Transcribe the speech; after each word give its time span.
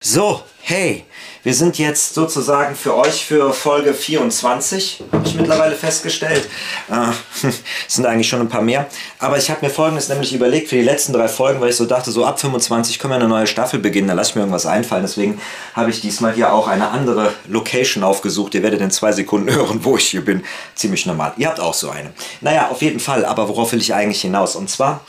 So, 0.00 0.42
hey, 0.60 1.04
wir 1.42 1.52
sind 1.54 1.76
jetzt 1.76 2.14
sozusagen 2.14 2.76
für 2.76 2.96
euch 2.96 3.26
für 3.26 3.52
Folge 3.52 3.92
24, 3.92 5.02
habe 5.10 5.26
ich 5.26 5.34
mittlerweile 5.34 5.74
festgestellt. 5.74 6.48
Äh, 6.88 7.50
sind 7.88 8.06
eigentlich 8.06 8.28
schon 8.28 8.38
ein 8.38 8.48
paar 8.48 8.62
mehr. 8.62 8.86
Aber 9.18 9.38
ich 9.38 9.50
habe 9.50 9.66
mir 9.66 9.72
folgendes 9.72 10.08
nämlich 10.08 10.32
überlegt 10.32 10.68
für 10.68 10.76
die 10.76 10.82
letzten 10.82 11.12
drei 11.14 11.26
Folgen, 11.26 11.60
weil 11.60 11.70
ich 11.70 11.76
so 11.76 11.84
dachte, 11.84 12.12
so 12.12 12.24
ab 12.24 12.38
25 12.38 13.00
können 13.00 13.10
wir 13.10 13.16
eine 13.16 13.26
neue 13.26 13.48
Staffel 13.48 13.80
beginnen, 13.80 14.06
da 14.06 14.14
lasse 14.14 14.30
ich 14.30 14.34
mir 14.36 14.42
irgendwas 14.42 14.66
einfallen. 14.66 15.02
Deswegen 15.02 15.40
habe 15.74 15.90
ich 15.90 16.00
diesmal 16.00 16.32
hier 16.32 16.52
auch 16.52 16.68
eine 16.68 16.90
andere 16.90 17.34
Location 17.48 18.04
aufgesucht. 18.04 18.54
Ihr 18.54 18.62
werdet 18.62 18.80
in 18.80 18.92
zwei 18.92 19.10
Sekunden 19.10 19.52
hören, 19.52 19.80
wo 19.82 19.96
ich 19.96 20.06
hier 20.06 20.24
bin. 20.24 20.44
Ziemlich 20.76 21.06
normal. 21.06 21.32
Ihr 21.38 21.48
habt 21.48 21.58
auch 21.58 21.74
so 21.74 21.90
eine. 21.90 22.12
Naja, 22.40 22.68
auf 22.68 22.82
jeden 22.82 23.00
Fall. 23.00 23.24
Aber 23.24 23.48
worauf 23.48 23.72
will 23.72 23.80
ich 23.80 23.92
eigentlich 23.94 24.20
hinaus? 24.20 24.54
Und 24.54 24.70
zwar 24.70 25.00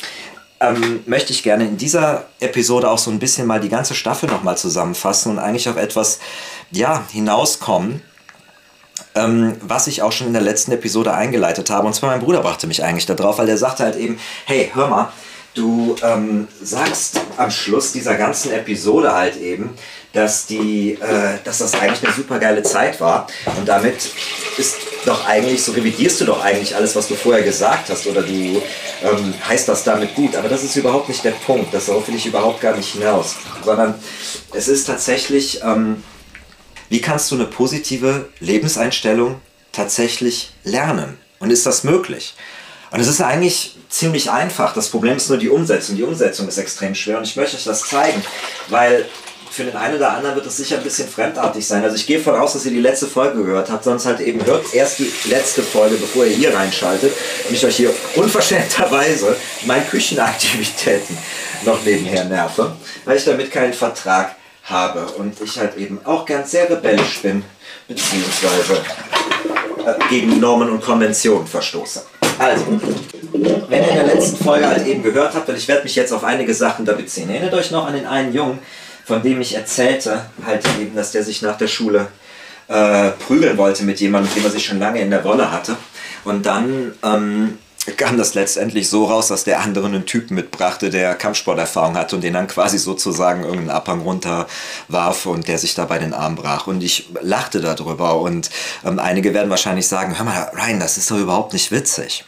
ähm, 0.60 1.02
möchte 1.06 1.32
ich 1.32 1.44
gerne 1.44 1.66
in 1.66 1.78
dieser 1.78 2.26
Episode 2.40 2.90
auch 2.90 2.98
so 2.98 3.12
ein 3.12 3.20
bisschen 3.20 3.48
mal 3.48 3.60
die 3.60 3.70
ganze 3.70 3.96
Staffel 3.96 4.30
nochmal 4.30 4.58
zusammenfassen 4.58 5.32
und 5.32 5.40
eigentlich 5.40 5.70
auf 5.70 5.78
etwas 5.78 6.20
ja, 6.72 7.04
hinauskommen, 7.12 8.02
ähm, 9.16 9.56
was 9.62 9.88
ich 9.88 10.02
auch 10.02 10.12
schon 10.12 10.28
in 10.28 10.34
der 10.34 10.42
letzten 10.42 10.72
Episode 10.72 11.14
eingeleitet 11.14 11.70
habe. 11.70 11.88
Und 11.88 11.94
zwar 11.94 12.10
mein 12.12 12.20
Bruder 12.20 12.42
brachte 12.42 12.68
mich 12.68 12.84
eigentlich 12.84 13.06
darauf, 13.06 13.38
weil 13.38 13.48
der 13.48 13.58
sagte 13.58 13.84
halt 13.84 13.96
eben, 13.96 14.20
hey, 14.46 14.70
hör 14.74 14.88
mal, 14.88 15.12
du 15.54 15.96
ähm, 16.04 16.48
sagst 16.62 17.20
am 17.38 17.52
Schluss 17.52 17.92
dieser 17.92 18.16
ganzen 18.16 18.52
Episode 18.52 19.14
halt 19.14 19.38
eben, 19.38 19.72
dass, 20.14 20.48
die, 20.48 20.94
äh, 20.94 21.38
dass 21.44 21.60
das 21.60 21.76
eigentlich 21.76 22.04
eine 22.04 22.14
super 22.14 22.40
geile 22.40 22.64
Zeit 22.64 23.00
war. 23.00 23.28
Und 23.58 23.68
damit 23.68 24.10
ist 24.58 24.76
doch 25.06 25.26
eigentlich, 25.26 25.64
so 25.64 25.72
revidierst 25.72 26.22
du 26.22 26.26
doch 26.26 26.44
eigentlich 26.44 26.76
alles, 26.76 26.96
was 26.96 27.08
du 27.08 27.16
vorher 27.16 27.44
gesagt 27.44 27.90
hast. 27.90 28.08
Oder 28.08 28.24
du 28.24 28.62
ähm, 29.04 29.34
heißt 29.48 29.68
das 29.68 29.84
damit 29.84 30.16
gut. 30.16 30.36
Aber 30.36 30.50
das 30.50 30.64
ist 30.64 30.76
überhaupt 30.76 31.10
nicht 31.10 31.24
der 31.24 31.32
Punkt. 31.32 31.74
Darauf 31.74 32.08
will 32.08 32.16
ich 32.16 32.26
überhaupt 32.26 32.62
gar 32.62 32.76
nicht 32.76 32.94
hinaus. 32.94 33.36
Sondern 33.64 33.96
es 34.54 34.68
ist 34.68 34.86
tatsächlich, 34.86 35.62
ähm, 35.64 36.04
wie 36.90 37.02
kannst 37.02 37.30
du 37.32 37.36
eine 37.36 37.46
positive 37.46 38.30
Lebenseinstellung 38.40 39.40
tatsächlich 39.72 40.54
lernen? 40.64 41.18
Und 41.40 41.52
ist 41.52 41.66
das 41.66 41.84
möglich? 41.84 42.34
Und 42.92 43.00
es 43.00 43.08
ist 43.08 43.22
eigentlich 43.22 43.78
ziemlich 43.88 44.32
einfach. 44.32 44.74
Das 44.74 44.90
Problem 44.90 45.18
ist 45.18 45.30
nur 45.30 45.38
die 45.38 45.50
Umsetzung. 45.50 45.96
Die 45.96 46.04
Umsetzung 46.04 46.48
ist 46.48 46.58
extrem 46.58 46.96
schwer 46.96 47.20
und 47.20 47.24
ich 47.24 47.36
möchte 47.36 47.56
euch 47.56 47.64
das 47.64 47.88
zeigen, 47.88 48.24
weil 48.70 49.06
für 49.60 49.66
den 49.66 49.76
einen 49.76 49.98
oder 49.98 50.14
anderen 50.14 50.38
wird 50.38 50.46
es 50.46 50.56
sicher 50.56 50.78
ein 50.78 50.84
bisschen 50.84 51.10
fremdartig 51.10 51.68
sein. 51.68 51.84
Also 51.84 51.98
ich 51.98 52.08
gehe 52.08 52.22
voraus, 52.22 52.54
dass 52.54 52.66
ihr 52.66 52.72
die 52.72 52.80
letzte 52.80 53.08
Folge 53.08 53.44
gehört 53.44 53.70
habt, 53.70 53.84
sonst 53.84 54.06
halt 54.06 54.22
eben 54.22 54.46
hört 54.46 54.74
erst 54.74 55.00
die 55.00 55.12
letzte 55.26 55.64
Folge, 55.64 55.98
bevor 55.98 56.26
ihr 56.26 56.34
hier 56.34 56.56
reinschaltet 56.56 57.12
und 57.46 57.54
ich 57.54 57.66
euch 57.66 57.76
hier 57.76 57.94
unverschämterweise 58.16 59.36
meine 59.66 59.84
Küchenaktivitäten 59.84 61.18
noch 61.66 61.84
nebenher 61.84 62.24
nerve, 62.24 62.72
weil 63.04 63.18
ich 63.18 63.26
damit 63.26 63.52
keinen 63.52 63.74
Vertrag 63.74 64.34
habe 64.64 65.06
und 65.18 65.36
ich 65.42 65.60
halt 65.60 65.76
eben 65.76 66.00
auch 66.06 66.26
ganz 66.26 66.52
sehr 66.52 66.70
rebellisch 66.70 67.20
bin, 67.22 67.44
beziehungsweise 67.90 68.82
äh, 69.86 70.10
gegen 70.10 70.40
Normen 70.40 70.70
und 70.70 70.82
Konventionen 70.82 71.46
verstoße. 71.46 72.04
Also, 72.38 72.64
wenn 73.34 73.84
ihr 73.84 73.90
in 73.90 73.96
der 73.96 74.16
letzten 74.16 74.42
Folge 74.42 74.66
halt 74.66 74.88
eben 74.88 75.04
gehört 75.04 75.36
habt, 75.36 75.50
weil 75.50 75.58
ich 75.58 75.68
werde 75.68 75.84
mich 75.84 75.96
jetzt 75.98 76.14
auf 76.14 76.24
einige 76.24 76.54
Sachen 76.54 76.86
da 76.86 76.94
beziehen. 76.94 77.30
Erinnert 77.30 77.54
euch 77.56 77.72
noch 77.72 77.86
an 77.86 77.94
den 77.94 78.06
einen 78.06 78.34
Jungen, 78.34 78.60
von 79.10 79.24
dem 79.24 79.42
ich 79.42 79.56
erzählte, 79.56 80.22
halt 80.46 80.64
eben, 80.80 80.96
dass 80.96 81.12
der 81.12 81.24
sich 81.24 81.42
nach 81.42 81.58
der 81.58 81.68
Schule 81.68 82.10
äh, 82.68 83.10
prügeln 83.10 83.58
wollte 83.58 83.84
mit 83.84 84.00
jemandem, 84.00 84.30
mit 84.30 84.38
dem 84.38 84.46
er 84.46 84.52
sich 84.52 84.64
schon 84.64 84.78
lange 84.78 85.02
in 85.02 85.10
der 85.10 85.24
Wolle 85.24 85.52
hatte. 85.52 85.78
Und 86.26 86.46
dann 86.46 86.94
ähm, 87.02 87.58
kam 87.98 88.20
das 88.20 88.36
letztendlich 88.36 88.88
so 88.88 89.06
raus, 89.06 89.30
dass 89.30 89.46
der 89.46 89.62
andere 89.62 89.88
einen 89.88 90.06
Typen 90.06 90.36
mitbrachte, 90.36 90.92
der 90.92 91.16
Kampfsporterfahrung 91.16 91.98
hatte 91.98 92.18
und 92.18 92.24
den 92.24 92.34
dann 92.34 92.46
quasi 92.46 92.78
sozusagen 92.78 93.42
irgendeinen 93.42 93.72
Abhang 93.72 94.02
runterwarf 94.02 95.26
und 95.26 95.48
der 95.48 95.58
sich 95.58 95.74
dabei 95.74 95.98
den 95.98 96.14
Arm 96.14 96.36
brach. 96.36 96.68
Und 96.68 96.84
ich 96.84 97.10
lachte 97.20 97.62
darüber 97.62 98.22
und 98.22 98.52
ähm, 98.86 99.00
einige 99.00 99.34
werden 99.34 99.50
wahrscheinlich 99.50 99.88
sagen, 99.88 100.20
hör 100.20 100.26
mal, 100.26 100.52
Ryan, 100.54 100.80
das 100.80 100.98
ist 100.98 101.10
doch 101.10 101.18
überhaupt 101.18 101.54
nicht 101.54 101.72
witzig 101.72 102.26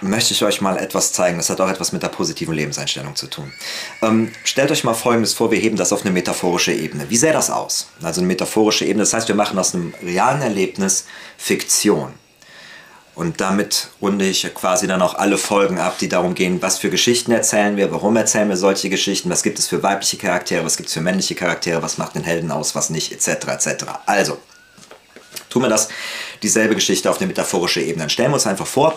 möchte 0.00 0.32
ich 0.32 0.42
euch 0.44 0.60
mal 0.60 0.78
etwas 0.78 1.12
zeigen. 1.12 1.36
Das 1.36 1.50
hat 1.50 1.60
auch 1.60 1.68
etwas 1.68 1.92
mit 1.92 2.02
der 2.02 2.08
positiven 2.08 2.54
Lebenseinstellung 2.54 3.16
zu 3.16 3.26
tun. 3.26 3.52
Ähm, 4.02 4.32
stellt 4.44 4.70
euch 4.70 4.84
mal 4.84 4.94
Folgendes 4.94 5.34
vor, 5.34 5.50
wir 5.50 5.58
heben 5.58 5.76
das 5.76 5.92
auf 5.92 6.02
eine 6.02 6.10
metaphorische 6.10 6.72
Ebene. 6.72 7.08
Wie 7.10 7.16
sähe 7.16 7.32
das 7.32 7.50
aus? 7.50 7.88
Also 8.02 8.20
eine 8.20 8.28
metaphorische 8.28 8.84
Ebene, 8.84 9.02
das 9.02 9.12
heißt, 9.12 9.28
wir 9.28 9.34
machen 9.34 9.58
aus 9.58 9.74
einem 9.74 9.94
realen 10.02 10.42
Erlebnis 10.42 11.06
Fiktion. 11.36 12.14
Und 13.14 13.40
damit 13.40 13.88
runde 14.00 14.24
ich 14.24 14.48
quasi 14.54 14.86
dann 14.86 15.02
auch 15.02 15.14
alle 15.14 15.36
Folgen 15.36 15.78
ab, 15.78 15.98
die 15.98 16.08
darum 16.08 16.34
gehen, 16.34 16.62
was 16.62 16.78
für 16.78 16.88
Geschichten 16.88 17.32
erzählen 17.32 17.76
wir, 17.76 17.90
warum 17.90 18.16
erzählen 18.16 18.48
wir 18.48 18.56
solche 18.56 18.88
Geschichten, 18.88 19.28
was 19.28 19.42
gibt 19.42 19.58
es 19.58 19.66
für 19.66 19.82
weibliche 19.82 20.16
Charaktere, 20.16 20.64
was 20.64 20.78
gibt 20.78 20.88
es 20.88 20.94
für 20.94 21.02
männliche 21.02 21.34
Charaktere, 21.34 21.82
was 21.82 21.98
macht 21.98 22.14
den 22.14 22.24
Helden 22.24 22.50
aus, 22.50 22.74
was 22.74 22.88
nicht, 22.88 23.12
etc. 23.12 23.48
etc. 23.48 23.84
Also, 24.06 24.38
tun 25.50 25.62
wir 25.62 25.68
das 25.68 25.88
dieselbe 26.42 26.74
Geschichte 26.74 27.10
auf 27.10 27.18
eine 27.18 27.26
metaphorische 27.26 27.80
Ebene. 27.80 28.04
Dann 28.04 28.10
stellen 28.10 28.30
wir 28.30 28.34
uns 28.34 28.46
einfach 28.46 28.66
vor, 28.66 28.94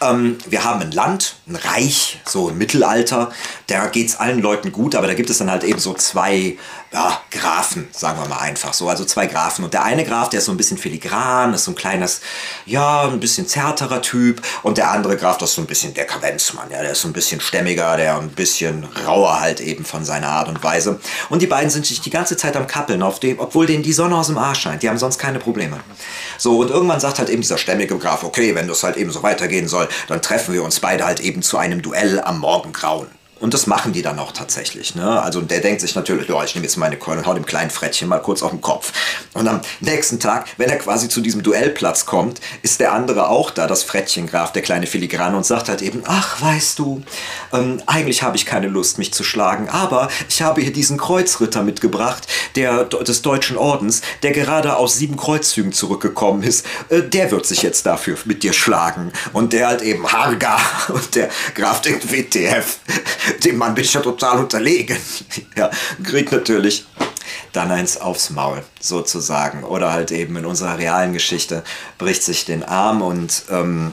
ähm, 0.00 0.38
wir 0.46 0.64
haben 0.64 0.80
ein 0.80 0.92
Land, 0.92 1.36
ein 1.48 1.56
Reich, 1.56 2.20
so 2.24 2.48
im 2.48 2.58
Mittelalter, 2.58 3.32
da 3.66 3.86
geht 3.86 4.08
es 4.08 4.16
allen 4.16 4.40
Leuten 4.40 4.70
gut, 4.70 4.94
aber 4.94 5.06
da 5.06 5.14
gibt 5.14 5.30
es 5.30 5.38
dann 5.38 5.50
halt 5.50 5.64
eben 5.64 5.78
so 5.78 5.94
zwei 5.94 6.56
ja, 6.92 7.20
Grafen, 7.30 7.88
sagen 7.90 8.20
wir 8.20 8.28
mal 8.28 8.38
einfach 8.38 8.72
so, 8.72 8.88
also 8.88 9.04
zwei 9.04 9.26
Grafen. 9.26 9.64
Und 9.64 9.74
der 9.74 9.82
eine 9.82 10.04
Graf, 10.04 10.28
der 10.28 10.38
ist 10.38 10.46
so 10.46 10.52
ein 10.52 10.56
bisschen 10.56 10.78
filigran, 10.78 11.52
ist 11.52 11.64
so 11.64 11.72
ein 11.72 11.74
kleines, 11.74 12.20
ja, 12.66 13.08
ein 13.08 13.18
bisschen 13.18 13.48
zärterer 13.48 14.00
Typ. 14.00 14.40
Und 14.62 14.78
der 14.78 14.90
andere 14.92 15.16
Graf, 15.16 15.38
das 15.38 15.50
ist 15.50 15.56
so 15.56 15.62
ein 15.62 15.66
bisschen 15.66 15.92
der 15.94 16.04
Kavenzmann, 16.04 16.70
ja, 16.70 16.82
der 16.82 16.92
ist 16.92 17.00
so 17.00 17.08
ein 17.08 17.12
bisschen 17.12 17.40
stämmiger, 17.40 17.96
der 17.96 18.18
ein 18.18 18.28
bisschen 18.28 18.86
rauer 19.06 19.40
halt 19.40 19.60
eben 19.60 19.84
von 19.84 20.04
seiner 20.04 20.28
Art 20.28 20.48
und 20.48 20.62
Weise. 20.62 21.00
Und 21.30 21.42
die 21.42 21.48
beiden 21.48 21.70
sind 21.70 21.84
sich 21.84 22.00
die 22.00 22.10
ganze 22.10 22.36
Zeit 22.36 22.56
am 22.56 22.68
Kappeln, 22.68 23.02
auf 23.02 23.18
dem, 23.18 23.40
obwohl 23.40 23.66
denen 23.66 23.82
die 23.82 23.92
Sonne 23.92 24.16
aus 24.16 24.28
dem 24.28 24.38
Arsch 24.38 24.60
scheint. 24.60 24.82
Die 24.84 24.88
haben 24.88 24.98
sonst 24.98 25.18
keine 25.18 25.40
Probleme. 25.40 25.80
So, 26.38 26.58
und 26.58 26.70
irgendwann 26.70 27.00
sagt 27.00 27.18
halt 27.18 27.28
eben 27.28 27.42
dieser 27.42 27.58
stämmige 27.58 27.98
Graf, 27.98 28.24
okay, 28.24 28.54
wenn 28.54 28.68
das 28.68 28.82
halt 28.82 28.96
eben 28.96 29.10
so 29.10 29.22
weitergehen 29.22 29.68
soll, 29.68 29.88
dann 30.08 30.22
treffen 30.22 30.54
wir 30.54 30.62
uns 30.62 30.80
beide 30.80 31.04
halt 31.04 31.20
eben 31.20 31.42
zu 31.42 31.58
einem 31.58 31.82
Duell 31.82 32.20
am 32.20 32.40
Morgengrauen. 32.40 33.08
Und 33.44 33.52
das 33.52 33.66
machen 33.66 33.92
die 33.92 34.00
dann 34.00 34.18
auch 34.18 34.32
tatsächlich. 34.32 34.94
Ne? 34.94 35.20
Also 35.20 35.42
der 35.42 35.60
denkt 35.60 35.82
sich 35.82 35.94
natürlich, 35.94 36.30
ja, 36.30 36.42
ich 36.42 36.54
nehme 36.54 36.64
jetzt 36.64 36.78
meine 36.78 36.96
Keule 36.96 37.18
und 37.18 37.26
hau 37.26 37.34
dem 37.34 37.44
kleinen 37.44 37.68
Frettchen 37.68 38.08
mal 38.08 38.20
kurz 38.20 38.42
auf 38.42 38.52
den 38.52 38.62
Kopf. 38.62 38.90
Und 39.34 39.46
am 39.46 39.60
nächsten 39.80 40.18
Tag, 40.18 40.46
wenn 40.56 40.70
er 40.70 40.78
quasi 40.78 41.10
zu 41.10 41.20
diesem 41.20 41.42
Duellplatz 41.42 42.06
kommt, 42.06 42.40
ist 42.62 42.80
der 42.80 42.94
andere 42.94 43.28
auch 43.28 43.50
da, 43.50 43.66
das 43.66 43.82
Frettchen 43.82 44.28
Graf, 44.28 44.52
der 44.52 44.62
kleine 44.62 44.86
Filigrane, 44.86 45.36
und 45.36 45.44
sagt 45.44 45.68
halt 45.68 45.82
eben, 45.82 46.04
ach, 46.06 46.40
weißt 46.40 46.78
du, 46.78 47.02
ähm, 47.52 47.82
eigentlich 47.84 48.22
habe 48.22 48.38
ich 48.38 48.46
keine 48.46 48.68
Lust, 48.68 48.96
mich 48.96 49.12
zu 49.12 49.22
schlagen, 49.24 49.68
aber 49.68 50.08
ich 50.30 50.40
habe 50.40 50.62
hier 50.62 50.72
diesen 50.72 50.96
Kreuzritter 50.96 51.62
mitgebracht, 51.62 52.26
der 52.56 52.84
des 52.84 53.20
Deutschen 53.20 53.58
Ordens, 53.58 54.00
der 54.22 54.32
gerade 54.32 54.78
aus 54.78 54.96
sieben 54.96 55.18
Kreuzzügen 55.18 55.74
zurückgekommen 55.74 56.42
ist. 56.42 56.64
Äh, 56.88 57.02
der 57.02 57.30
wird 57.30 57.44
sich 57.44 57.60
jetzt 57.60 57.84
dafür 57.84 58.16
mit 58.24 58.42
dir 58.42 58.54
schlagen. 58.54 59.12
Und 59.34 59.52
der 59.52 59.68
halt 59.68 59.82
eben 59.82 60.10
Harga 60.10 60.58
und 60.88 61.14
der 61.14 61.28
Graf 61.54 61.82
denkt, 61.82 62.10
WTF 62.10 62.78
dem 63.44 63.56
Mann 63.56 63.74
bin 63.74 63.84
ich 63.84 63.94
ja 63.94 64.00
total 64.00 64.38
unterlegen. 64.40 64.96
ja, 65.56 65.70
kriegt 66.02 66.32
natürlich 66.32 66.86
dann 67.52 67.70
eins 67.70 67.96
aufs 67.96 68.30
Maul, 68.30 68.62
sozusagen. 68.80 69.64
Oder 69.64 69.92
halt 69.92 70.10
eben 70.10 70.36
in 70.36 70.46
unserer 70.46 70.78
realen 70.78 71.12
Geschichte 71.12 71.62
bricht 71.98 72.22
sich 72.22 72.44
den 72.44 72.62
Arm 72.62 73.02
und 73.02 73.44
ähm, 73.50 73.92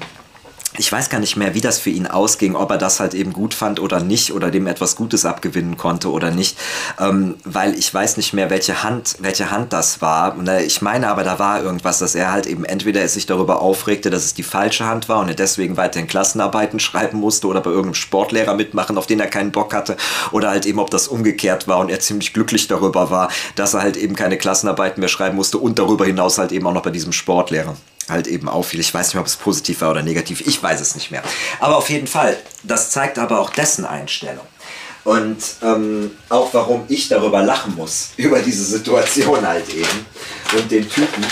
ich 0.77 0.89
weiß 0.89 1.09
gar 1.09 1.19
nicht 1.19 1.35
mehr, 1.35 1.53
wie 1.53 1.59
das 1.59 1.79
für 1.79 1.89
ihn 1.89 2.07
ausging, 2.07 2.55
ob 2.55 2.71
er 2.71 2.77
das 2.77 3.01
halt 3.01 3.13
eben 3.13 3.33
gut 3.33 3.53
fand 3.53 3.81
oder 3.81 3.99
nicht 3.99 4.31
oder 4.31 4.51
dem 4.51 4.67
etwas 4.67 4.95
Gutes 4.95 5.25
abgewinnen 5.25 5.75
konnte 5.75 6.09
oder 6.09 6.31
nicht, 6.31 6.57
ähm, 6.97 7.35
weil 7.43 7.77
ich 7.77 7.93
weiß 7.93 8.15
nicht 8.15 8.33
mehr, 8.33 8.49
welche 8.49 8.81
Hand, 8.81 9.17
welche 9.19 9.51
Hand 9.51 9.73
das 9.73 10.01
war. 10.01 10.35
Äh, 10.47 10.63
ich 10.63 10.81
meine 10.81 11.09
aber, 11.09 11.23
da 11.23 11.39
war 11.39 11.61
irgendwas, 11.61 11.99
dass 11.99 12.15
er 12.15 12.31
halt 12.31 12.45
eben 12.45 12.63
entweder 12.63 13.05
sich 13.09 13.25
darüber 13.25 13.61
aufregte, 13.61 14.09
dass 14.09 14.23
es 14.23 14.33
die 14.33 14.43
falsche 14.43 14.85
Hand 14.85 15.09
war 15.09 15.19
und 15.19 15.27
er 15.27 15.35
deswegen 15.35 15.75
weiterhin 15.75 16.07
Klassenarbeiten 16.07 16.79
schreiben 16.79 17.19
musste 17.19 17.47
oder 17.47 17.59
bei 17.59 17.69
irgendeinem 17.69 17.95
Sportlehrer 17.95 18.53
mitmachen, 18.53 18.97
auf 18.97 19.07
den 19.07 19.19
er 19.19 19.27
keinen 19.27 19.51
Bock 19.51 19.73
hatte 19.73 19.97
oder 20.31 20.49
halt 20.51 20.65
eben, 20.65 20.79
ob 20.79 20.89
das 20.89 21.09
umgekehrt 21.09 21.67
war 21.67 21.79
und 21.79 21.89
er 21.89 21.99
ziemlich 21.99 22.33
glücklich 22.33 22.67
darüber 22.67 23.11
war, 23.11 23.29
dass 23.55 23.73
er 23.73 23.81
halt 23.81 23.97
eben 23.97 24.15
keine 24.15 24.37
Klassenarbeiten 24.37 25.01
mehr 25.01 25.09
schreiben 25.09 25.35
musste 25.35 25.57
und 25.57 25.79
darüber 25.79 26.05
hinaus 26.05 26.37
halt 26.37 26.53
eben 26.53 26.65
auch 26.65 26.73
noch 26.73 26.83
bei 26.83 26.91
diesem 26.91 27.11
Sportlehrer 27.11 27.75
halt 28.09 28.27
eben 28.27 28.49
auffiel. 28.49 28.79
Ich 28.79 28.93
weiß 28.93 29.07
nicht 29.07 29.19
ob 29.19 29.25
es 29.25 29.35
positiv 29.35 29.81
war 29.81 29.91
oder 29.91 30.03
negativ. 30.03 30.41
Ich 30.41 30.61
weiß 30.61 30.81
es 30.81 30.95
nicht 30.95 31.11
mehr. 31.11 31.23
Aber 31.59 31.77
auf 31.77 31.89
jeden 31.89 32.07
Fall, 32.07 32.37
das 32.63 32.89
zeigt 32.91 33.19
aber 33.19 33.39
auch 33.39 33.49
dessen 33.49 33.85
Einstellung. 33.85 34.45
Und 35.03 35.37
ähm, 35.63 36.11
auch 36.29 36.53
warum 36.53 36.83
ich 36.87 37.07
darüber 37.07 37.41
lachen 37.41 37.75
muss, 37.75 38.09
über 38.17 38.39
diese 38.39 38.63
Situation 38.63 39.45
halt 39.47 39.69
eben 39.73 40.05
und 40.55 40.71
den 40.71 40.87
Typen. 40.89 41.25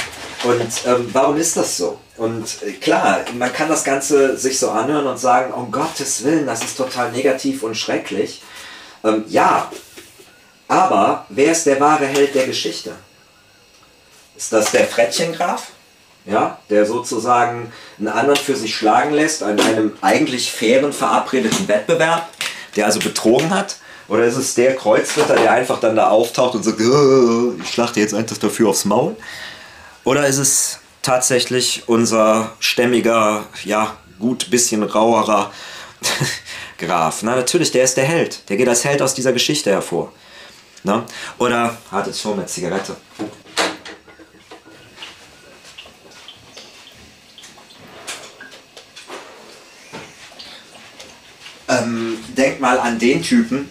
Und 0.44 0.72
ähm, 0.86 1.10
warum 1.12 1.38
ist 1.38 1.58
das 1.58 1.78
so? 1.78 2.00
Und 2.18 2.64
äh, 2.64 2.72
klar, 2.74 3.22
man 3.38 3.52
kann 3.54 3.70
das 3.70 3.84
Ganze 3.84 4.38
sich 4.38 4.58
so 4.58 4.72
anhören 4.72 5.06
und 5.06 5.20
sagen, 5.20 5.54
um 5.54 5.72
Gottes 5.72 6.24
Willen, 6.24 6.46
das 6.46 6.64
ist 6.64 6.78
total 6.78 7.12
negativ 7.12 7.64
und 7.64 7.76
schrecklich. 7.76 8.42
Ähm, 9.04 9.26
ja, 9.28 9.70
aber 10.68 11.26
wer 11.30 11.52
ist 11.52 11.66
der 11.66 11.80
wahre 11.80 12.06
Held 12.06 12.36
der 12.36 12.46
Geschichte? 12.46 12.92
Ist 14.36 14.54
das 14.54 14.72
der 14.72 14.88
Frettchengraf? 14.88 15.72
Ja, 16.26 16.60
der 16.70 16.86
sozusagen 16.86 17.72
einen 17.98 18.08
anderen 18.08 18.40
für 18.40 18.56
sich 18.56 18.76
schlagen 18.76 19.14
lässt 19.14 19.44
an 19.44 19.60
einem 19.60 19.94
eigentlich 20.02 20.52
fairen 20.52 20.94
verabredeten 20.94 21.68
Wettbewerb, 21.68 22.30
der 22.76 22.86
also 22.86 23.00
betrogen 23.00 23.50
hat, 23.50 23.78
Oder 24.10 24.26
ist 24.26 24.38
es 24.38 24.56
der 24.56 24.76
Kreuzritter, 24.76 25.36
der 25.36 25.52
einfach 25.52 25.80
dann 25.80 25.96
da 25.96 26.10
auftaucht 26.10 26.56
und 26.56 26.64
sagt, 26.64 26.80
äh, 26.80 27.62
ich 27.62 27.70
schlachte 27.70 28.00
jetzt 28.00 28.14
einfach 28.16 28.38
dafür 28.38 28.70
aufs 28.70 28.86
Maul? 28.86 29.16
Oder 30.04 30.26
ist 30.26 30.40
es 30.40 30.80
tatsächlich 31.04 31.84
unser 31.86 32.52
stämmiger, 32.60 33.46
ja, 33.64 33.96
gut 34.20 34.50
bisschen 34.50 34.82
rauerer 34.84 35.52
Graf? 36.80 37.20
Na, 37.22 37.36
natürlich, 37.36 37.72
der 37.72 37.84
ist 37.84 37.98
der 37.98 38.06
Held. 38.06 38.50
Der 38.50 38.58
geht 38.58 38.68
als 38.68 38.84
Held 38.84 39.02
aus 39.04 39.14
dieser 39.14 39.32
Geschichte 39.32 39.70
hervor. 39.70 40.12
Na? 40.84 41.06
Oder, 41.38 41.78
hat 41.92 42.08
jetzt 42.08 42.22
schon 42.22 42.34
eine 42.34 42.48
Zigarette. 42.48 42.96
Ähm, 51.84 52.18
denk 52.38 52.60
mal 52.60 52.80
an 52.80 53.00
den 53.00 53.22
Typen 53.22 53.70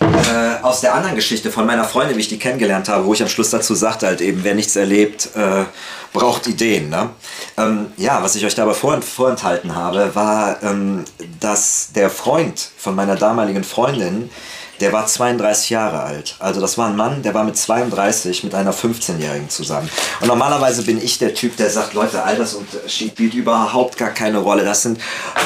äh, 0.00 0.62
aus 0.62 0.80
der 0.80 0.94
anderen 0.94 1.16
Geschichte 1.16 1.50
von 1.50 1.66
meiner 1.66 1.84
Freundin, 1.84 2.16
wie 2.16 2.20
ich 2.20 2.28
die 2.28 2.38
kennengelernt 2.38 2.88
habe, 2.88 3.06
wo 3.06 3.14
ich 3.14 3.22
am 3.22 3.28
Schluss 3.28 3.50
dazu 3.50 3.74
sagte, 3.74 4.06
halt 4.06 4.20
eben, 4.20 4.44
wer 4.44 4.54
nichts 4.54 4.76
erlebt, 4.76 5.30
äh, 5.34 5.64
braucht 6.12 6.46
Ideen. 6.46 6.88
Ne? 6.88 7.10
Ähm, 7.56 7.86
ja, 7.96 8.22
was 8.22 8.34
ich 8.34 8.44
euch 8.44 8.54
dabei 8.54 8.74
vor, 8.74 9.00
vorenthalten 9.02 9.74
habe, 9.74 10.14
war, 10.14 10.62
ähm, 10.62 11.04
dass 11.40 11.90
der 11.94 12.10
Freund 12.10 12.68
von 12.76 12.94
meiner 12.94 13.16
damaligen 13.16 13.64
Freundin, 13.64 14.30
der 14.80 14.92
war 14.92 15.06
32 15.06 15.70
Jahre 15.70 16.02
alt. 16.02 16.36
Also 16.38 16.60
das 16.60 16.78
war 16.78 16.88
ein 16.88 16.96
Mann, 16.96 17.22
der 17.22 17.34
war 17.34 17.44
mit 17.44 17.56
32 17.56 18.44
mit 18.44 18.54
einer 18.54 18.72
15-Jährigen 18.72 19.48
zusammen. 19.48 19.90
Und 20.20 20.28
normalerweise 20.28 20.82
bin 20.82 21.02
ich 21.02 21.18
der 21.18 21.34
Typ, 21.34 21.56
der 21.56 21.70
sagt, 21.70 21.94
Leute, 21.94 22.22
Altersunterschied 22.22 23.12
spielt 23.12 23.34
überhaupt 23.34 23.96
gar 23.96 24.10
keine 24.10 24.38
Rolle. 24.38 24.64
Das 24.64 24.82
sind 24.82 25.00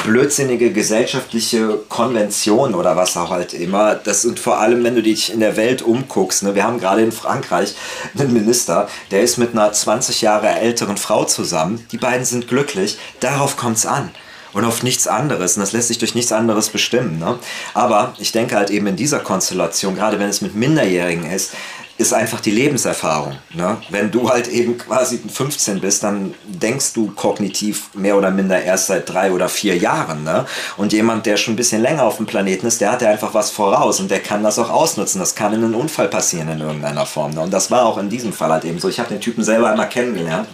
blödsinnige 0.05 0.73
gesellschaftliche 0.73 1.79
Konventionen 1.87 2.75
oder 2.75 2.97
was 2.97 3.15
auch 3.15 3.29
halt 3.29 3.53
immer. 3.53 3.95
Das 3.95 4.23
sind 4.23 4.39
vor 4.39 4.59
allem, 4.59 4.83
wenn 4.83 4.95
du 4.95 5.01
dich 5.01 5.31
in 5.31 5.39
der 5.39 5.55
Welt 5.55 5.81
umguckst. 5.81 6.43
Ne? 6.43 6.53
Wir 6.53 6.65
haben 6.65 6.79
gerade 6.79 7.01
in 7.01 7.11
Frankreich 7.11 7.75
einen 8.17 8.33
Minister, 8.33 8.89
der 9.11 9.21
ist 9.21 9.37
mit 9.37 9.53
einer 9.53 9.71
20 9.71 10.21
Jahre 10.21 10.49
älteren 10.49 10.97
Frau 10.97 11.23
zusammen. 11.23 11.85
Die 11.91 11.97
beiden 11.97 12.25
sind 12.25 12.47
glücklich. 12.47 12.97
Darauf 13.21 13.55
kommt 13.55 13.77
es 13.77 13.85
an 13.85 14.11
und 14.53 14.65
auf 14.65 14.83
nichts 14.83 15.07
anderes. 15.07 15.55
Und 15.55 15.61
das 15.61 15.71
lässt 15.71 15.87
sich 15.87 15.97
durch 15.97 16.15
nichts 16.15 16.31
anderes 16.31 16.69
bestimmen. 16.69 17.19
Ne? 17.19 17.37
Aber 17.73 18.13
ich 18.17 18.31
denke 18.31 18.55
halt 18.55 18.69
eben 18.69 18.87
in 18.87 18.95
dieser 18.95 19.19
Konstellation, 19.19 19.95
gerade 19.95 20.19
wenn 20.19 20.29
es 20.29 20.41
mit 20.41 20.55
Minderjährigen 20.55 21.29
ist, 21.29 21.53
ist 22.01 22.13
einfach 22.13 22.41
die 22.41 22.51
Lebenserfahrung. 22.51 23.37
Ne? 23.53 23.77
Wenn 23.89 24.11
du 24.11 24.29
halt 24.29 24.47
eben 24.47 24.77
quasi 24.77 25.19
15 25.19 25.79
bist, 25.79 26.03
dann 26.03 26.33
denkst 26.45 26.93
du 26.93 27.11
kognitiv 27.11 27.93
mehr 27.93 28.17
oder 28.17 28.31
minder 28.31 28.61
erst 28.61 28.87
seit 28.87 29.07
drei 29.07 29.31
oder 29.31 29.47
vier 29.47 29.77
Jahren. 29.77 30.23
Ne? 30.23 30.45
Und 30.77 30.93
jemand, 30.93 31.25
der 31.27 31.37
schon 31.37 31.53
ein 31.53 31.57
bisschen 31.57 31.81
länger 31.81 32.03
auf 32.03 32.17
dem 32.17 32.25
Planeten 32.25 32.65
ist, 32.65 32.81
der 32.81 32.91
hat 32.91 33.01
ja 33.03 33.09
einfach 33.09 33.33
was 33.33 33.51
voraus 33.51 33.99
und 33.99 34.09
der 34.09 34.19
kann 34.19 34.43
das 34.43 34.57
auch 34.57 34.69
ausnutzen. 34.69 35.19
Das 35.19 35.35
kann 35.35 35.53
in 35.53 35.63
einem 35.63 35.75
Unfall 35.75 36.07
passieren 36.07 36.49
in 36.49 36.59
irgendeiner 36.59 37.05
Form. 37.05 37.31
Ne? 37.31 37.41
Und 37.41 37.51
das 37.51 37.69
war 37.69 37.85
auch 37.85 37.97
in 37.99 38.09
diesem 38.09 38.33
Fall 38.33 38.51
halt 38.51 38.65
eben 38.65 38.79
so. 38.79 38.89
Ich 38.89 38.99
habe 38.99 39.09
den 39.09 39.21
Typen 39.21 39.43
selber 39.43 39.69
einmal 39.69 39.89
kennengelernt. 39.89 40.47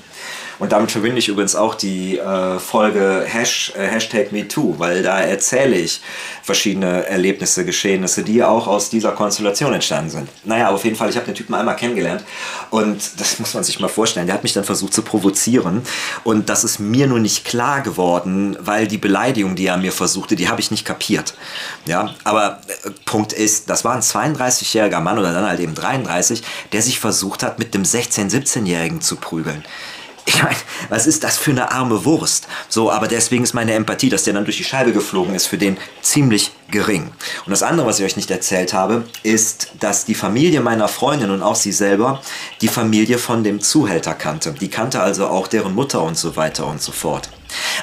Und 0.59 0.71
damit 0.71 0.91
verbinde 0.91 1.19
ich 1.19 1.27
übrigens 1.27 1.55
auch 1.55 1.75
die 1.75 2.17
äh, 2.17 2.57
Folge 2.59 3.23
Hash, 3.27 3.73
äh, 3.75 3.87
Hashtag 3.87 4.31
MeToo, 4.31 4.79
weil 4.79 5.03
da 5.03 5.19
erzähle 5.19 5.75
ich 5.75 6.01
verschiedene 6.41 7.05
Erlebnisse, 7.05 7.63
Geschehnisse, 7.63 8.23
die 8.23 8.43
auch 8.43 8.67
aus 8.67 8.89
dieser 8.89 9.11
Konstellation 9.11 9.73
entstanden 9.73 10.09
sind. 10.09 10.29
Naja, 10.45 10.69
auf 10.69 10.83
jeden 10.83 10.95
Fall, 10.95 11.09
ich 11.09 11.15
habe 11.15 11.27
den 11.27 11.35
Typen 11.35 11.53
einmal 11.53 11.75
kennengelernt 11.75 12.23
und 12.71 12.97
das 13.19 13.37
muss 13.39 13.53
man 13.53 13.63
sich 13.63 13.79
mal 13.79 13.87
vorstellen. 13.87 14.25
Der 14.25 14.33
hat 14.33 14.43
mich 14.43 14.53
dann 14.53 14.63
versucht 14.63 14.93
zu 14.93 15.03
provozieren 15.03 15.83
und 16.23 16.49
das 16.49 16.63
ist 16.63 16.79
mir 16.79 17.05
nur 17.05 17.19
nicht 17.19 17.45
klar 17.45 17.81
geworden, 17.81 18.57
weil 18.59 18.87
die 18.87 18.97
Beleidigung, 18.97 19.55
die 19.55 19.67
er 19.67 19.77
mir 19.77 19.91
versuchte, 19.91 20.35
die 20.35 20.49
habe 20.49 20.59
ich 20.59 20.71
nicht 20.71 20.85
kapiert. 20.85 21.35
Ja, 21.85 22.15
aber 22.23 22.61
äh, 22.67 22.89
Punkt 23.05 23.31
ist, 23.31 23.69
das 23.69 23.85
war 23.85 23.93
ein 23.93 24.01
32-jähriger 24.01 25.01
Mann 25.01 25.19
oder 25.19 25.33
dann 25.33 25.45
halt 25.45 25.59
eben 25.59 25.75
33, 25.75 26.41
der 26.71 26.81
sich 26.81 26.99
versucht 26.99 27.43
hat, 27.43 27.59
mit 27.59 27.75
dem 27.75 27.83
16-, 27.83 28.31
17-Jährigen 28.31 29.01
zu 29.01 29.17
prügeln 29.17 29.63
ich 30.27 30.43
meine, 30.43 30.57
was 30.89 31.07
ist 31.07 31.23
das 31.23 31.37
für 31.37 31.51
eine 31.51 31.71
arme 31.71 32.03
Wurst? 32.03 32.47
So, 32.67 32.91
aber 32.91 33.07
deswegen 33.07 33.45
ist 33.45 33.53
meine 33.53 33.73
Empathie, 33.73 34.09
dass 34.09 34.23
der 34.23 34.33
dann 34.33 34.43
durch 34.43 34.57
die 34.57 34.65
Scheibe 34.65 34.91
geflogen 34.91 35.33
ist, 35.33 35.47
für 35.47 35.57
den 35.57 35.77
ziemlich 36.01 36.51
gering. 36.69 37.11
Und 37.45 37.51
das 37.51 37.63
andere, 37.63 37.87
was 37.87 37.99
ich 37.99 38.05
euch 38.05 38.17
nicht 38.17 38.29
erzählt 38.29 38.73
habe, 38.73 39.05
ist, 39.23 39.69
dass 39.79 40.03
die 40.03 40.15
Familie 40.15 40.59
meiner 40.59 40.89
Freundin 40.89 41.31
und 41.31 41.41
auch 41.41 41.55
sie 41.55 41.71
selber 41.71 42.21
die 42.59 42.67
Familie 42.67 43.19
von 43.19 43.45
dem 43.45 43.61
Zuhälter 43.61 44.13
kannte. 44.13 44.51
Die 44.51 44.69
kannte 44.69 44.99
also 44.99 45.27
auch 45.27 45.47
deren 45.47 45.73
Mutter 45.73 46.03
und 46.03 46.17
so 46.17 46.35
weiter 46.35 46.67
und 46.67 46.81
so 46.81 46.91
fort. 46.91 47.29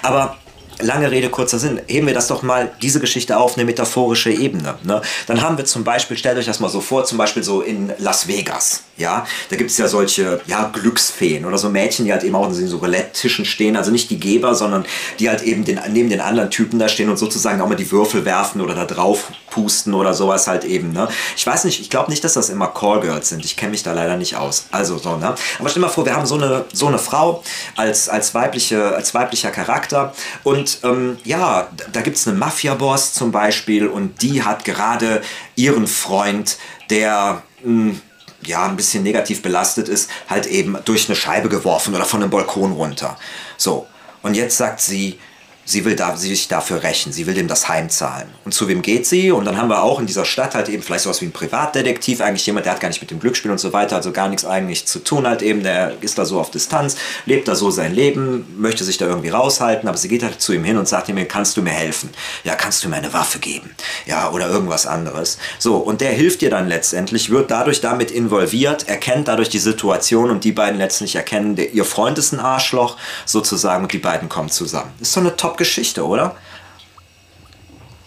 Aber 0.03 0.37
lange 0.81 1.11
Rede, 1.11 1.31
kurzer 1.31 1.59
Sinn, 1.59 1.81
heben 1.87 2.07
wir 2.07 2.15
das 2.15 2.27
doch 2.27 2.43
mal, 2.43 2.71
diese 2.83 3.01
Geschichte 3.01 3.39
auf 3.39 3.57
eine 3.57 3.65
metaphorische 3.65 4.31
Ebene. 4.31 4.75
Ne? 4.83 5.01
Dann 5.27 5.41
haben 5.41 5.57
wir 5.57 5.65
zum 5.65 5.85
Beispiel, 5.85 6.17
stellt 6.17 6.39
euch 6.39 6.47
das 6.47 6.61
mal 6.61 6.69
so 6.69 6.81
vor, 6.81 7.05
zum 7.05 7.19
Beispiel 7.19 7.43
so 7.43 7.63
in 7.63 7.93
Las 7.99 8.29
Vegas. 8.29 8.85
Ja, 8.97 9.27
da 9.51 9.57
gibt 9.57 9.71
es 9.71 9.79
ja 9.79 9.89
solche 9.89 10.41
ja, 10.47 10.71
Glücksfeen 10.73 11.45
oder 11.45 11.59
so 11.59 11.69
Mädchen, 11.69 12.05
die 12.05 12.13
halt 12.13 12.23
eben 12.23 12.37
auch 12.37 12.47
in 12.47 12.55
so 12.55 12.77
Roulette-Tischen 12.79 13.45
stehen, 13.45 13.77
also 13.77 13.91
nicht 13.91 14.09
die 14.09 14.21
Geber, 14.21 14.55
sondern 14.55 14.85
die 15.19 15.29
halt 15.29 15.43
eben 15.43 15.65
den, 15.65 15.81
neben 15.91 16.09
den 16.09 16.21
anderen 16.21 16.51
Typen 16.51 16.79
da 16.79 16.89
stehen 16.89 17.09
und 17.09 17.17
sozusagen 17.17 17.61
auch 17.61 17.69
mal 17.69 17.75
die 17.75 17.91
Würfel 17.91 18.25
werfen 18.25 18.61
oder 18.61 18.75
da 18.75 18.85
drauf 18.85 19.33
pusten 19.51 19.95
oder 19.95 20.15
sowas 20.15 20.47
halt 20.47 20.65
eben. 20.65 20.93
Ne? 20.93 21.09
Ich 21.37 21.45
weiß 21.45 21.65
nicht, 21.65 21.81
ich 21.81 21.91
glaube 21.91 22.11
nicht, 22.11 22.23
dass 22.23 22.35
das 22.35 22.51
immer 22.51 22.69
Callgirls 22.69 23.29
sind. 23.29 23.45
Ich 23.45 23.57
kenne 23.57 23.73
mich 23.73 23.83
da 23.83 23.93
leider 23.93 24.17
nicht 24.17 24.37
aus. 24.37 24.67
Also 24.71 24.99
so, 24.99 25.17
ne? 25.17 25.35
Aber 25.59 25.69
stell 25.69 25.81
dir 25.83 25.87
mal 25.87 25.93
vor, 25.93 26.07
wir 26.07 26.15
haben 26.15 26.27
so 26.27 26.37
eine, 26.37 26.65
so 26.73 26.87
eine 26.87 26.99
Frau 26.99 27.43
als, 27.77 28.09
als, 28.09 28.35
weibliche, 28.35 28.95
als 28.95 29.13
weiblicher 29.15 29.51
Charakter 29.51 30.15
und 30.45 30.79
ähm, 30.85 31.19
ja, 31.25 31.69
da 31.93 32.01
gibt 32.01 32.17
es 32.17 32.29
einen 32.29 32.39
Mafia-Boss 32.39 33.15
zum 33.15 33.33
Beispiel 33.33 33.89
und 33.89 34.23
die 34.23 34.43
hat 34.43 34.65
gerade 34.65 35.23
ihren 35.57 35.87
Freund, 35.87 36.59
der 36.91 37.43
mh, 37.63 37.91
hm, 37.91 38.01
ja, 38.47 38.65
ein 38.65 38.77
bisschen 38.77 39.03
negativ 39.03 39.43
belastet 39.43 39.89
ist, 39.89 40.11
halt 40.29 40.47
eben 40.47 40.77
durch 40.85 41.09
eine 41.09 41.17
Scheibe 41.17 41.49
geworfen 41.49 41.95
oder 41.95 42.05
von 42.05 42.23
einem 42.23 42.31
Balkon 42.31 42.73
runter. 42.73 43.19
So. 43.57 43.87
Und 44.23 44.35
jetzt 44.35 44.57
sagt 44.57 44.81
sie, 44.81 45.19
sie 45.65 45.85
will 45.85 45.97
da, 45.97 46.17
sich 46.17 46.49
dafür 46.49 46.83
rächen, 46.83 47.13
sie 47.13 47.27
will 47.27 47.35
dem 47.35 47.49
das 47.49 47.69
heimzahlen. 47.69 48.29
Und 48.45 48.53
zu 48.53 48.69
wem 48.69 48.83
geht 48.83 49.07
sie? 49.07 49.31
Und 49.31 49.45
dann 49.45 49.57
haben 49.57 49.69
wir 49.69 49.83
auch 49.83 49.99
in 49.99 50.07
dieser 50.07 50.25
Stadt 50.25 50.55
halt 50.55 50.69
eben 50.69 50.83
vielleicht 50.83 51.05
sowas 51.05 51.21
wie 51.21 51.27
ein 51.27 51.33
Privatdetektiv, 51.33 52.21
eigentlich 52.21 52.47
jemand, 52.47 52.67
der 52.67 52.75
hat 52.75 52.81
gar 52.81 52.89
nicht 52.89 53.01
mit 53.01 53.11
dem 53.11 53.21
Glücksspiel 53.21 53.51
und 53.51 53.59
so 53.59 53.73
weiter, 53.73 53.97
also 53.97 54.13
gar 54.13 54.29
nichts 54.29 54.45
eigentlich 54.45 54.87
zu 54.87 54.99
tun 54.99 55.27
halt 55.27 55.43
eben, 55.43 55.63
der 55.63 55.95
ist 56.01 56.19
da 56.19 56.25
so 56.25 56.41
auf 56.41 56.51
Distanz, 56.51 56.97
lebt 57.27 57.49
da 57.49 57.55
so 57.55 57.71
sein 57.71 57.95
Leben, 57.95 58.47
möchte 58.59 58.85
sich 58.85 58.99
da 58.99 59.07
irgendwie 59.07 59.31
raushalten, 59.31 59.89
aber 59.89 59.99
sie 59.99 60.09
geht 60.09 60.23
halt 60.23 60.41
zu 60.41 60.53
ihm 60.53 60.65
hin 60.65 60.77
und 60.77 60.89
sagt 60.89 61.09
ihm, 61.09 61.29
kannst 61.29 61.57
du 61.57 61.63
mir 61.63 61.71
helfen? 61.71 62.11
Ja, 62.45 62.55
kannst 62.55 62.85
du 62.85 62.89
mir 62.89 62.97
eine 62.97 63.13
Waffe 63.13 63.39
geben? 63.39 63.75
Ja, 64.07 64.31
oder 64.31 64.49
irgendwas 64.49 64.87
anderes. 64.87 65.39
So, 65.59 65.77
und 65.77 66.01
der 66.01 66.13
hilft 66.13 66.43
dir 66.43 66.51
dann 66.51 66.69
letztendlich, 66.69 67.31
wird 67.31 67.51
dadurch 67.51 67.81
damit 67.81 68.11
involviert, 68.11 68.89
erkennt 68.89 69.29
dadurch 69.29 69.49
die 69.49 69.59
Situation 69.59 70.31
und 70.31 70.45
die 70.45 70.53
beiden 70.53 70.79
letztendlich 70.79 71.17
erkennen, 71.17 71.57
der, 71.57 71.73
ihr 71.73 71.85
Freund 71.85 72.19
ist 72.19 72.33
ein 72.33 72.41
Arschloch 72.41 72.97
sozusagen 73.25 73.85
und 73.85 73.93
die 73.93 73.99
beiden 73.99 74.29
kommen 74.29 74.51
zusammen. 74.51 74.93
Das 74.99 75.09
ist 75.09 75.15
so 75.15 75.21
eine 75.21 75.37
top 75.37 75.54
Top-Geschichte, 75.55 76.05
oder? 76.05 76.35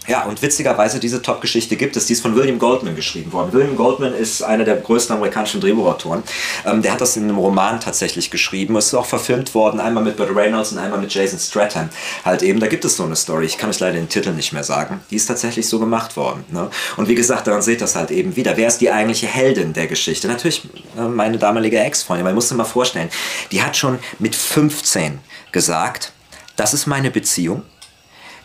Ja, 0.05 0.23
und 0.23 0.41
witzigerweise, 0.41 0.99
diese 1.01 1.21
Top-Geschichte 1.21 1.75
gibt 1.75 1.97
es. 1.97 2.05
Die 2.05 2.13
ist 2.13 2.21
von 2.21 2.33
William 2.33 2.59
Goldman 2.59 2.95
geschrieben 2.95 3.33
worden. 3.33 3.51
William 3.51 3.75
Goldman 3.75 4.13
ist 4.13 4.41
einer 4.41 4.63
der 4.63 4.77
größten 4.77 5.15
amerikanischen 5.15 5.59
Drehbuchautoren. 5.59 6.23
Ähm, 6.65 6.81
der 6.81 6.93
hat 6.93 7.01
das 7.01 7.17
in 7.17 7.23
einem 7.23 7.37
Roman 7.37 7.81
tatsächlich 7.81 8.31
geschrieben. 8.31 8.77
Es 8.77 8.87
ist 8.87 8.93
auch 8.93 9.05
verfilmt 9.05 9.53
worden, 9.53 9.81
einmal 9.81 10.03
mit 10.03 10.15
Burt 10.15 10.33
Reynolds 10.33 10.71
und 10.71 10.77
einmal 10.77 10.99
mit 10.99 11.13
Jason 11.13 11.39
Stratham. 11.39 11.89
Halt 12.23 12.41
eben, 12.41 12.61
da 12.61 12.67
gibt 12.67 12.85
es 12.85 12.95
so 12.95 13.03
eine 13.03 13.17
Story. 13.17 13.45
Ich 13.45 13.57
kann 13.57 13.69
euch 13.69 13.81
leider 13.81 13.95
den 13.95 14.07
Titel 14.07 14.31
nicht 14.31 14.53
mehr 14.53 14.63
sagen. 14.63 15.01
Die 15.11 15.17
ist 15.17 15.25
tatsächlich 15.25 15.67
so 15.67 15.77
gemacht 15.77 16.15
worden. 16.15 16.45
Ne? 16.51 16.69
Und 16.95 17.09
wie 17.09 17.15
gesagt, 17.15 17.47
daran 17.47 17.61
seht 17.61 17.79
ihr 17.79 17.81
das 17.81 17.97
halt 17.97 18.11
eben 18.11 18.37
wieder. 18.37 18.55
Wer 18.55 18.69
ist 18.69 18.79
die 18.79 18.89
eigentliche 18.89 19.27
Heldin 19.27 19.73
der 19.73 19.87
Geschichte? 19.87 20.29
Natürlich 20.29 20.69
äh, 20.97 21.01
meine 21.01 21.37
damalige 21.37 21.79
Ex-Freundin. 21.79 22.23
Man 22.23 22.35
muss 22.35 22.47
sich 22.47 22.57
mal 22.57 22.63
vorstellen, 22.63 23.09
die 23.51 23.61
hat 23.61 23.75
schon 23.75 23.99
mit 24.19 24.37
15 24.37 25.19
gesagt, 25.51 26.13
das 26.57 26.73
ist 26.73 26.85
meine 26.85 27.11
Beziehung, 27.11 27.63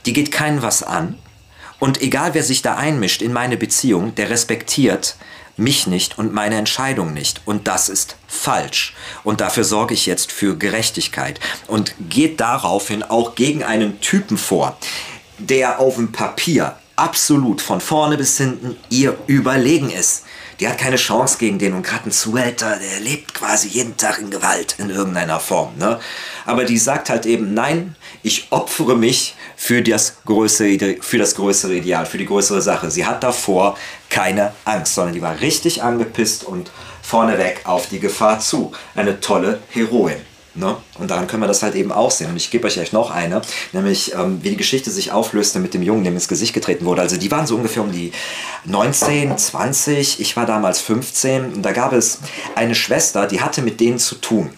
die 0.06 0.12
geht 0.12 0.30
keinen 0.30 0.62
was 0.62 0.84
an 0.84 1.18
und 1.82 2.00
egal 2.00 2.32
wer 2.34 2.44
sich 2.44 2.62
da 2.62 2.76
einmischt 2.76 3.22
in 3.22 3.32
meine 3.32 3.56
Beziehung, 3.56 4.14
der 4.14 4.30
respektiert 4.30 5.16
mich 5.56 5.88
nicht 5.88 6.16
und 6.16 6.32
meine 6.32 6.54
Entscheidung 6.54 7.12
nicht. 7.12 7.40
Und 7.44 7.66
das 7.66 7.88
ist 7.88 8.14
falsch. 8.28 8.94
Und 9.24 9.40
dafür 9.40 9.64
sorge 9.64 9.94
ich 9.94 10.06
jetzt 10.06 10.30
für 10.30 10.56
Gerechtigkeit. 10.56 11.40
Und 11.66 11.94
geht 12.08 12.40
daraufhin 12.40 13.02
auch 13.02 13.34
gegen 13.34 13.64
einen 13.64 14.00
Typen 14.00 14.38
vor, 14.38 14.76
der 15.38 15.80
auf 15.80 15.96
dem 15.96 16.12
Papier 16.12 16.76
absolut 16.94 17.60
von 17.60 17.80
vorne 17.80 18.16
bis 18.16 18.36
hinten 18.36 18.76
ihr 18.88 19.18
überlegen 19.26 19.90
ist. 19.90 20.24
Die 20.60 20.68
hat 20.68 20.78
keine 20.78 20.94
Chance 20.94 21.38
gegen 21.38 21.58
den 21.58 21.72
und 21.72 21.82
gerade 21.82 22.08
ein 22.08 22.12
Zuhälter, 22.12 22.78
der 22.78 23.00
lebt 23.00 23.34
quasi 23.34 23.66
jeden 23.66 23.96
Tag 23.96 24.20
in 24.20 24.30
Gewalt 24.30 24.76
in 24.78 24.90
irgendeiner 24.90 25.40
Form. 25.40 25.76
Ne? 25.78 25.98
Aber 26.46 26.64
die 26.64 26.78
sagt 26.78 27.10
halt 27.10 27.26
eben, 27.26 27.54
nein, 27.54 27.96
ich 28.22 28.46
opfere 28.50 28.96
mich 28.96 29.34
für 29.56 29.82
das, 29.82 30.16
größere, 30.24 30.96
für 31.00 31.18
das 31.18 31.34
größere 31.34 31.74
Ideal, 31.74 32.06
für 32.06 32.18
die 32.18 32.26
größere 32.26 32.62
Sache. 32.62 32.90
Sie 32.90 33.06
hat 33.06 33.22
davor 33.22 33.76
keine 34.10 34.52
Angst, 34.64 34.94
sondern 34.94 35.14
die 35.14 35.22
war 35.22 35.40
richtig 35.40 35.82
angepisst 35.82 36.44
und 36.44 36.70
vorneweg 37.02 37.62
auf 37.64 37.88
die 37.88 38.00
Gefahr 38.00 38.40
zu. 38.40 38.72
Eine 38.94 39.20
tolle 39.20 39.60
Heroin. 39.70 40.16
Ne? 40.54 40.76
Und 40.98 41.10
daran 41.10 41.26
können 41.26 41.42
wir 41.42 41.46
das 41.46 41.62
halt 41.62 41.74
eben 41.74 41.92
auch 41.92 42.10
sehen. 42.10 42.28
Und 42.28 42.36
ich 42.36 42.50
gebe 42.50 42.66
euch 42.66 42.76
echt 42.76 42.92
noch 42.92 43.10
eine, 43.10 43.40
nämlich 43.72 44.12
ähm, 44.14 44.40
wie 44.42 44.50
die 44.50 44.56
Geschichte 44.56 44.90
sich 44.90 45.10
auflöste 45.10 45.58
mit 45.60 45.72
dem 45.72 45.82
Jungen, 45.82 46.04
dem 46.04 46.14
ins 46.14 46.28
Gesicht 46.28 46.52
getreten 46.52 46.84
wurde. 46.84 47.00
Also 47.00 47.16
die 47.16 47.30
waren 47.30 47.46
so 47.46 47.56
ungefähr 47.56 47.82
um 47.82 47.90
die 47.90 48.12
19, 48.66 49.38
20, 49.38 50.20
ich 50.20 50.36
war 50.36 50.44
damals 50.44 50.80
15 50.82 51.54
und 51.54 51.62
da 51.62 51.72
gab 51.72 51.94
es 51.94 52.18
eine 52.54 52.74
Schwester, 52.74 53.26
die 53.26 53.40
hatte 53.40 53.62
mit 53.62 53.80
denen 53.80 53.98
zu 53.98 54.16
tun. 54.16 54.50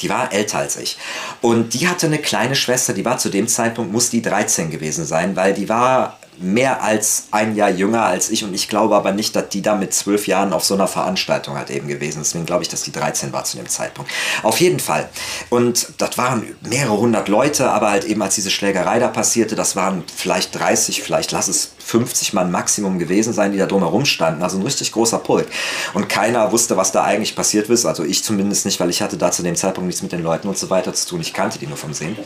Die 0.00 0.08
war 0.08 0.32
älter 0.32 0.58
als 0.58 0.76
ich. 0.76 0.96
Und 1.40 1.74
die 1.74 1.88
hatte 1.88 2.06
eine 2.06 2.18
kleine 2.18 2.54
Schwester, 2.54 2.92
die 2.92 3.04
war 3.04 3.18
zu 3.18 3.28
dem 3.28 3.48
Zeitpunkt, 3.48 3.92
muss 3.92 4.10
die 4.10 4.22
13 4.22 4.70
gewesen 4.70 5.04
sein, 5.04 5.36
weil 5.36 5.54
die 5.54 5.68
war 5.68 6.19
mehr 6.40 6.82
als 6.82 7.24
ein 7.30 7.54
Jahr 7.54 7.70
jünger 7.70 8.04
als 8.04 8.30
ich 8.30 8.44
und 8.44 8.54
ich 8.54 8.68
glaube 8.68 8.96
aber 8.96 9.12
nicht, 9.12 9.36
dass 9.36 9.50
die 9.50 9.60
da 9.62 9.76
mit 9.76 9.92
zwölf 9.92 10.26
Jahren 10.26 10.52
auf 10.52 10.64
so 10.64 10.74
einer 10.74 10.88
Veranstaltung 10.88 11.56
halt 11.56 11.70
eben 11.70 11.86
gewesen 11.86 12.22
ist. 12.22 12.28
Deswegen 12.30 12.46
glaube 12.46 12.62
ich, 12.62 12.68
dass 12.68 12.82
die 12.82 12.92
13 12.92 13.32
war 13.32 13.44
zu 13.44 13.56
dem 13.56 13.68
Zeitpunkt. 13.68 14.10
Auf 14.42 14.60
jeden 14.60 14.80
Fall. 14.80 15.08
Und 15.50 15.88
das 15.98 16.16
waren 16.16 16.44
mehrere 16.62 16.98
hundert 16.98 17.28
Leute, 17.28 17.70
aber 17.70 17.90
halt 17.90 18.04
eben 18.04 18.22
als 18.22 18.36
diese 18.36 18.50
Schlägerei 18.50 18.98
da 18.98 19.08
passierte, 19.08 19.54
das 19.54 19.76
waren 19.76 20.04
vielleicht 20.14 20.58
30, 20.58 21.02
vielleicht 21.02 21.32
lass 21.32 21.48
es 21.48 21.72
50 21.90 22.34
Mann 22.34 22.52
Maximum 22.52 23.00
gewesen 23.00 23.32
sein, 23.32 23.50
die 23.50 23.58
da 23.58 23.66
drumherum 23.66 24.04
standen. 24.04 24.42
Also 24.42 24.56
ein 24.56 24.62
richtig 24.62 24.92
großer 24.92 25.18
Pulk. 25.18 25.48
Und 25.92 26.08
keiner 26.08 26.52
wusste, 26.52 26.76
was 26.76 26.92
da 26.92 27.02
eigentlich 27.02 27.34
passiert 27.34 27.68
ist. 27.68 27.84
Also 27.84 28.04
ich 28.04 28.22
zumindest 28.22 28.64
nicht, 28.64 28.78
weil 28.78 28.90
ich 28.90 29.02
hatte 29.02 29.16
da 29.16 29.32
zu 29.32 29.42
dem 29.42 29.56
Zeitpunkt 29.56 29.88
nichts 29.88 30.00
mit 30.02 30.12
den 30.12 30.22
Leuten 30.22 30.46
und 30.46 30.56
so 30.56 30.70
weiter 30.70 30.94
zu 30.94 31.08
tun. 31.08 31.20
Ich 31.20 31.32
kannte 31.32 31.58
die 31.58 31.66
nur 31.66 31.76
vom 31.76 31.92
Sehen. 31.92 32.16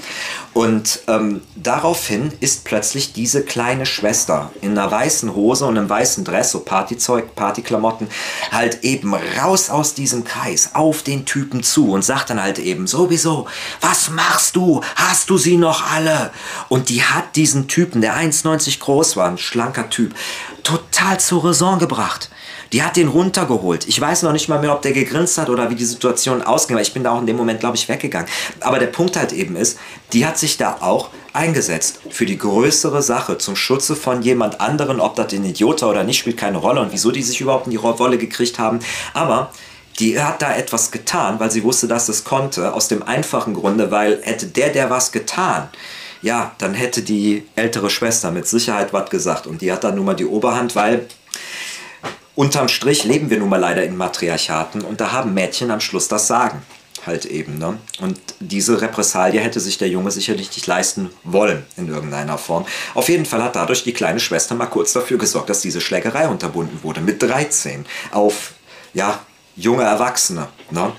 Und 0.53 1.01
ähm, 1.09 1.41
daraufhin 1.57 2.33
ist 2.41 2.65
plötzlich 2.65 3.15
diese 3.15 3.43
kleine 3.43 3.87
Schwester 4.05 4.51
in 4.61 4.77
einer 4.77 4.91
weißen 4.91 5.35
Hose 5.35 5.65
und 5.65 5.79
einem 5.79 5.89
weißen 5.89 6.27
Dress, 6.27 6.51
so 6.51 6.61
Partyzeug, 6.61 7.35
Partyklamotten, 7.35 8.09
halt 8.53 8.85
eben 8.85 9.15
raus 9.15 9.71
aus 9.71 9.95
diesem 9.95 10.25
Kreis 10.25 10.73
auf 10.75 11.03
den 11.03 11.25
Typen 11.25 11.63
zu 11.63 11.91
und 11.91 12.05
sagt 12.05 12.29
dann 12.29 12.43
halt 12.43 12.59
eben 12.59 12.87
sowieso, 12.87 13.47
was 13.81 14.11
machst 14.11 14.57
du? 14.57 14.83
Hast 14.97 15.31
du 15.31 15.39
sie 15.39 15.57
noch 15.57 15.91
alle? 15.91 16.33
Und 16.69 16.91
die 16.91 17.03
hat 17.03 17.35
diesen 17.35 17.67
Typen, 17.67 18.03
der 18.03 18.15
1,90 18.15 18.79
groß 18.81 19.17
war, 19.17 19.27
ein 19.27 19.39
schlanker 19.39 19.89
Typ, 19.89 20.15
total 20.63 21.19
zur 21.19 21.43
Raison 21.43 21.79
gebracht. 21.79 22.29
Die 22.75 22.83
hat 22.83 22.97
den 22.97 23.07
runtergeholt. 23.07 23.87
Ich 23.87 24.01
weiß 24.01 24.25
noch 24.25 24.33
nicht 24.33 24.49
mal 24.49 24.59
mehr, 24.59 24.73
ob 24.73 24.83
der 24.83 24.91
gegrinst 24.91 25.39
hat 25.39 25.49
oder 25.49 25.71
wie 25.71 25.77
die 25.77 25.85
Situation 25.85 26.43
ausging, 26.43 26.75
weil 26.75 26.83
ich 26.83 26.93
bin 26.93 27.05
da 27.05 27.13
auch 27.13 27.21
in 27.21 27.27
dem 27.27 27.37
Moment, 27.37 27.61
glaube 27.61 27.77
ich, 27.77 27.89
weggegangen. 27.89 28.29
Aber 28.59 28.81
der 28.81 28.89
Punkt 28.89 29.17
halt 29.17 29.33
eben 29.33 29.55
ist, 29.55 29.79
die 30.13 30.27
hat 30.27 30.39
sich 30.39 30.57
da 30.57 30.79
auch 30.81 31.11
eingesetzt 31.33 32.01
für 32.11 32.27
die 32.27 32.37
größere 32.37 33.01
Sache, 33.01 33.39
zum 33.39 33.55
Schutze 33.55 33.95
von 33.95 34.23
jemand 34.23 34.61
anderen, 34.61 34.99
ob 34.99 35.15
das 35.15 35.33
ein 35.33 35.45
Idiot 35.45 35.85
oder 35.85 36.03
nicht, 36.03 36.19
spielt 36.19 36.37
keine 36.37 36.59
Rolle 36.59 36.81
und 36.81 36.93
wieso 36.93 37.13
die 37.13 37.23
sich 37.23 37.41
überhaupt 37.41 37.67
in 37.67 37.71
die 37.71 37.77
Rolle 37.77 38.19
gekriegt 38.19 38.59
haben. 38.59 38.81
Aber 39.13 39.53
die 40.01 40.21
hat 40.21 40.43
da 40.43 40.57
etwas 40.57 40.91
getan, 40.91 41.39
weil 41.39 41.53
sie 41.53 41.63
wusste, 41.63 41.87
dass 41.87 42.09
es 42.09 42.25
konnte, 42.25 42.75
aus 42.75 42.89
dem 42.89 43.05
einfachen 43.05 43.55
Grunde, 43.55 43.93
weil 43.93 44.21
hätte 44.25 44.47
der, 44.47 44.71
der 44.71 44.91
was 44.91 45.13
getan, 45.13 45.69
ja, 46.23 46.51
dann 46.59 46.75
hätte 46.75 47.03
die 47.03 47.47
ältere 47.55 47.89
Schwester 47.89 48.33
mit 48.33 48.49
Sicherheit 48.49 48.93
was 48.93 49.11
gesagt. 49.11 49.47
Und 49.47 49.61
die 49.63 49.71
hat 49.71 49.85
dann 49.85 49.95
nun 49.95 50.07
mal 50.07 50.15
die 50.15 50.27
Oberhand, 50.27 50.75
weil 50.75 51.07
unterm 52.35 52.69
Strich 52.69 53.05
leben 53.05 53.31
wir 53.31 53.39
nun 53.39 53.49
mal 53.49 53.61
leider 53.61 53.85
in 53.85 53.97
Matriarchaten 53.97 54.83
und 54.83 55.01
da 55.01 55.13
haben 55.13 55.35
Mädchen 55.35 55.71
am 55.71 55.81
Schluss 55.81 56.09
das 56.09 56.27
Sagen. 56.27 56.63
Halt 57.07 57.27
eben. 57.27 57.59
Ne? 57.59 57.79
Und 58.01 58.19
diese 58.41 58.81
Repressalie 58.81 59.39
hätte 59.41 59.61
sich 59.61 59.77
der 59.77 59.89
Junge 59.89 60.11
sicherlich 60.11 60.49
nicht 60.55 60.67
leisten 60.67 61.11
wollen 61.23 61.67
in 61.77 61.89
irgendeiner 61.89 62.39
Form. 62.39 62.65
Auf 62.95 63.11
jeden 63.11 63.27
Fall 63.27 63.43
hat 63.43 63.57
dadurch 63.57 63.85
die 63.85 63.93
kleine 63.93 64.21
Schwester 64.21 64.55
mal 64.55 64.67
kurz 64.67 64.95
dafür 64.95 65.19
gesorgt, 65.19 65.51
dass 65.51 65.61
diese 65.61 65.83
Schlägerei 65.83 66.29
unterbunden 66.29 66.83
wurde. 66.83 67.03
Mit 67.03 67.23
13 67.23 67.85
auf 68.11 68.55
ja, 68.95 69.21
junge 69.55 69.83
Erwachsene. 69.83 70.49
Ne? 70.71 70.93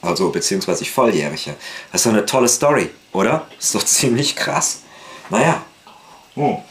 Also 0.00 0.30
beziehungsweise 0.30 0.86
Volljährige. 0.86 1.54
Das 1.92 2.00
ist 2.00 2.06
doch 2.06 2.12
eine 2.12 2.24
tolle 2.24 2.48
Story, 2.48 2.88
oder? 3.12 3.46
Ist 3.58 3.74
doch 3.74 3.84
ziemlich 3.84 4.36
krass. 4.36 4.80
Naja. 5.28 5.62
Oh. 6.36 6.62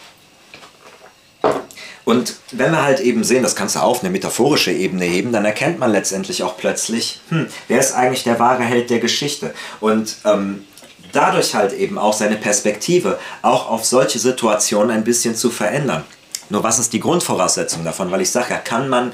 Und 2.09 2.37
wenn 2.51 2.71
wir 2.71 2.81
halt 2.81 3.01
eben 3.01 3.23
sehen, 3.23 3.43
das 3.43 3.55
kannst 3.55 3.75
du 3.75 3.81
auf 3.81 3.99
eine 3.99 4.09
metaphorische 4.09 4.71
Ebene 4.71 5.05
heben, 5.05 5.31
dann 5.31 5.45
erkennt 5.45 5.77
man 5.77 5.91
letztendlich 5.91 6.41
auch 6.41 6.57
plötzlich, 6.57 7.21
hm, 7.29 7.45
wer 7.67 7.79
ist 7.79 7.93
eigentlich 7.93 8.23
der 8.23 8.39
wahre 8.39 8.63
Held 8.63 8.89
der 8.89 8.97
Geschichte? 8.97 9.53
Und 9.79 10.15
ähm, 10.25 10.65
dadurch 11.11 11.53
halt 11.53 11.71
eben 11.71 11.99
auch 11.99 12.13
seine 12.13 12.37
Perspektive 12.37 13.19
auch 13.43 13.69
auf 13.69 13.85
solche 13.85 14.17
Situationen 14.17 14.89
ein 14.89 15.03
bisschen 15.03 15.35
zu 15.35 15.51
verändern. 15.51 16.03
Nur 16.49 16.63
was 16.63 16.79
ist 16.79 16.93
die 16.93 16.99
Grundvoraussetzung 16.99 17.83
davon? 17.83 18.09
Weil 18.09 18.21
ich 18.21 18.31
sage 18.31 18.55
ja, 18.55 18.57
kann 18.57 18.89
man 18.89 19.11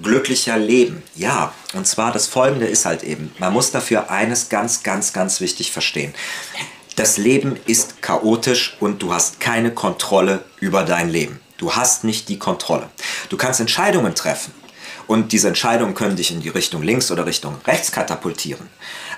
glücklicher 0.00 0.56
leben? 0.56 1.02
Ja, 1.16 1.52
und 1.74 1.88
zwar 1.88 2.12
das 2.12 2.28
Folgende 2.28 2.66
ist 2.66 2.86
halt 2.86 3.02
eben, 3.02 3.34
man 3.40 3.52
muss 3.52 3.72
dafür 3.72 4.08
eines 4.08 4.50
ganz, 4.50 4.84
ganz, 4.84 5.12
ganz 5.12 5.40
wichtig 5.40 5.72
verstehen. 5.72 6.14
Das 6.94 7.18
Leben 7.18 7.56
ist 7.66 8.02
chaotisch 8.02 8.76
und 8.78 9.02
du 9.02 9.12
hast 9.12 9.40
keine 9.40 9.72
Kontrolle 9.72 10.44
über 10.60 10.84
dein 10.84 11.10
Leben. 11.10 11.40
Du 11.58 11.74
hast 11.74 12.04
nicht 12.04 12.28
die 12.28 12.38
Kontrolle. 12.38 12.88
Du 13.28 13.36
kannst 13.36 13.60
Entscheidungen 13.60 14.14
treffen 14.14 14.52
und 15.06 15.32
diese 15.32 15.48
Entscheidungen 15.48 15.94
können 15.94 16.16
dich 16.16 16.30
in 16.30 16.40
die 16.40 16.48
Richtung 16.48 16.82
links 16.82 17.10
oder 17.10 17.26
Richtung 17.26 17.56
rechts 17.66 17.92
katapultieren. 17.92 18.68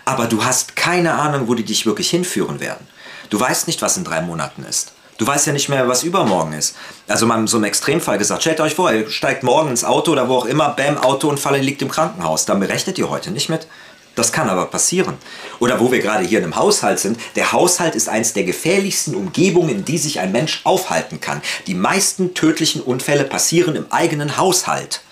Aber 0.04 0.26
du 0.26 0.44
hast 0.44 0.76
keine 0.76 1.14
Ahnung, 1.14 1.48
wo 1.48 1.54
die 1.54 1.64
dich 1.64 1.86
wirklich 1.86 2.10
hinführen 2.10 2.60
werden. 2.60 2.86
Du 3.30 3.38
weißt 3.38 3.66
nicht, 3.66 3.82
was 3.82 3.96
in 3.96 4.04
drei 4.04 4.20
Monaten 4.20 4.64
ist. 4.64 4.92
Du 5.18 5.26
weißt 5.26 5.48
ja 5.48 5.52
nicht 5.52 5.68
mehr, 5.68 5.88
was 5.88 6.04
übermorgen 6.04 6.52
ist. 6.52 6.76
Also 7.08 7.26
mal 7.26 7.46
so 7.48 7.56
einem 7.56 7.64
Extremfall 7.64 8.18
gesagt, 8.18 8.42
stellt 8.42 8.60
euch 8.60 8.76
vor, 8.76 8.92
ihr 8.92 9.10
steigt 9.10 9.42
morgen 9.42 9.68
ins 9.68 9.84
Auto 9.84 10.12
oder 10.12 10.28
wo 10.28 10.36
auch 10.36 10.46
immer, 10.46 10.68
bam, 10.70 10.96
Autounfall, 10.96 11.56
ihr 11.56 11.62
liegt 11.62 11.82
im 11.82 11.90
Krankenhaus. 11.90 12.44
Dann 12.44 12.60
berechnet 12.60 12.98
ihr 12.98 13.10
heute 13.10 13.32
nicht 13.32 13.48
mit. 13.48 13.66
Das 14.18 14.32
kann 14.32 14.48
aber 14.48 14.66
passieren. 14.66 15.16
Oder 15.60 15.78
wo 15.78 15.92
wir 15.92 16.00
gerade 16.00 16.24
hier 16.24 16.38
in 16.38 16.44
einem 16.46 16.56
Haushalt 16.56 16.98
sind. 16.98 17.20
Der 17.36 17.52
Haushalt 17.52 17.94
ist 17.94 18.08
eines 18.08 18.32
der 18.32 18.42
gefährlichsten 18.42 19.14
Umgebungen, 19.14 19.68
in 19.68 19.84
die 19.84 19.96
sich 19.96 20.18
ein 20.18 20.32
Mensch 20.32 20.62
aufhalten 20.64 21.20
kann. 21.20 21.40
Die 21.68 21.74
meisten 21.74 22.34
tödlichen 22.34 22.80
Unfälle 22.80 23.22
passieren 23.22 23.76
im 23.76 23.86
eigenen 23.92 24.36
Haushalt. 24.36 25.02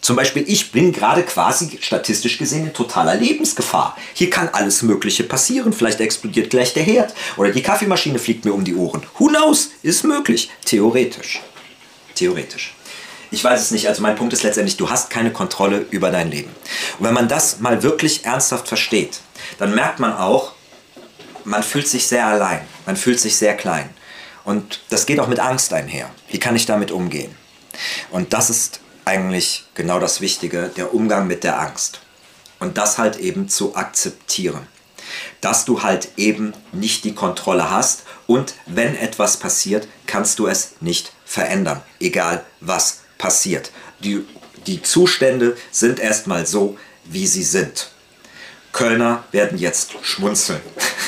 Zum 0.00 0.16
Beispiel, 0.16 0.44
ich 0.48 0.72
bin 0.72 0.92
gerade 0.92 1.22
quasi 1.22 1.78
statistisch 1.80 2.36
gesehen 2.36 2.66
in 2.66 2.72
totaler 2.72 3.14
Lebensgefahr. 3.14 3.96
Hier 4.14 4.30
kann 4.30 4.48
alles 4.48 4.82
Mögliche 4.82 5.22
passieren. 5.22 5.72
Vielleicht 5.72 6.00
explodiert 6.00 6.50
gleich 6.50 6.74
der 6.74 6.82
Herd 6.82 7.14
oder 7.36 7.52
die 7.52 7.62
Kaffeemaschine 7.62 8.18
fliegt 8.18 8.44
mir 8.44 8.52
um 8.52 8.64
die 8.64 8.74
Ohren. 8.74 9.04
Who 9.16 9.28
knows? 9.28 9.70
Ist 9.84 10.02
möglich. 10.02 10.50
Theoretisch. 10.64 11.40
Theoretisch. 12.16 12.74
Ich 13.30 13.42
weiß 13.42 13.60
es 13.60 13.70
nicht. 13.70 13.88
Also 13.88 14.02
mein 14.02 14.16
Punkt 14.16 14.32
ist 14.32 14.42
letztendlich, 14.42 14.76
du 14.76 14.90
hast 14.90 15.10
keine 15.10 15.32
Kontrolle 15.32 15.86
über 15.90 16.10
dein 16.10 16.30
Leben. 16.30 16.50
Und 16.98 17.06
wenn 17.06 17.14
man 17.14 17.28
das 17.28 17.60
mal 17.60 17.82
wirklich 17.82 18.24
ernsthaft 18.24 18.68
versteht, 18.68 19.20
dann 19.58 19.74
merkt 19.74 19.98
man 19.98 20.12
auch, 20.12 20.52
man 21.44 21.62
fühlt 21.62 21.88
sich 21.88 22.06
sehr 22.06 22.26
allein. 22.26 22.60
Man 22.86 22.96
fühlt 22.96 23.20
sich 23.20 23.36
sehr 23.36 23.56
klein. 23.56 23.90
Und 24.44 24.80
das 24.90 25.06
geht 25.06 25.20
auch 25.20 25.28
mit 25.28 25.40
Angst 25.40 25.72
einher. 25.72 26.10
Wie 26.28 26.38
kann 26.38 26.56
ich 26.56 26.66
damit 26.66 26.90
umgehen? 26.90 27.34
Und 28.10 28.32
das 28.32 28.50
ist 28.50 28.80
eigentlich 29.04 29.64
genau 29.74 29.98
das 29.98 30.20
Wichtige, 30.20 30.70
der 30.76 30.94
Umgang 30.94 31.26
mit 31.26 31.44
der 31.44 31.60
Angst. 31.60 32.00
Und 32.60 32.78
das 32.78 32.98
halt 32.98 33.16
eben 33.16 33.48
zu 33.48 33.74
akzeptieren. 33.76 34.66
Dass 35.40 35.64
du 35.64 35.82
halt 35.82 36.08
eben 36.16 36.54
nicht 36.72 37.04
die 37.04 37.14
Kontrolle 37.14 37.70
hast 37.70 38.04
und 38.26 38.54
wenn 38.66 38.96
etwas 38.96 39.36
passiert, 39.36 39.86
kannst 40.06 40.38
du 40.38 40.46
es 40.46 40.72
nicht 40.80 41.12
verändern, 41.26 41.82
egal 42.00 42.44
was 42.60 43.00
passiert. 43.18 43.70
Die, 44.00 44.24
die 44.66 44.82
Zustände 44.82 45.56
sind 45.70 45.98
erstmal 45.98 46.46
so, 46.46 46.78
wie 47.04 47.26
sie 47.26 47.42
sind. 47.42 47.90
Kölner 48.72 49.22
werden 49.30 49.56
jetzt 49.56 49.92
schmunzeln, 50.02 50.60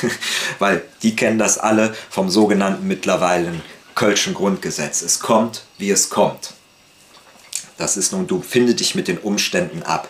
weil 0.61 0.83
die 1.03 1.17
kennen 1.17 1.39
das 1.39 1.59
alle 1.59 1.95
vom 2.11 2.31
sogenannten 2.31 2.87
mittlerweile 2.87 3.61
Kölschen 3.95 4.35
Grundgesetz. 4.35 5.03
Es 5.03 5.19
kommt, 5.19 5.65
wie 5.79 5.91
es 5.91 6.11
kommt. 6.11 6.53
Das 7.77 7.97
ist 7.97 8.13
nun, 8.13 8.27
du 8.27 8.41
findest 8.41 8.81
dich 8.81 8.95
mit 8.95 9.09
den 9.09 9.19
Umständen 9.19 9.83
ab. 9.83 10.09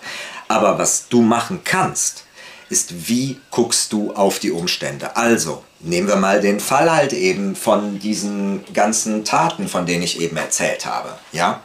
Aber 0.49 0.79
was 0.79 1.09
du 1.09 1.23
machen 1.23 1.61
kannst, 1.65 2.25
ist, 2.69 3.09
wie 3.09 3.41
guckst 3.51 3.93
du 3.93 4.13
auf 4.13 4.39
die 4.39 4.51
Umstände. 4.51 5.17
Also, 5.17 5.63
nehmen 5.81 6.09
wir 6.09 6.17
mal 6.17 6.41
den 6.41 6.61
Fall 6.61 6.91
halt 6.91 7.13
eben 7.13 7.55
von 7.55 7.99
diesen 7.99 8.65
ganzen 8.73 9.25
Taten, 9.25 9.69
von 9.69 9.87
denen 9.87 10.03
ich 10.03 10.21
eben 10.21 10.37
erzählt 10.37 10.85
habe. 10.85 11.17
Ja, 11.33 11.63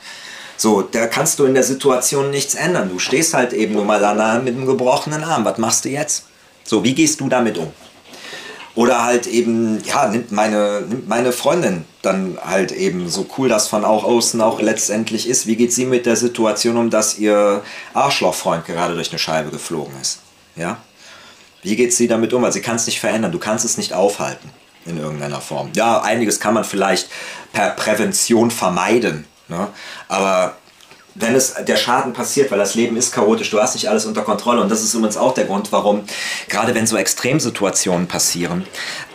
so, 0.62 0.84
da 0.84 1.08
kannst 1.08 1.40
du 1.40 1.46
in 1.46 1.56
der 1.56 1.64
Situation 1.64 2.30
nichts 2.30 2.54
ändern. 2.54 2.88
Du 2.88 3.00
stehst 3.00 3.34
halt 3.34 3.52
eben 3.52 3.74
nur 3.74 3.84
mal 3.84 4.00
da 4.00 4.38
mit 4.38 4.56
einem 4.56 4.68
gebrochenen 4.68 5.24
Arm. 5.24 5.44
Was 5.44 5.58
machst 5.58 5.86
du 5.86 5.90
jetzt? 5.90 6.26
So, 6.64 6.84
wie 6.84 6.94
gehst 6.94 7.20
du 7.20 7.30
damit 7.30 7.58
um? 7.58 7.72
Oder 8.76 9.04
halt 9.04 9.26
eben, 9.26 9.84
ja, 9.84 10.08
nimmt 10.08 10.32
meine, 10.32 10.82
nimmt 10.88 11.08
meine 11.08 11.32
Freundin 11.32 11.86
dann 12.04 12.38
halt 12.46 12.72
eben, 12.72 13.10
so 13.10 13.26
cool 13.40 13.50
das 13.50 13.70
von 13.70 13.84
auch 13.84 14.04
außen 14.04 14.40
auch 14.40 14.62
letztendlich 14.62 15.28
ist, 15.28 15.48
wie 15.48 15.56
geht 15.56 15.74
sie 15.74 15.88
mit 15.88 16.06
der 16.06 16.16
Situation 16.16 16.78
um, 16.78 16.92
dass 16.92 17.18
ihr 17.18 17.64
Arschlochfreund 17.96 18.68
gerade 18.68 18.94
durch 18.94 19.10
eine 19.10 19.18
Scheibe 19.18 19.50
geflogen 19.50 19.96
ist? 20.00 20.20
Ja? 20.56 20.78
Wie 21.64 21.76
geht 21.76 21.92
sie 21.92 22.08
damit 22.08 22.34
um? 22.34 22.44
Weil 22.44 22.52
sie 22.52 22.62
kann 22.62 22.76
es 22.76 22.86
nicht 22.86 23.00
verändern, 23.00 23.32
du 23.32 23.40
kannst 23.40 23.66
es 23.66 23.80
nicht 23.80 23.94
aufhalten 23.94 24.52
in 24.86 25.00
irgendeiner 25.00 25.42
Form. 25.42 25.72
Ja, 25.74 26.02
einiges 26.02 26.40
kann 26.40 26.54
man 26.54 26.66
vielleicht 26.66 27.10
per 27.52 27.72
Prävention 27.72 28.52
vermeiden. 28.52 29.26
Ne? 29.52 29.68
Aber 30.08 30.54
wenn 31.16 31.36
es 31.36 31.56
der 31.68 31.76
Schaden 31.76 32.14
passiert, 32.14 32.52
weil 32.52 32.60
das 32.60 32.76
Leben 32.76 32.96
ist 32.96 33.14
chaotisch, 33.14 33.50
du 33.50 33.60
hast 33.60 33.74
nicht 33.74 33.90
alles 33.90 34.06
unter 34.06 34.22
Kontrolle. 34.22 34.62
Und 34.62 34.70
das 34.70 34.82
ist 34.82 34.94
übrigens 34.94 35.18
auch 35.18 35.34
der 35.34 35.46
Grund, 35.46 35.72
warum, 35.72 36.04
gerade 36.48 36.74
wenn 36.74 36.88
so 36.88 36.96
Extremsituationen 36.96 38.08
passieren, 38.08 38.66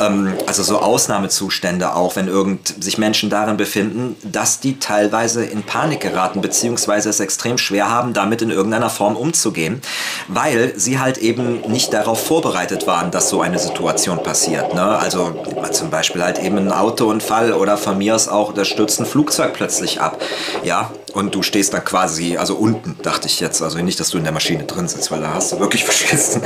ähm, 0.01 0.35
also 0.47 0.63
so 0.63 0.79
Ausnahmezustände 0.79 1.95
auch, 1.95 2.17
wenn 2.17 2.29
irgend 2.29 2.83
sich 2.83 2.99
Menschen 2.99 3.31
darin 3.31 3.57
befinden, 3.57 4.17
dass 4.23 4.61
die 4.61 4.79
teilweise 4.79 5.45
in 5.45 5.63
Panik 5.63 6.01
geraten, 6.01 6.41
beziehungsweise 6.41 7.09
es 7.09 7.21
extrem 7.21 7.57
schwer 7.57 7.91
haben, 7.91 8.13
damit 8.13 8.43
in 8.43 8.51
irgendeiner 8.51 8.91
Form 8.91 9.17
umzugehen, 9.17 9.81
weil 10.29 10.75
sie 10.77 10.99
halt 10.99 11.19
eben 11.19 11.63
nicht 11.63 11.93
darauf 11.93 12.25
vorbereitet 12.27 12.87
waren, 12.87 13.11
dass 13.11 13.31
so 13.31 13.41
eine 13.41 13.59
Situation 13.59 14.23
passiert. 14.23 14.75
Ne? 14.75 14.83
Also 14.83 15.35
zum 15.73 15.91
Beispiel 15.91 16.23
halt 16.23 16.39
eben 16.39 16.59
ein 16.59 16.73
Autounfall 16.73 17.53
oder 17.53 17.79
von 17.79 17.97
mir 17.97 18.15
aus 18.15 18.29
auch, 18.29 18.53
da 18.53 18.65
stürzt 18.65 19.01
ein 19.01 19.07
Flugzeug 19.07 19.55
plötzlich 19.55 20.01
ab. 20.01 20.21
Ja, 20.63 20.91
und 21.17 21.35
du 21.35 21.43
stehst 21.43 21.73
dann 21.73 21.83
quasi, 21.83 22.37
also 22.37 22.57
unten, 22.57 22.99
dachte 23.03 23.27
ich 23.27 23.41
jetzt. 23.41 23.63
Also 23.63 23.79
nicht, 23.79 23.99
dass 23.99 24.11
du 24.11 24.19
in 24.19 24.25
der 24.25 24.35
Maschine 24.35 24.65
drin 24.65 24.87
sitzt, 24.87 25.11
weil 25.11 25.23
da 25.23 25.33
hast 25.33 25.51
du 25.51 25.59
wirklich 25.59 25.83
verschissen. 25.91 26.43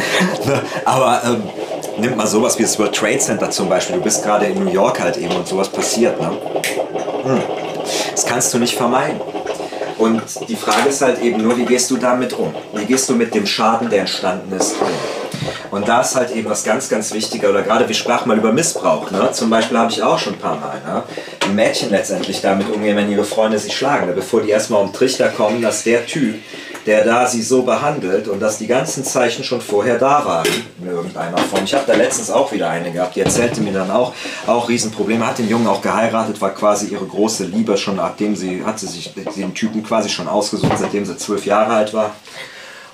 Ne? 0.46 0.62
Aber 0.84 1.22
ähm, 1.24 1.42
nimm 1.98 2.16
mal 2.16 2.28
sowas 2.28 2.56
wie 2.56 2.62
das 2.62 2.78
World 2.78 2.94
Trade 2.94 3.18
Center 3.18 3.50
zum 3.50 3.68
Beispiel. 3.68 3.96
Du 3.96 4.02
bist 4.02 4.22
gerade 4.22 4.46
in 4.46 4.64
New 4.64 4.70
York 4.70 5.00
halt 5.00 5.16
eben 5.16 5.34
und 5.34 5.48
sowas 5.48 5.68
passiert. 5.68 6.20
Ne? 6.20 6.30
Hm. 7.24 7.42
Das 8.12 8.24
kannst 8.24 8.54
du 8.54 8.58
nicht 8.58 8.76
vermeiden. 8.76 9.20
Und 9.98 10.22
die 10.48 10.54
Frage 10.54 10.88
ist 10.88 11.02
halt 11.02 11.20
eben 11.20 11.42
nur, 11.42 11.56
wie 11.56 11.64
gehst 11.64 11.90
du 11.90 11.96
damit 11.96 12.32
um? 12.32 12.54
Wie 12.72 12.84
gehst 12.84 13.10
du 13.10 13.16
mit 13.16 13.34
dem 13.34 13.46
Schaden, 13.46 13.90
der 13.90 14.02
entstanden 14.02 14.52
ist, 14.56 14.76
um? 14.80 14.86
Und 15.70 15.88
da 15.88 16.00
ist 16.00 16.16
halt 16.16 16.30
eben 16.32 16.48
was 16.48 16.64
ganz, 16.64 16.88
ganz 16.88 17.12
wichtiger, 17.12 17.50
oder 17.50 17.62
gerade 17.62 17.86
wir 17.86 17.94
sprachen 17.94 18.28
mal 18.28 18.38
über 18.38 18.52
Missbrauch. 18.52 19.10
Ne? 19.10 19.30
Zum 19.32 19.50
Beispiel 19.50 19.78
habe 19.78 19.90
ich 19.90 20.02
auch 20.02 20.18
schon 20.18 20.34
ein 20.34 20.38
paar 20.38 20.56
Mal. 20.56 20.80
Ne? 20.84 21.02
Die 21.46 21.52
Mädchen 21.52 21.90
letztendlich 21.90 22.40
damit 22.40 22.70
umgehen, 22.70 22.96
wenn 22.96 23.10
ihre 23.10 23.24
Freunde 23.24 23.58
sie 23.58 23.70
schlagen. 23.70 24.06
Ne? 24.06 24.12
Bevor 24.12 24.42
die 24.42 24.50
erstmal 24.50 24.82
um 24.82 24.92
Trichter 24.92 25.28
kommen, 25.28 25.62
dass 25.62 25.84
der 25.84 26.06
Typ, 26.06 26.36
der 26.86 27.04
da 27.04 27.26
sie 27.26 27.42
so 27.42 27.62
behandelt 27.62 28.28
und 28.28 28.40
dass 28.40 28.58
die 28.58 28.66
ganzen 28.66 29.04
Zeichen 29.04 29.44
schon 29.44 29.60
vorher 29.60 29.98
da 29.98 30.24
waren 30.24 30.48
in 30.80 30.88
irgendeiner 30.88 31.38
Form. 31.38 31.64
Ich 31.64 31.74
habe 31.74 31.84
da 31.86 31.94
letztens 31.94 32.30
auch 32.30 32.52
wieder 32.52 32.70
eine 32.70 32.90
gehabt, 32.90 33.16
die 33.16 33.20
erzählte 33.20 33.60
mir 33.60 33.72
dann 33.72 33.90
auch, 33.90 34.14
auch 34.46 34.68
Riesenprobleme, 34.68 35.26
hat 35.26 35.38
den 35.38 35.48
Jungen 35.48 35.66
auch 35.66 35.82
geheiratet, 35.82 36.40
war 36.40 36.50
quasi 36.50 36.86
ihre 36.86 37.04
große 37.04 37.44
Liebe 37.44 37.76
schon, 37.76 37.96
nachdem 37.96 38.34
sie, 38.34 38.64
hat 38.64 38.78
sie 38.78 38.86
sich 38.86 39.12
den 39.36 39.54
Typen 39.54 39.82
quasi 39.82 40.08
schon 40.08 40.26
ausgesucht, 40.26 40.78
seitdem 40.78 41.04
sie 41.04 41.16
zwölf 41.16 41.44
Jahre 41.44 41.74
alt 41.74 41.92
war 41.92 42.14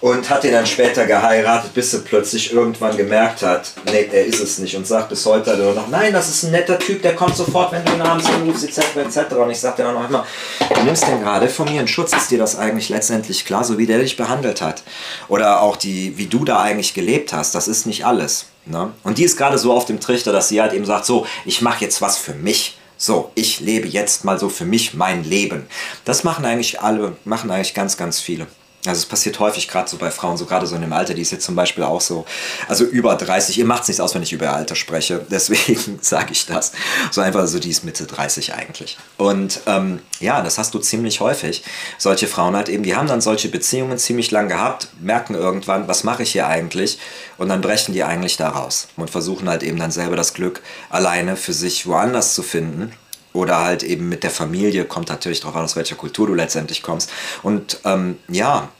und 0.00 0.28
hat 0.28 0.44
ihn 0.44 0.52
dann 0.52 0.66
später 0.66 1.06
geheiratet, 1.06 1.72
bis 1.74 1.90
sie 1.90 2.00
plötzlich 2.00 2.52
irgendwann 2.52 2.96
gemerkt 2.96 3.42
hat, 3.42 3.72
nee, 3.86 4.08
er 4.12 4.26
ist 4.26 4.40
es 4.40 4.58
nicht 4.58 4.76
und 4.76 4.86
sagt 4.86 5.08
bis 5.08 5.24
heute 5.24 5.56
nur 5.56 5.72
noch, 5.74 5.88
nein, 5.88 6.12
das 6.12 6.28
ist 6.28 6.44
ein 6.44 6.50
netter 6.50 6.78
Typ, 6.78 7.02
der 7.02 7.14
kommt 7.14 7.36
sofort, 7.36 7.72
wenn 7.72 7.84
du 7.84 7.92
ihn 7.92 8.02
abends 8.02 8.26
anrufst, 8.26 8.64
etc. 8.64 8.96
etc. 8.96 9.34
Und 9.36 9.50
ich 9.50 9.60
sagte 9.60 9.82
dann 9.82 9.96
auch 9.96 10.08
immer, 10.08 10.26
du 10.74 10.82
nimmst 10.82 11.06
den 11.06 11.20
gerade 11.20 11.48
von 11.48 11.70
mir 11.70 11.80
in 11.80 11.88
Schutz, 11.88 12.12
ist 12.12 12.30
dir 12.30 12.38
das 12.38 12.56
eigentlich 12.56 12.88
letztendlich 12.88 13.44
klar, 13.44 13.64
so 13.64 13.78
wie 13.78 13.86
der 13.86 13.98
dich 13.98 14.16
behandelt 14.16 14.60
hat 14.60 14.82
oder 15.28 15.62
auch 15.62 15.76
die, 15.76 16.18
wie 16.18 16.26
du 16.26 16.44
da 16.44 16.60
eigentlich 16.60 16.94
gelebt 16.94 17.32
hast, 17.32 17.54
das 17.54 17.68
ist 17.68 17.86
nicht 17.86 18.04
alles. 18.04 18.46
Ne? 18.66 18.92
Und 19.04 19.18
die 19.18 19.24
ist 19.24 19.36
gerade 19.36 19.58
so 19.58 19.72
auf 19.72 19.86
dem 19.86 20.00
Trichter, 20.00 20.32
dass 20.32 20.48
sie 20.48 20.60
halt 20.60 20.72
eben 20.72 20.84
sagt, 20.84 21.06
so, 21.06 21.26
ich 21.44 21.62
mache 21.62 21.84
jetzt 21.84 22.02
was 22.02 22.18
für 22.18 22.34
mich. 22.34 22.78
So, 22.98 23.30
ich 23.34 23.60
lebe 23.60 23.86
jetzt 23.86 24.24
mal 24.24 24.38
so 24.38 24.48
für 24.48 24.64
mich 24.64 24.94
mein 24.94 25.22
Leben. 25.22 25.66
Das 26.04 26.24
machen 26.24 26.44
eigentlich 26.44 26.80
alle, 26.80 27.16
machen 27.24 27.50
eigentlich 27.50 27.74
ganz, 27.74 27.96
ganz 27.96 28.20
viele. 28.20 28.46
Also 28.88 29.00
es 29.00 29.06
passiert 29.06 29.38
häufig 29.40 29.68
gerade 29.68 29.88
so 29.88 29.96
bei 29.96 30.10
Frauen, 30.10 30.36
so 30.36 30.46
gerade 30.46 30.66
so 30.66 30.74
in 30.74 30.80
dem 30.80 30.92
Alter, 30.92 31.14
die 31.14 31.22
ist 31.22 31.32
jetzt 31.32 31.44
zum 31.44 31.54
Beispiel 31.54 31.84
auch 31.84 32.00
so, 32.00 32.24
also 32.68 32.84
über 32.84 33.14
30, 33.14 33.58
ihr 33.58 33.64
macht 33.64 33.82
es 33.82 33.88
nichts 33.88 34.00
aus, 34.00 34.14
wenn 34.14 34.22
ich 34.22 34.32
über 34.32 34.46
ihr 34.46 34.52
Alter 34.52 34.74
spreche, 34.74 35.24
deswegen 35.30 35.98
sage 36.00 36.32
ich 36.32 36.46
das. 36.46 36.72
So 37.10 37.20
einfach 37.20 37.46
so, 37.46 37.58
die 37.58 37.70
ist 37.70 37.84
Mitte 37.84 38.04
30 38.04 38.54
eigentlich. 38.54 38.96
Und 39.16 39.60
ähm, 39.66 40.00
ja, 40.20 40.42
das 40.42 40.58
hast 40.58 40.74
du 40.74 40.78
ziemlich 40.78 41.20
häufig. 41.20 41.62
Solche 41.98 42.26
Frauen 42.26 42.56
halt 42.56 42.68
eben, 42.68 42.82
die 42.82 42.96
haben 42.96 43.08
dann 43.08 43.20
solche 43.20 43.48
Beziehungen 43.48 43.98
ziemlich 43.98 44.30
lang 44.30 44.48
gehabt, 44.48 44.88
merken 45.00 45.34
irgendwann, 45.34 45.88
was 45.88 46.04
mache 46.04 46.22
ich 46.22 46.32
hier 46.32 46.46
eigentlich? 46.46 46.98
Und 47.38 47.48
dann 47.48 47.60
brechen 47.60 47.92
die 47.92 48.04
eigentlich 48.04 48.36
da 48.36 48.48
raus 48.48 48.88
und 48.96 49.10
versuchen 49.10 49.48
halt 49.48 49.62
eben 49.62 49.78
dann 49.78 49.90
selber 49.90 50.16
das 50.16 50.34
Glück 50.34 50.62
alleine 50.90 51.36
für 51.36 51.52
sich 51.52 51.86
woanders 51.86 52.34
zu 52.34 52.42
finden 52.42 52.92
oder 53.36 53.60
halt 53.60 53.82
eben 53.82 54.08
mit 54.08 54.24
der 54.24 54.30
Familie, 54.30 54.84
kommt 54.84 55.08
natürlich 55.08 55.40
darauf 55.40 55.56
an, 55.56 55.64
aus 55.64 55.76
welcher 55.76 55.94
Kultur 55.94 56.26
du 56.26 56.34
letztendlich 56.34 56.82
kommst. 56.82 57.10
Und 57.42 57.78
ähm, 57.84 58.18
ja, 58.28 58.70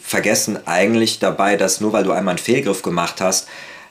vergessen 0.00 0.58
eigentlich 0.66 1.18
dabei, 1.18 1.56
dass 1.56 1.80
nur 1.80 1.92
weil 1.92 2.04
du 2.04 2.12
einmal 2.12 2.32
einen 2.32 2.38
Fehlgriff 2.38 2.82
gemacht 2.82 3.20
hast, 3.20 3.46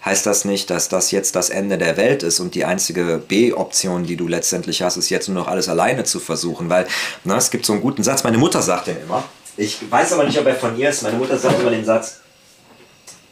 heißt 0.05 0.25
das 0.25 0.45
nicht, 0.45 0.69
dass 0.69 0.87
das 0.87 1.11
jetzt 1.11 1.35
das 1.35 1.49
Ende 1.49 1.77
der 1.77 1.97
Welt 1.97 2.21
ist 2.21 2.39
und 2.39 2.53
die 2.53 2.65
einzige 2.65 3.21
B-Option, 3.27 4.05
die 4.05 4.15
du 4.15 4.27
letztendlich 4.27 4.83
hast, 4.83 4.97
ist 4.97 5.09
jetzt 5.09 5.27
nur 5.27 5.35
noch 5.35 5.47
alles 5.47 5.67
alleine 5.67 6.03
zu 6.03 6.19
versuchen. 6.19 6.69
Weil 6.69 6.87
na, 7.23 7.33
ne, 7.33 7.39
es 7.39 7.49
gibt 7.49 7.65
so 7.65 7.73
einen 7.73 7.81
guten 7.81 8.03
Satz, 8.03 8.23
meine 8.23 8.37
Mutter 8.37 8.61
sagt 8.61 8.87
den 8.87 9.01
immer. 9.01 9.23
Ich 9.57 9.79
weiß 9.89 10.13
aber 10.13 10.25
nicht, 10.25 10.37
ob 10.37 10.45
er 10.45 10.55
von 10.55 10.77
ihr 10.77 10.89
ist. 10.89 11.01
Meine 11.01 11.17
Mutter 11.17 11.37
sagt 11.37 11.59
immer 11.59 11.71
den 11.71 11.85
Satz, 11.85 12.19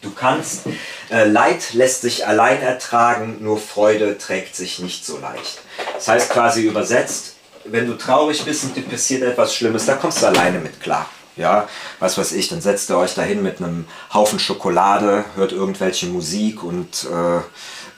du 0.02 0.12
kannst, 0.12 0.62
äh, 1.12 1.26
Leid 1.26 1.74
lässt 1.74 2.02
sich 2.02 2.26
allein 2.26 2.62
ertragen, 2.62 3.38
nur 3.42 3.60
Freude 3.60 4.18
trägt 4.18 4.56
sich 4.56 4.80
nicht 4.80 5.06
so 5.06 5.20
leicht. 5.20 5.60
Das 5.94 6.08
heißt 6.08 6.30
quasi 6.32 6.64
übersetzt, 6.64 7.36
wenn 7.66 7.88
du 7.88 7.98
traurig 7.98 8.44
bist 8.44 8.64
und 8.64 8.76
dir 8.76 8.84
passiert 8.84 9.22
etwas 9.22 9.56
Schlimmes, 9.56 9.86
da 9.86 9.96
kommst 9.96 10.22
du 10.22 10.26
alleine 10.26 10.60
mit 10.60 10.82
klar. 10.82 11.08
Ja, 11.36 11.68
was 12.00 12.18
weiß 12.18 12.34
ich, 12.34 12.48
dann 12.48 12.62
setzt 12.62 12.90
ihr 12.92 12.98
euch 12.98 13.16
dahin 13.16 13.42
mit 13.42 13.60
einem 13.60 13.86
Haufen 14.14 14.38
Schokolade, 14.38 15.26
hört 15.36 15.52
irgendwelche 15.52 16.06
Musik 16.06 16.64
und 16.64 17.08
äh, 17.12 17.38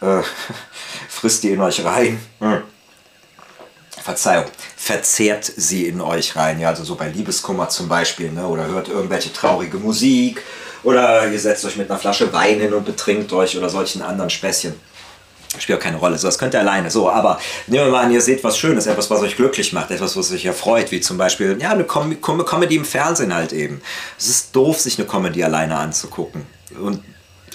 äh, 0.06 0.24
frisst 1.10 1.44
die 1.44 1.52
in 1.52 1.62
euch 1.62 1.84
rein. 1.84 2.20
Hm. 2.40 2.64
Verzeihung, 4.02 4.46
verzehrt 4.78 5.44
sie 5.44 5.88
in 5.88 6.00
euch 6.00 6.36
rein. 6.36 6.60
Ja, 6.60 6.70
also 6.70 6.84
so 6.84 6.96
bei 6.96 7.10
Liebeskummer 7.10 7.70
zum 7.70 7.90
Beispiel, 7.90 8.32
ne? 8.32 8.48
oder 8.48 8.68
hört 8.68 8.88
irgendwelche 8.88 9.34
traurige 9.34 9.78
Musik, 9.78 10.44
oder 10.84 11.28
ihr 11.28 11.40
setzt 11.40 11.66
euch 11.66 11.76
mit 11.78 11.90
einer 11.90 12.00
Flasche 12.00 12.32
Wein 12.32 12.60
hin 12.60 12.74
und 12.74 12.86
betrinkt 12.86 13.34
euch 13.34 13.58
oder 13.58 13.70
solchen 13.70 14.04
anderen 14.04 14.30
Späßchen 14.30 14.80
spielt 15.60 15.80
auch 15.80 15.84
keine 15.84 15.98
Rolle. 15.98 16.18
So, 16.18 16.28
das 16.28 16.38
könnt 16.38 16.54
ihr 16.54 16.60
alleine. 16.60 16.92
So, 16.92 17.10
aber 17.10 17.40
nehmen 17.68 17.86
wir 17.86 17.92
mal 17.92 18.06
an, 18.06 18.12
ihr 18.12 18.22
seht 18.22 18.44
was 18.44 18.58
Schönes, 18.58 18.88
etwas, 18.88 19.10
was 19.10 19.22
euch 19.22 19.36
glücklich 19.36 19.74
macht, 19.74 19.92
etwas, 19.92 20.16
was 20.16 20.32
euch 20.32 20.46
erfreut, 20.46 20.92
wie 20.92 21.02
zum 21.02 21.18
Beispiel, 21.18 21.58
ja, 21.60 21.72
eine 21.72 21.84
Com 21.84 22.20
Com 22.22 22.46
Comedy 22.46 22.76
im 22.76 22.86
Fernsehen 22.86 23.34
halt 23.34 23.54
eben. 23.54 23.82
Es 24.18 24.28
ist 24.28 24.56
doof, 24.56 24.80
sich 24.80 24.98
eine 24.98 25.08
Comedy 25.08 25.44
alleine 25.44 25.78
anzugucken. 25.78 26.46
Und 26.80 27.02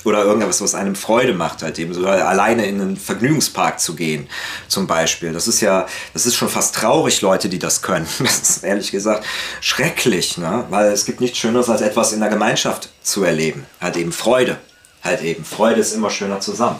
oder 0.04 0.24
irgendwas, 0.24 0.60
was 0.62 0.74
einem 0.74 0.94
Freude 0.94 1.34
macht, 1.34 1.62
halt 1.62 1.78
eben 1.78 1.92
so 1.92 2.06
alleine 2.06 2.66
in 2.66 2.80
einen 2.80 2.96
Vergnügungspark 2.96 3.80
zu 3.80 3.94
gehen, 3.94 4.28
zum 4.68 4.86
Beispiel. 4.86 5.32
Das 5.32 5.46
ist 5.46 5.60
ja, 5.60 5.86
das 6.14 6.26
ist 6.26 6.36
schon 6.36 6.48
fast 6.48 6.74
traurig, 6.74 7.20
Leute, 7.20 7.48
die 7.48 7.58
das 7.58 7.82
können. 7.82 8.06
Das 8.30 8.56
ist 8.56 8.64
ehrlich 8.64 8.90
gesagt 8.90 9.24
schrecklich, 9.60 10.38
ne? 10.38 10.64
weil 10.70 10.92
es 10.92 11.04
gibt 11.04 11.20
nichts 11.20 11.38
Schöneres, 11.38 11.68
als 11.68 11.80
etwas 11.80 12.12
in 12.12 12.20
der 12.20 12.28
Gemeinschaft 12.28 12.88
zu 13.02 13.24
erleben. 13.24 13.66
Halt 13.80 13.96
eben 13.96 14.12
Freude. 14.12 14.58
Halt 15.02 15.22
eben. 15.22 15.44
Freude 15.44 15.80
ist 15.80 15.94
immer 15.94 16.10
schöner 16.10 16.40
zusammen. 16.40 16.78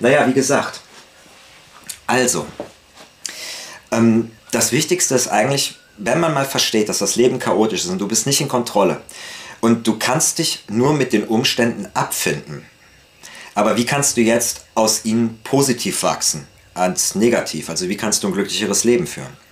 Naja, 0.00 0.26
wie 0.26 0.32
gesagt, 0.32 0.80
also, 2.06 2.46
ähm, 3.90 4.30
das 4.50 4.72
Wichtigste 4.72 5.14
ist 5.14 5.28
eigentlich, 5.28 5.76
wenn 5.96 6.20
man 6.20 6.34
mal 6.34 6.44
versteht, 6.44 6.88
dass 6.88 6.98
das 6.98 7.16
Leben 7.16 7.38
chaotisch 7.38 7.84
ist 7.84 7.90
und 7.90 7.98
du 7.98 8.08
bist 8.08 8.26
nicht 8.26 8.40
in 8.40 8.48
Kontrolle 8.48 9.00
und 9.60 9.86
du 9.86 9.98
kannst 9.98 10.38
dich 10.38 10.64
nur 10.68 10.92
mit 10.92 11.12
den 11.12 11.24
Umständen 11.24 11.88
abfinden. 11.94 12.66
Aber 13.54 13.76
wie 13.76 13.86
kannst 13.86 14.16
du 14.16 14.20
jetzt 14.20 14.64
aus 14.74 15.04
ihnen 15.04 15.40
positiv 15.44 16.02
wachsen 16.02 16.46
als 16.74 17.14
negativ? 17.14 17.70
Also 17.70 17.88
wie 17.88 17.96
kannst 17.96 18.22
du 18.22 18.28
ein 18.28 18.32
glücklicheres 18.32 18.84
Leben 18.84 19.06
führen? 19.06 19.43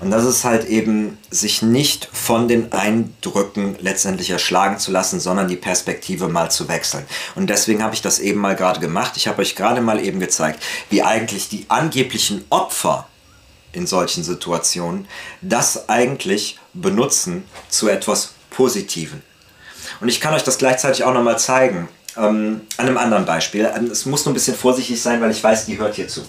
Und 0.00 0.10
das 0.10 0.24
ist 0.24 0.44
halt 0.44 0.66
eben, 0.66 1.18
sich 1.30 1.62
nicht 1.62 2.08
von 2.12 2.48
den 2.48 2.72
Eindrücken 2.72 3.76
letztendlich 3.80 4.30
erschlagen 4.30 4.78
zu 4.78 4.90
lassen, 4.90 5.20
sondern 5.20 5.48
die 5.48 5.56
Perspektive 5.56 6.28
mal 6.28 6.50
zu 6.50 6.68
wechseln. 6.68 7.04
Und 7.34 7.48
deswegen 7.48 7.82
habe 7.82 7.94
ich 7.94 8.02
das 8.02 8.18
eben 8.18 8.40
mal 8.40 8.56
gerade 8.56 8.80
gemacht. 8.80 9.12
Ich 9.16 9.28
habe 9.28 9.42
euch 9.42 9.54
gerade 9.54 9.80
mal 9.80 10.04
eben 10.04 10.20
gezeigt, 10.20 10.62
wie 10.90 11.02
eigentlich 11.02 11.48
die 11.48 11.66
angeblichen 11.68 12.44
Opfer 12.50 13.06
in 13.72 13.86
solchen 13.86 14.22
Situationen 14.22 15.06
das 15.40 15.88
eigentlich 15.88 16.58
benutzen 16.72 17.44
zu 17.68 17.88
etwas 17.88 18.30
Positiven. 18.50 19.22
Und 20.00 20.08
ich 20.08 20.20
kann 20.20 20.34
euch 20.34 20.44
das 20.44 20.58
gleichzeitig 20.58 21.04
auch 21.04 21.14
nochmal 21.14 21.38
zeigen. 21.38 21.88
Ähm, 22.16 22.60
an 22.76 22.86
einem 22.86 22.96
anderen 22.96 23.24
Beispiel. 23.24 23.64
Es 23.90 24.06
muss 24.06 24.24
nur 24.24 24.32
ein 24.32 24.34
bisschen 24.34 24.56
vorsichtig 24.56 25.02
sein, 25.02 25.20
weil 25.20 25.32
ich 25.32 25.42
weiß, 25.42 25.66
die 25.66 25.78
hört 25.78 25.96
hier 25.96 26.06
zu. 26.06 26.22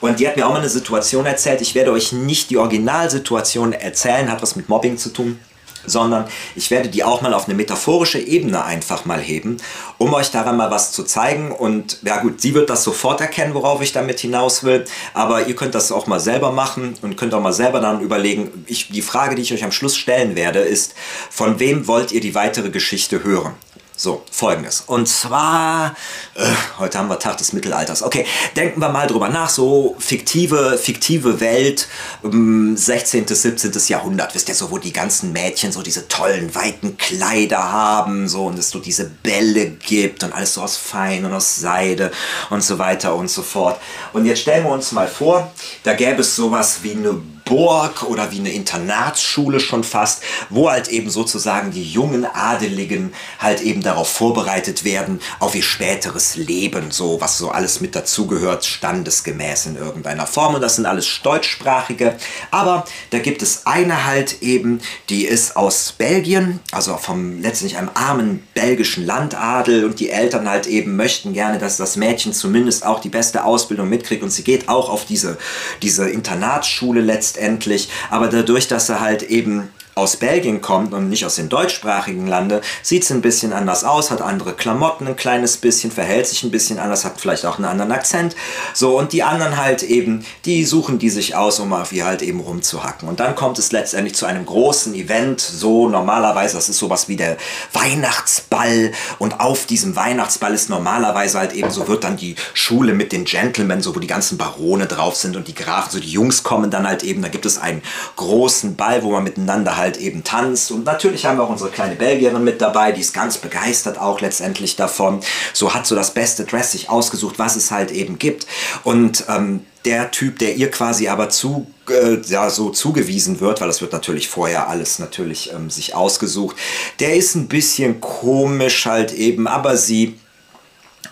Und 0.00 0.20
die 0.20 0.28
hat 0.28 0.36
mir 0.36 0.46
auch 0.46 0.52
mal 0.52 0.60
eine 0.60 0.68
Situation 0.68 1.26
erzählt. 1.26 1.60
Ich 1.60 1.74
werde 1.74 1.92
euch 1.92 2.12
nicht 2.12 2.50
die 2.50 2.58
Originalsituation 2.58 3.72
erzählen, 3.72 4.30
hat 4.30 4.42
was 4.42 4.56
mit 4.56 4.68
Mobbing 4.68 4.98
zu 4.98 5.10
tun 5.10 5.38
sondern 5.86 6.26
ich 6.54 6.70
werde 6.70 6.88
die 6.88 7.04
auch 7.04 7.22
mal 7.22 7.34
auf 7.34 7.46
eine 7.46 7.54
metaphorische 7.54 8.18
Ebene 8.18 8.64
einfach 8.64 9.04
mal 9.04 9.20
heben, 9.20 9.56
um 9.98 10.12
euch 10.14 10.30
daran 10.30 10.56
mal 10.56 10.70
was 10.70 10.92
zu 10.92 11.04
zeigen. 11.04 11.52
Und 11.52 11.98
ja 12.02 12.20
gut, 12.20 12.40
sie 12.40 12.54
wird 12.54 12.70
das 12.70 12.84
sofort 12.84 13.20
erkennen, 13.20 13.54
worauf 13.54 13.80
ich 13.82 13.92
damit 13.92 14.20
hinaus 14.20 14.64
will, 14.64 14.84
aber 15.14 15.46
ihr 15.46 15.56
könnt 15.56 15.74
das 15.74 15.92
auch 15.92 16.06
mal 16.06 16.20
selber 16.20 16.52
machen 16.52 16.94
und 17.02 17.16
könnt 17.16 17.34
auch 17.34 17.40
mal 17.40 17.52
selber 17.52 17.80
dann 17.80 18.00
überlegen. 18.00 18.64
Ich, 18.66 18.88
die 18.88 19.02
Frage, 19.02 19.34
die 19.34 19.42
ich 19.42 19.52
euch 19.52 19.64
am 19.64 19.72
Schluss 19.72 19.96
stellen 19.96 20.36
werde, 20.36 20.60
ist, 20.60 20.94
von 21.30 21.58
wem 21.58 21.86
wollt 21.86 22.12
ihr 22.12 22.20
die 22.20 22.34
weitere 22.34 22.70
Geschichte 22.70 23.24
hören? 23.24 23.54
So, 23.98 24.22
folgendes. 24.30 24.82
Und 24.86 25.08
zwar, 25.08 25.96
äh, 26.34 26.44
heute 26.78 26.98
haben 26.98 27.08
wir 27.08 27.18
Tag 27.18 27.38
des 27.38 27.54
Mittelalters. 27.54 28.02
Okay, 28.02 28.26
denken 28.54 28.78
wir 28.78 28.90
mal 28.90 29.06
drüber 29.06 29.30
nach. 29.30 29.48
So 29.48 29.96
fiktive, 29.98 30.76
fiktive 30.76 31.40
Welt, 31.40 31.88
ähm, 32.22 32.76
16., 32.76 33.26
17. 33.26 33.72
Jahrhundert. 33.88 34.34
Wisst 34.34 34.50
ihr 34.50 34.54
so, 34.54 34.70
wo 34.70 34.76
die 34.76 34.92
ganzen 34.92 35.32
Mädchen 35.32 35.72
so 35.72 35.80
diese 35.80 36.08
tollen, 36.08 36.54
weiten 36.54 36.98
Kleider 36.98 37.72
haben, 37.72 38.28
so 38.28 38.44
und 38.44 38.58
es 38.58 38.68
so 38.68 38.80
diese 38.80 39.06
Bälle 39.06 39.70
gibt 39.70 40.22
und 40.24 40.34
alles 40.34 40.52
so 40.52 40.60
aus 40.60 40.76
Fein 40.76 41.24
und 41.24 41.32
aus 41.32 41.56
Seide 41.56 42.12
und 42.50 42.62
so 42.62 42.78
weiter 42.78 43.14
und 43.14 43.30
so 43.30 43.40
fort. 43.40 43.80
Und 44.12 44.26
jetzt 44.26 44.42
stellen 44.42 44.64
wir 44.64 44.72
uns 44.72 44.92
mal 44.92 45.08
vor, 45.08 45.50
da 45.84 45.94
gäbe 45.94 46.20
es 46.20 46.36
sowas 46.36 46.80
wie 46.82 46.92
eine 46.92 47.22
Burg 47.46 48.02
oder 48.02 48.32
wie 48.32 48.40
eine 48.40 48.50
Internatsschule 48.50 49.60
schon 49.60 49.84
fast, 49.84 50.22
wo 50.50 50.68
halt 50.68 50.88
eben 50.88 51.08
sozusagen 51.08 51.70
die 51.70 51.84
jungen 51.84 52.26
Adeligen 52.26 53.14
halt 53.38 53.62
eben 53.62 53.82
darauf 53.82 54.08
vorbereitet 54.08 54.84
werden, 54.84 55.20
auf 55.38 55.54
ihr 55.54 55.62
späteres 55.62 56.36
Leben, 56.36 56.90
so 56.90 57.20
was 57.20 57.38
so 57.38 57.50
alles 57.50 57.80
mit 57.80 57.94
dazugehört, 57.94 58.66
standesgemäß 58.66 59.66
in 59.66 59.76
irgendeiner 59.76 60.26
Form. 60.26 60.56
Und 60.56 60.60
das 60.60 60.76
sind 60.76 60.86
alles 60.86 61.06
deutschsprachige. 61.22 62.16
Aber 62.50 62.84
da 63.10 63.20
gibt 63.20 63.42
es 63.42 63.64
eine 63.64 64.04
halt 64.04 64.42
eben, 64.42 64.80
die 65.08 65.24
ist 65.24 65.56
aus 65.56 65.92
Belgien, 65.96 66.60
also 66.72 66.96
vom 66.96 67.40
letztendlich 67.40 67.78
einem 67.78 67.90
armen 67.94 68.46
belgischen 68.54 69.06
Landadel 69.06 69.84
und 69.84 70.00
die 70.00 70.10
Eltern 70.10 70.48
halt 70.48 70.66
eben 70.66 70.96
möchten 70.96 71.32
gerne, 71.32 71.58
dass 71.58 71.76
das 71.76 71.96
Mädchen 71.96 72.32
zumindest 72.32 72.84
auch 72.84 72.98
die 72.98 73.08
beste 73.08 73.44
Ausbildung 73.44 73.88
mitkriegt 73.88 74.24
und 74.24 74.30
sie 74.30 74.42
geht 74.42 74.68
auch 74.68 74.88
auf 74.88 75.04
diese, 75.04 75.38
diese 75.80 76.08
Internatsschule 76.10 77.00
letztendlich 77.00 77.35
letztendlich. 77.36 77.88
Aber 78.10 78.28
dadurch, 78.28 78.68
dass 78.68 78.88
er 78.88 79.00
halt 79.00 79.22
eben 79.22 79.68
aus 79.98 80.18
Belgien 80.18 80.60
kommt 80.60 80.92
und 80.92 81.08
nicht 81.08 81.24
aus 81.24 81.36
den 81.36 81.48
deutschsprachigen 81.48 82.26
Lande, 82.26 82.60
sieht 82.82 83.04
es 83.04 83.10
ein 83.10 83.22
bisschen 83.22 83.54
anders 83.54 83.82
aus, 83.82 84.10
hat 84.10 84.20
andere 84.20 84.52
Klamotten 84.52 85.06
ein 85.06 85.16
kleines 85.16 85.56
bisschen, 85.56 85.90
verhält 85.90 86.26
sich 86.26 86.42
ein 86.42 86.50
bisschen 86.50 86.78
anders, 86.78 87.06
hat 87.06 87.18
vielleicht 87.18 87.46
auch 87.46 87.56
einen 87.56 87.64
anderen 87.64 87.92
Akzent. 87.92 88.36
So, 88.74 88.98
und 88.98 89.14
die 89.14 89.22
anderen 89.22 89.56
halt 89.56 89.82
eben, 89.82 90.22
die 90.44 90.66
suchen 90.66 90.98
die 90.98 91.08
sich 91.08 91.34
aus, 91.34 91.60
um 91.60 91.72
auf 91.72 91.92
ihr 91.92 92.04
halt 92.04 92.20
eben 92.20 92.40
rumzuhacken. 92.40 93.08
Und 93.08 93.20
dann 93.20 93.34
kommt 93.34 93.58
es 93.58 93.72
letztendlich 93.72 94.14
zu 94.14 94.26
einem 94.26 94.44
großen 94.44 94.94
Event, 94.94 95.40
so 95.40 95.88
normalerweise, 95.88 96.56
das 96.56 96.68
ist 96.68 96.76
sowas 96.76 97.08
wie 97.08 97.16
der 97.16 97.38
Weihnachtsball. 97.72 98.92
Und 99.18 99.40
auf 99.40 99.64
diesem 99.64 99.96
Weihnachtsball 99.96 100.52
ist 100.52 100.68
normalerweise 100.68 101.38
halt 101.38 101.54
eben, 101.54 101.70
so 101.70 101.88
wird 101.88 102.04
dann 102.04 102.18
die 102.18 102.34
Schule 102.52 102.92
mit 102.92 103.12
den 103.12 103.24
Gentlemen, 103.24 103.80
so 103.80 103.96
wo 103.96 104.00
die 104.00 104.06
ganzen 104.06 104.36
Barone 104.36 104.84
drauf 104.84 105.16
sind 105.16 105.36
und 105.36 105.48
die 105.48 105.54
Grafen, 105.54 105.92
so 105.92 106.00
die 106.00 106.10
Jungs 106.10 106.42
kommen 106.42 106.70
dann 106.70 106.86
halt 106.86 107.02
eben, 107.02 107.22
da 107.22 107.28
gibt 107.28 107.46
es 107.46 107.56
einen 107.56 107.80
großen 108.16 108.76
Ball, 108.76 109.02
wo 109.02 109.10
man 109.12 109.24
miteinander 109.24 109.78
halt 109.78 109.85
halt 109.86 109.96
eben 109.98 110.24
tanzt. 110.24 110.70
Und 110.70 110.84
natürlich 110.84 111.24
haben 111.24 111.38
wir 111.38 111.44
auch 111.44 111.50
unsere 111.50 111.70
kleine 111.70 111.94
Belgierin 111.94 112.42
mit 112.44 112.60
dabei, 112.60 112.92
die 112.92 113.00
ist 113.00 113.14
ganz 113.14 113.38
begeistert 113.38 113.98
auch 113.98 114.20
letztendlich 114.20 114.76
davon. 114.76 115.20
So 115.52 115.74
hat 115.74 115.86
so 115.86 115.94
das 115.94 116.12
beste 116.12 116.44
Dress 116.44 116.72
sich 116.72 116.90
ausgesucht, 116.90 117.38
was 117.38 117.56
es 117.56 117.70
halt 117.70 117.90
eben 117.92 118.18
gibt. 118.18 118.46
Und 118.84 119.24
ähm, 119.28 119.64
der 119.84 120.10
Typ, 120.10 120.40
der 120.40 120.56
ihr 120.56 120.70
quasi 120.70 121.06
aber 121.06 121.28
zu, 121.28 121.68
äh, 121.88 122.18
ja, 122.26 122.50
so 122.50 122.70
zugewiesen 122.70 123.38
wird, 123.40 123.60
weil 123.60 123.68
das 123.68 123.80
wird 123.80 123.92
natürlich 123.92 124.28
vorher 124.28 124.68
alles 124.68 124.98
natürlich 124.98 125.52
ähm, 125.52 125.70
sich 125.70 125.94
ausgesucht, 125.94 126.56
der 126.98 127.14
ist 127.14 127.36
ein 127.36 127.46
bisschen 127.46 128.00
komisch 128.00 128.86
halt 128.86 129.12
eben, 129.12 129.46
aber 129.46 129.76
sie 129.76 130.18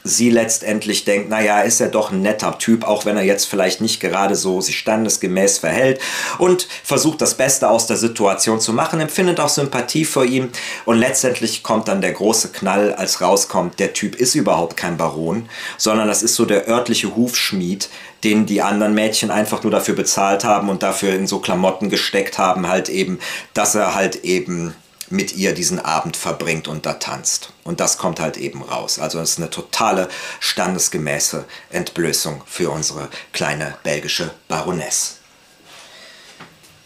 sie 0.05 0.29
letztendlich 0.29 1.07
denkt, 1.07 1.31
naja, 1.31 1.63
ist 1.63 1.81
er 1.81 1.89
doch 1.89 2.13
ein 2.13 2.21
netter 2.21 2.59
Typ, 2.59 2.85
auch 2.85 3.07
wenn 3.07 3.17
er 3.17 3.25
jetzt 3.25 3.47
vielleicht 3.47 3.81
nicht 3.81 4.01
gerade 4.01 4.37
so 4.37 4.61
sich 4.61 4.79
standesgemäß 4.79 5.59
verhält 5.59 5.99
und 6.37 6.69
versucht 6.85 7.23
das 7.23 7.35
Beste 7.35 7.71
aus 7.71 7.87
der 7.87 7.97
Situation 7.97 8.61
zu 8.61 8.75
machen, 8.75 9.01
empfindet 9.01 9.41
auch 9.41 9.49
Sympathie 9.49 10.05
vor 10.05 10.27
ihm 10.27 10.51
und 10.85 10.99
letztendlich 10.99 11.63
kommt 11.63 11.89
dann 11.89 12.03
der 12.03 12.13
große 12.13 12.53
Knall, 12.53 12.93
als 12.93 13.23
rauskommt, 13.23 13.81
der 13.81 13.95
Typ 13.95 14.15
ist 14.15 14.35
überhaupt 14.35 14.77
kein 14.77 14.99
Baron, 14.99 15.49
sondern 15.79 16.07
das 16.07 16.23
ist 16.23 16.35
so 16.35 16.45
der 16.45 16.69
örtliche 16.69 17.17
Hufschmied, 17.17 17.89
den 18.25 18.45
die 18.45 18.61
anderen 18.61 18.95
Mädchen 18.95 19.31
einfach 19.31 19.63
nur 19.63 19.73
dafür 19.73 19.95
bezahlt 19.95 20.45
haben 20.45 20.69
und 20.69 20.83
dafür 20.83 21.15
in 21.15 21.27
so 21.27 21.39
Klamotten 21.39 21.89
gesteckt 21.89 22.37
haben, 22.37 22.69
halt 22.69 22.91
eben, 22.91 23.19
dass 23.55 23.75
er 23.75 23.95
halt 23.95 24.17
eben 24.17 24.75
mit 25.11 25.35
ihr 25.35 25.55
diesen 25.55 25.79
Abend 25.79 26.17
verbringt 26.17 26.69
und 26.69 26.87
da 26.87 26.95
tanzt. 26.95 27.53
Und 27.63 27.81
das 27.81 27.99
kommt 27.99 28.21
halt 28.21 28.37
eben 28.37 28.63
raus. 28.63 28.99
Also 28.99 29.21
es 29.21 29.33
ist 29.33 29.39
eine 29.39 29.51
totale 29.51 30.09
standesgemäße 30.41 31.45
Entblößung 31.71 32.43
für 32.47 32.71
unsere 32.71 33.09
kleine 33.33 33.77
belgische 33.83 34.33
Baroness. 34.49 35.19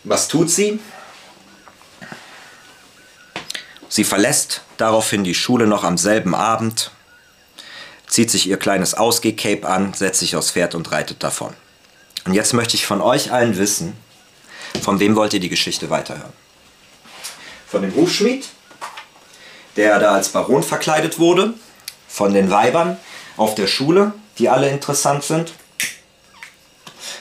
Was 0.04 0.28
tut 0.28 0.50
sie? 0.50 0.80
Sie 3.88 4.04
verlässt 4.04 4.62
daraufhin 4.76 5.24
die 5.24 5.34
Schule 5.34 5.66
noch 5.66 5.84
am 5.84 5.98
selben 5.98 6.34
Abend, 6.34 6.90
zieht 8.06 8.30
sich 8.30 8.46
ihr 8.46 8.58
kleines 8.58 8.94
Ausgehcape 8.94 9.66
an, 9.66 9.94
setzt 9.94 10.20
sich 10.20 10.36
aufs 10.36 10.50
Pferd 10.50 10.74
und 10.74 10.92
reitet 10.92 11.22
davon. 11.22 11.54
Und 12.24 12.34
jetzt 12.34 12.52
möchte 12.52 12.76
ich 12.76 12.86
von 12.86 13.00
euch 13.00 13.32
allen 13.32 13.56
wissen, 13.56 13.96
von 14.82 15.00
wem 15.00 15.16
wollt 15.16 15.32
ihr 15.32 15.40
die 15.40 15.48
Geschichte 15.48 15.90
weiterhören? 15.90 16.32
Von 17.70 17.82
dem 17.82 17.94
Hufschmied, 17.94 18.46
der 19.76 19.98
da 19.98 20.14
als 20.14 20.30
Baron 20.30 20.62
verkleidet 20.62 21.18
wurde, 21.18 21.54
von 22.08 22.32
den 22.32 22.50
Weibern 22.50 22.96
auf 23.36 23.54
der 23.54 23.66
Schule, 23.66 24.12
die 24.38 24.48
alle 24.48 24.68
interessant 24.70 25.22
sind. 25.22 25.52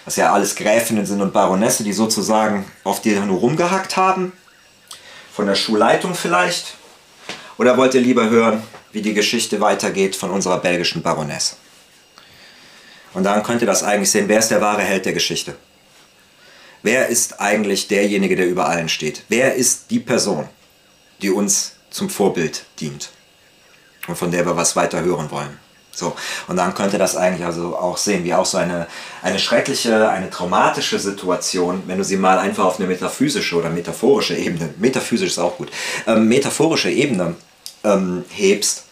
Was 0.05 0.15
ja 0.15 0.31
alles 0.31 0.55
Gräfinnen 0.55 1.05
sind 1.05 1.21
und 1.21 1.33
Baronesse, 1.33 1.83
die 1.83 1.91
sozusagen 1.91 2.65
auf 2.83 3.01
dir 3.01 3.19
nur 3.21 3.39
rumgehackt 3.39 3.97
haben. 3.97 4.31
Von 5.33 5.47
der 5.47 5.55
Schulleitung 5.55 6.15
vielleicht. 6.15 6.75
Oder 7.57 7.77
wollt 7.77 7.93
ihr 7.93 8.01
lieber 8.01 8.29
hören, 8.29 8.63
wie 8.93 9.01
die 9.01 9.13
Geschichte 9.13 9.59
weitergeht 9.59 10.15
von 10.15 10.31
unserer 10.31 10.59
belgischen 10.59 11.01
Baronesse? 11.01 11.57
Und 13.13 13.23
dann 13.23 13.43
könnt 13.43 13.61
ihr 13.61 13.67
das 13.67 13.83
eigentlich 13.83 14.11
sehen, 14.11 14.27
wer 14.27 14.39
ist 14.39 14.49
der 14.49 14.61
wahre 14.61 14.81
Held 14.81 15.05
der 15.05 15.13
Geschichte? 15.13 15.55
Wer 16.83 17.07
ist 17.07 17.39
eigentlich 17.39 17.87
derjenige, 17.87 18.35
der 18.35 18.47
über 18.47 18.67
allen 18.67 18.89
steht? 18.89 19.23
Wer 19.29 19.55
ist 19.55 19.91
die 19.91 19.99
Person, 19.99 20.47
die 21.21 21.31
uns 21.31 21.73
zum 21.89 22.09
Vorbild 22.09 22.65
dient 22.79 23.09
und 24.07 24.17
von 24.17 24.31
der 24.31 24.45
wir 24.45 24.55
was 24.55 24.75
weiter 24.75 25.01
hören 25.01 25.31
wollen? 25.31 25.57
So, 25.97 26.15
und 26.47 26.57
dann 26.57 26.75
könnte 26.75 26.99
das 26.99 27.15
eigentlich 27.15 27.43
also 27.43 27.75
auch 27.75 27.97
sehen, 27.97 28.23
wie 28.23 28.35
auch 28.35 28.45
so 28.45 28.59
eine, 28.59 28.85
eine 29.23 29.39
schreckliche, 29.39 30.09
eine 30.09 30.29
traumatische 30.29 30.99
Situation, 30.99 31.81
wenn 31.87 31.97
du 31.97 32.03
sie 32.03 32.17
mal 32.17 32.37
einfach 32.37 32.65
auf 32.65 32.79
eine 32.79 32.87
metaphysische 32.87 33.55
oder 33.55 33.71
metaphorische 33.71 34.35
Ebene, 34.35 34.69
metaphysisch 34.77 35.31
ist 35.31 35.39
auch 35.39 35.57
gut, 35.57 35.71
ähm, 36.05 36.27
metaphorische 36.27 36.91
Ebene 36.91 37.33
ähm, 37.83 38.25
hebst, 38.29 38.83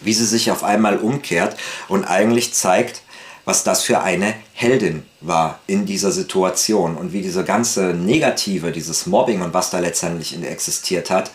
wie 0.00 0.12
sie 0.12 0.26
sich 0.26 0.52
auf 0.52 0.62
einmal 0.62 0.98
umkehrt 0.98 1.56
und 1.88 2.04
eigentlich 2.04 2.54
zeigt, 2.54 3.02
was 3.46 3.64
das 3.64 3.82
für 3.82 4.00
eine 4.00 4.34
Heldin 4.52 5.04
war 5.22 5.60
in 5.66 5.86
dieser 5.86 6.10
Situation 6.10 6.96
und 6.96 7.12
wie 7.12 7.22
diese 7.22 7.44
ganze 7.44 7.94
Negative, 7.94 8.72
dieses 8.72 9.06
Mobbing 9.06 9.40
und 9.40 9.54
was 9.54 9.70
da 9.70 9.78
letztendlich 9.78 10.36
existiert 10.44 11.08
hat, 11.08 11.30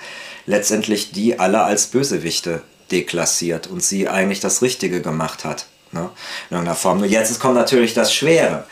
letztendlich 0.45 1.13
die 1.13 1.39
alle 1.39 1.63
als 1.63 1.88
Bösewichte 1.88 2.62
deklassiert 2.91 3.67
und 3.67 3.82
sie 3.82 4.10
eigentlich 4.10 4.41
das 4.41 4.62
Richtige 4.62 5.02
gemacht 5.02 5.45
hat. 5.45 5.65
Ne? 5.93 6.10
In 6.50 6.56
irgendeiner 6.56 6.76
Form. 6.76 7.00
Nur 7.00 7.08
jetzt 7.08 7.39
kommt 7.39 7.56
natürlich 7.56 7.93
das 7.93 8.13
Schwere. 8.13 8.65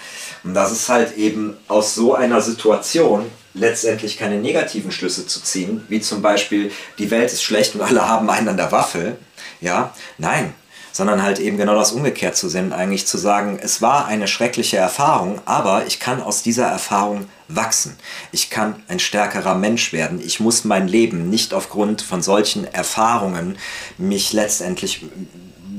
Und 0.43 0.53
das 0.53 0.71
ist 0.71 0.89
halt 0.89 1.17
eben 1.17 1.55
aus 1.69 1.95
so 1.95 2.15
einer 2.15 2.41
Situation 2.41 3.25
letztendlich 3.53 4.17
keine 4.17 4.37
negativen 4.37 4.91
Schlüsse 4.91 5.25
zu 5.25 5.41
ziehen, 5.41 5.83
wie 5.87 6.01
zum 6.01 6.21
Beispiel, 6.21 6.71
die 6.97 7.09
Welt 7.09 7.31
ist 7.31 7.43
schlecht 7.43 7.75
und 7.75 7.81
alle 7.81 8.07
haben 8.07 8.29
einen 8.29 8.49
an 8.49 8.57
der 8.57 8.71
Waffel. 8.71 9.17
Ja, 9.61 9.93
nein, 10.17 10.53
sondern 10.91 11.23
halt 11.23 11.39
eben 11.39 11.57
genau 11.57 11.75
das 11.75 11.91
umgekehrt 11.91 12.35
zu 12.35 12.49
sehen, 12.49 12.73
eigentlich 12.73 13.07
zu 13.07 13.17
sagen, 13.17 13.59
es 13.61 13.81
war 13.81 14.05
eine 14.05 14.27
schreckliche 14.27 14.77
Erfahrung, 14.77 15.41
aber 15.45 15.85
ich 15.87 15.99
kann 15.99 16.21
aus 16.21 16.43
dieser 16.43 16.67
Erfahrung 16.67 17.27
wachsen. 17.47 17.97
Ich 18.31 18.49
kann 18.49 18.83
ein 18.87 18.99
stärkerer 18.99 19.55
Mensch 19.55 19.91
werden. 19.91 20.21
Ich 20.23 20.39
muss 20.39 20.65
mein 20.65 20.87
Leben 20.87 21.29
nicht 21.29 21.53
aufgrund 21.53 22.01
von 22.01 22.21
solchen 22.21 22.65
Erfahrungen 22.65 23.57
mich 23.97 24.33
letztendlich 24.33 25.05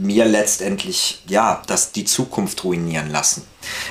mir 0.01 0.25
letztendlich 0.25 1.23
ja, 1.27 1.63
das 1.67 1.93
die 1.93 2.07
Zukunft 2.07 2.65
ruinieren 2.65 3.11
lassen. 3.11 3.47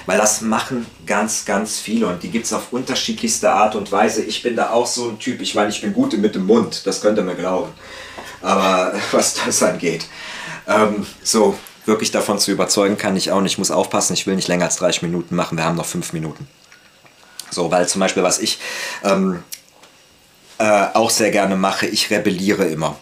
Weil 0.08 0.18
das 0.18 0.42
machen 0.42 0.88
ganz, 1.06 1.46
ganz 1.46 1.78
viele 1.78 2.08
und 2.08 2.24
die 2.24 2.30
gibt 2.30 2.46
es 2.46 2.54
auf 2.54 2.74
unterschiedlichste 2.74 3.52
Art 3.52 3.76
und 3.76 3.92
Weise. 3.92 4.24
Ich 4.24 4.42
bin 4.42 4.56
da 4.56 4.72
auch 4.72 4.88
so 4.88 5.10
ein 5.10 5.20
Typ, 5.20 5.40
ich 5.40 5.54
meine, 5.54 5.70
ich 5.70 5.82
bin 5.82 5.94
gut 5.94 6.18
mit 6.18 6.34
dem 6.34 6.48
Mund, 6.48 6.82
das 6.86 7.02
könnt 7.02 7.20
ihr 7.20 7.24
mir 7.24 7.36
glauben. 7.36 7.72
Aber 8.42 8.94
was 9.12 9.36
das 9.36 9.62
angeht. 9.62 10.08
Ähm, 10.70 11.06
so, 11.24 11.58
wirklich 11.86 12.12
davon 12.12 12.40
zu 12.40 12.52
überzeugen 12.52 12.98
kann 12.98 13.18
ich 13.18 13.32
auch 13.32 13.42
nicht. 13.42 13.54
Ich 13.54 13.58
muss 13.58 13.72
aufpassen, 13.72 14.14
ich 14.14 14.28
will 14.28 14.36
nicht 14.36 14.48
länger 14.48 14.66
als 14.66 14.78
30 14.78 15.02
Minuten 15.02 15.36
machen. 15.36 15.58
Wir 15.58 15.66
haben 15.66 15.76
noch 15.76 15.86
5 15.86 16.14
Minuten. 16.14 16.48
So, 17.52 17.72
weil 17.72 17.88
zum 17.88 18.00
Beispiel, 18.00 18.24
was 18.24 18.40
ich 18.40 18.60
ähm, 19.04 19.44
äh, 20.60 20.86
auch 20.94 21.10
sehr 21.10 21.32
gerne 21.32 21.56
mache, 21.56 21.88
ich 21.88 22.12
rebelliere 22.12 22.66
immer. 22.66 22.96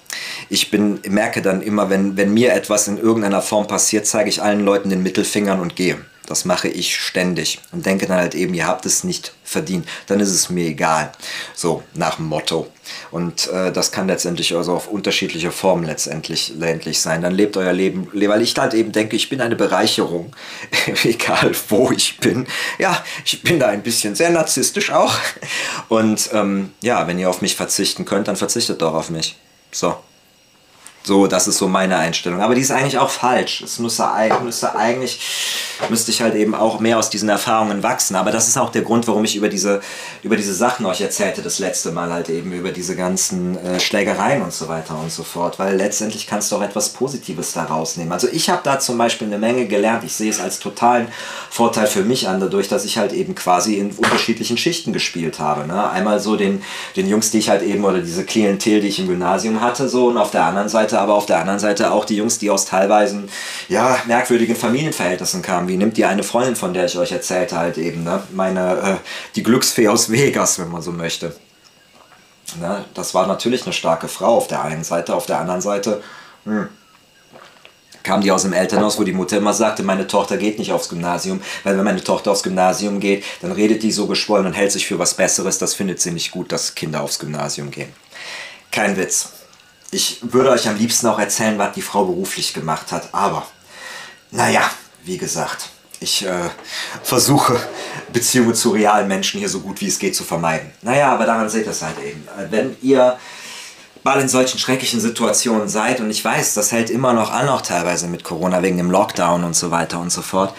Ich 0.50 0.72
bin, 0.72 1.02
merke 1.10 1.42
dann 1.42 1.62
immer, 1.62 1.90
wenn, 1.90 2.16
wenn 2.16 2.34
mir 2.34 2.54
etwas 2.54 2.88
in 2.88 2.98
irgendeiner 2.98 3.42
Form 3.42 3.68
passiert, 3.68 4.08
zeige 4.08 4.30
ich 4.30 4.42
allen 4.42 4.64
Leuten 4.64 4.90
den 4.90 5.04
Mittelfingern 5.04 5.60
und 5.60 5.76
gehe. 5.76 5.98
Das 6.28 6.44
mache 6.44 6.68
ich 6.68 6.98
ständig 6.98 7.60
und 7.72 7.86
denke 7.86 8.06
dann 8.06 8.18
halt 8.18 8.36
eben, 8.36 8.54
ihr 8.54 8.68
habt 8.68 8.86
es 8.86 9.06
nicht 9.06 9.34
verdient. 9.46 9.88
Dann 10.08 10.20
ist 10.20 10.30
es 10.30 10.50
mir 10.50 10.68
egal. 10.68 11.12
So 11.56 11.84
nach 11.94 12.18
dem 12.18 12.26
Motto. 12.26 12.68
Und 13.12 13.48
äh, 13.48 13.72
das 13.72 13.92
kann 13.94 14.08
letztendlich 14.08 14.54
also 14.56 14.74
auf 14.74 14.90
unterschiedliche 14.90 15.52
Formen 15.52 15.86
letztendlich, 15.86 16.50
letztendlich 16.50 17.00
sein. 17.00 17.22
Dann 17.22 17.34
lebt 17.34 17.56
euer 17.56 17.72
Leben, 17.72 18.10
weil 18.14 18.42
ich 18.42 18.56
halt 18.58 18.74
eben 18.74 18.92
denke, 18.92 19.16
ich 19.16 19.30
bin 19.30 19.40
eine 19.40 19.56
Bereicherung, 19.56 20.36
egal 21.04 21.52
wo 21.70 21.92
ich 21.92 22.18
bin. 22.18 22.46
Ja, 22.78 23.04
ich 23.24 23.42
bin 23.42 23.60
da 23.60 23.68
ein 23.68 23.82
bisschen 23.82 24.14
sehr 24.14 24.30
narzisstisch 24.30 24.92
auch. 24.92 25.16
Und 25.88 26.30
ähm, 26.34 26.72
ja, 26.82 27.08
wenn 27.08 27.18
ihr 27.18 27.30
auf 27.30 27.42
mich 27.42 27.56
verzichten 27.56 28.04
könnt, 28.04 28.28
dann 28.28 28.36
verzichtet 28.36 28.82
doch 28.82 28.94
auf 28.94 29.10
mich. 29.10 29.38
So. 29.72 29.96
So, 31.08 31.26
das 31.26 31.48
ist 31.48 31.58
so 31.58 31.70
meine 31.70 31.98
Einstellung. 31.98 32.42
Aber 32.42 32.54
die 32.54 32.60
ist 32.60 32.70
eigentlich 32.70 32.98
auch 32.98 33.10
falsch. 33.10 33.62
Es 33.62 33.80
müsste, 33.80 34.06
müsste 34.44 34.76
eigentlich, 34.76 35.22
müsste 35.88 36.12
ich 36.12 36.22
halt 36.22 36.36
eben 36.36 36.54
auch 36.54 36.82
mehr 36.82 37.00
aus 37.00 37.10
diesen 37.10 37.30
Erfahrungen 37.30 37.82
wachsen. 37.82 38.18
Aber 38.18 38.30
das 38.30 38.50
ist 38.50 38.58
auch 38.58 38.72
der 38.72 38.82
Grund, 38.82 39.08
warum 39.08 39.24
ich 39.24 39.38
über 39.38 39.48
diese, 39.48 39.80
über 40.22 40.36
diese 40.36 40.54
Sachen 40.54 40.86
euch 40.86 41.00
erzählte, 41.00 41.42
das 41.42 41.60
letzte 41.60 41.94
Mal 41.94 42.12
halt 42.12 42.28
eben, 42.28 42.52
über 42.52 42.74
diese 42.74 42.98
ganzen 42.98 43.58
äh, 43.58 43.80
Schlägereien 43.80 44.42
und 44.42 44.52
so 44.52 44.68
weiter 44.68 45.00
und 45.00 45.10
so 45.10 45.24
fort. 45.24 45.60
Weil 45.60 45.78
letztendlich 45.78 46.28
kannst 46.28 46.52
du 46.52 46.58
auch 46.58 46.62
etwas 46.62 46.90
Positives 46.90 47.54
daraus 47.54 47.96
nehmen. 47.96 48.12
Also 48.12 48.28
ich 48.30 48.50
habe 48.50 48.60
da 48.66 48.78
zum 48.78 48.98
Beispiel 48.98 49.28
eine 49.28 49.38
Menge 49.38 49.66
gelernt. 49.66 50.04
Ich 50.04 50.12
sehe 50.12 50.30
es 50.30 50.42
als 50.42 50.60
totalen 50.60 51.08
Vorteil 51.50 51.88
für 51.88 52.04
mich 52.04 52.28
an, 52.28 52.42
dadurch, 52.42 52.68
dass 52.68 52.84
ich 52.84 52.98
halt 52.98 53.14
eben 53.14 53.34
quasi 53.34 53.76
in 53.76 53.92
unterschiedlichen 53.92 54.58
Schichten 54.58 54.92
gespielt 54.92 55.40
habe. 55.40 55.66
Ne? 55.68 55.90
Einmal 55.90 56.20
so 56.20 56.36
den, 56.36 56.64
den 56.98 57.08
Jungs, 57.08 57.32
die 57.32 57.38
ich 57.38 57.50
halt 57.50 57.62
eben, 57.62 57.86
oder 57.86 58.00
diese 58.00 58.26
Klientel, 58.26 58.82
die 58.82 58.90
ich 58.90 59.00
im 59.00 59.08
Gymnasium 59.08 59.62
hatte, 59.62 59.88
so, 59.88 60.08
und 60.08 60.18
auf 60.18 60.32
der 60.32 60.44
anderen 60.44 60.68
Seite 60.68 60.97
aber 61.00 61.16
auf 61.16 61.26
der 61.26 61.40
anderen 61.40 61.60
Seite 61.60 61.92
auch 61.92 62.06
die 62.06 62.16
Jungs, 62.16 62.40
die 62.40 62.50
aus 62.50 62.66
teilweise 62.66 63.24
ja, 63.70 63.98
merkwürdigen 64.06 64.56
Familienverhältnissen 64.56 65.42
kamen. 65.42 65.68
Wie 65.68 65.78
nimmt 65.78 65.98
die 65.98 66.06
eine 66.06 66.24
Freundin, 66.24 66.56
von 66.56 66.74
der 66.74 66.86
ich 66.86 66.98
euch 66.98 67.12
erzählte, 67.12 67.58
halt 67.58 67.78
eben, 67.78 68.04
ne? 68.04 68.24
Meine, 68.34 68.78
äh, 68.78 68.96
die 69.36 69.44
Glücksfee 69.44 69.88
aus 69.88 70.10
Vegas, 70.12 70.60
wenn 70.60 70.70
man 70.70 70.82
so 70.82 70.92
möchte. 70.92 71.36
Ne? 72.60 72.86
Das 72.94 73.14
war 73.14 73.28
natürlich 73.28 73.64
eine 73.64 73.74
starke 73.74 74.08
Frau 74.08 74.38
auf 74.38 74.48
der 74.48 74.64
einen 74.64 74.84
Seite, 74.84 75.16
auf 75.16 75.26
der 75.26 75.40
anderen 75.40 75.62
Seite, 75.62 76.02
hm, 76.46 76.70
kam 78.04 78.22
die 78.22 78.32
aus 78.32 78.44
dem 78.44 78.54
Elternhaus, 78.54 78.98
wo 78.98 79.04
die 79.04 79.12
Mutter 79.12 79.38
immer 79.38 79.54
sagte, 79.54 79.84
meine 79.84 80.08
Tochter 80.08 80.38
geht 80.38 80.60
nicht 80.60 80.72
aufs 80.72 80.88
Gymnasium, 80.88 81.42
weil 81.66 81.78
wenn 81.78 81.84
meine 81.84 82.04
Tochter 82.04 82.32
aufs 82.32 82.42
Gymnasium 82.42 83.02
geht, 83.02 83.26
dann 83.42 83.52
redet 83.52 83.84
die 83.84 83.92
so 83.92 84.08
geschwollen 84.08 84.46
und 84.46 84.54
hält 84.54 84.72
sich 84.72 84.88
für 84.88 84.98
was 84.98 85.16
Besseres. 85.16 85.58
Das 85.58 85.74
findet 85.74 86.00
sie 86.00 86.12
nicht 86.12 86.32
gut, 86.32 86.54
dass 86.54 86.74
Kinder 86.74 87.02
aufs 87.02 87.20
Gymnasium 87.20 87.70
gehen. 87.70 87.92
Kein 88.72 88.96
Witz 88.96 89.34
ich 89.92 90.20
würde 90.22 90.50
euch 90.50 90.68
am 90.68 90.78
liebsten 90.78 91.08
auch 91.08 91.20
erzählen, 91.20 91.58
was 91.58 91.74
die 91.74 91.82
Frau 91.82 92.06
beruflich 92.06 92.54
gemacht 92.54 92.92
hat. 92.92 93.14
Aber, 93.14 93.46
naja, 94.32 94.70
wie 95.04 95.18
gesagt, 95.18 95.70
ich 96.00 96.26
äh, 96.26 96.50
versuche 97.04 97.60
Beziehungen 98.14 98.54
zu 98.54 98.72
realen 98.72 99.08
Menschen 99.08 99.40
hier 99.40 99.50
so 99.50 99.62
gut 99.62 99.82
wie 99.82 99.88
es 99.88 100.00
geht 100.00 100.16
zu 100.16 100.24
vermeiden. 100.24 100.72
Naja, 100.82 101.12
aber 101.12 101.26
daran 101.26 101.50
seht 101.50 101.66
ihr 101.66 101.72
es 101.72 101.82
halt 101.82 101.98
eben. 102.00 102.28
Wenn 102.50 102.76
ihr 102.82 103.18
mal 104.04 104.22
in 104.22 104.30
solchen 104.30 104.60
schrecklichen 104.60 105.00
Situationen 105.02 105.68
seid, 105.68 106.00
und 106.00 106.10
ich 106.10 106.24
weiß, 106.24 106.54
das 106.54 106.72
hält 106.72 106.90
immer 106.90 107.14
noch 107.14 107.32
an, 107.32 107.50
auch 107.50 107.62
teilweise 107.62 108.08
mit 108.08 108.24
Corona 108.24 108.62
wegen 108.62 108.78
dem 108.78 108.92
Lockdown 108.92 109.44
und 109.44 109.56
so 109.56 109.72
weiter 109.72 110.00
und 110.00 110.12
so 110.12 110.22
fort, 110.22 110.54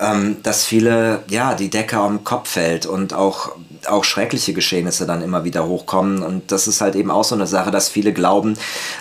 ähm, 0.00 0.38
dass 0.42 0.64
viele, 0.64 1.22
ja, 1.28 1.54
die 1.54 1.68
Decke 1.68 1.98
am 1.98 2.24
Kopf 2.24 2.50
fällt 2.50 2.86
und 2.86 3.12
auch, 3.12 3.52
auch 3.86 4.04
schreckliche 4.04 4.52
Geschehnisse 4.52 5.06
dann 5.06 5.22
immer 5.22 5.44
wieder 5.44 5.66
hochkommen. 5.66 6.22
Und 6.22 6.50
das 6.50 6.66
ist 6.66 6.80
halt 6.80 6.96
eben 6.96 7.10
auch 7.10 7.24
so 7.24 7.34
eine 7.34 7.46
Sache, 7.46 7.70
dass 7.70 7.88
viele 7.88 8.12
glauben, 8.12 8.56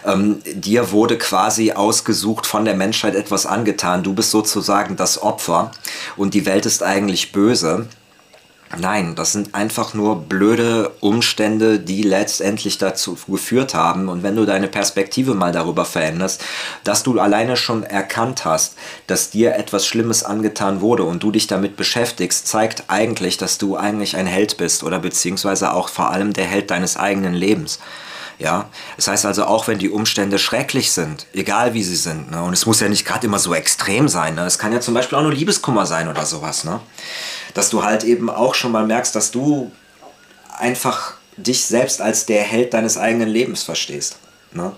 ähm, 0.06 0.40
dir 0.46 0.92
wurde 0.92 1.18
quasi 1.18 1.72
ausgesucht 1.72 2.46
von 2.46 2.66
der 2.66 2.76
Menschheit 2.76 3.16
etwas 3.16 3.46
angetan. 3.46 4.04
Du 4.04 4.14
bist 4.14 4.32
sozusagen 4.32 4.98
das 4.98 5.22
Opfer 5.22 5.72
und 6.18 6.34
die 6.34 6.46
Welt 6.46 6.66
ist 6.66 6.84
eigentlich 6.84 7.32
böse. 7.32 7.88
Nein, 8.78 9.16
das 9.16 9.32
sind 9.32 9.56
einfach 9.56 9.96
nur 9.96 10.22
blöde 10.22 10.92
Umstände, 11.00 11.80
die 11.80 12.04
letztendlich 12.04 12.78
dazu 12.78 13.18
geführt 13.28 13.74
haben. 13.74 14.10
Und 14.10 14.22
wenn 14.22 14.36
du 14.36 14.46
deine 14.46 14.68
Perspektive 14.68 15.34
mal 15.34 15.52
darüber 15.52 15.86
veränderst, 15.86 16.44
dass 16.84 17.02
du 17.02 17.20
alleine 17.20 17.58
schon 17.58 17.82
erkannt 17.82 18.46
hast, 18.46 18.76
dass 19.08 19.32
dir 19.32 19.56
etwas 19.56 19.88
Schlimmes 19.88 20.24
angetan 20.24 20.82
wurde 20.82 21.04
und 21.04 21.24
du 21.24 21.32
dich 21.32 21.48
damit 21.48 21.78
beschäftigst, 21.78 22.48
zeigt 22.48 22.84
eigentlich, 22.90 23.38
dass 23.38 23.58
du 23.58 23.76
eigentlich 23.76 24.16
ein 24.16 24.28
Held 24.28 24.58
bist 24.58 24.84
oder 24.84 25.00
beziehungsweise 25.00 25.74
auch 25.74 25.90
vor 25.90 26.12
allem 26.12 26.34
der 26.34 26.46
Held 26.46 26.70
deines 26.70 26.96
eigenen 26.96 27.34
Lebens. 27.34 27.80
Ja, 28.40 28.70
das 28.96 29.10
heißt 29.10 29.26
also, 29.26 29.44
auch 29.44 29.68
wenn 29.68 29.80
die 29.80 29.90
Umstände 29.90 30.40
schrecklich 30.40 30.94
sind, 30.94 31.28
egal 31.34 31.74
wie 31.74 31.84
sie 31.84 31.98
sind, 31.98 32.32
ne, 32.32 32.42
und 32.42 32.54
es 32.54 32.66
muss 32.66 32.80
ja 32.80 32.88
nicht 32.88 33.06
gerade 33.06 33.28
immer 33.28 33.38
so 33.38 33.54
extrem 33.54 34.08
sein, 34.08 34.36
ne, 34.36 34.46
es 34.46 34.58
kann 34.58 34.72
ja 34.72 34.80
zum 34.80 34.94
Beispiel 34.94 35.18
auch 35.18 35.24
nur 35.24 35.34
Liebeskummer 35.34 35.86
sein 35.86 36.08
oder 36.08 36.26
sowas, 36.26 36.64
ne, 36.64 36.80
dass 37.54 37.70
du 37.70 37.84
halt 37.84 38.06
eben 38.06 38.30
auch 38.30 38.56
schon 38.56 38.72
mal 38.72 38.86
merkst, 38.86 39.14
dass 39.14 39.32
du 39.32 39.74
einfach 40.58 41.16
dich 41.36 41.66
selbst 41.66 42.02
als 42.02 42.26
der 42.26 42.44
Held 42.44 42.74
deines 42.74 42.98
eigenen 42.98 43.28
Lebens 43.28 43.64
verstehst. 43.64 44.18
Ne? 44.54 44.72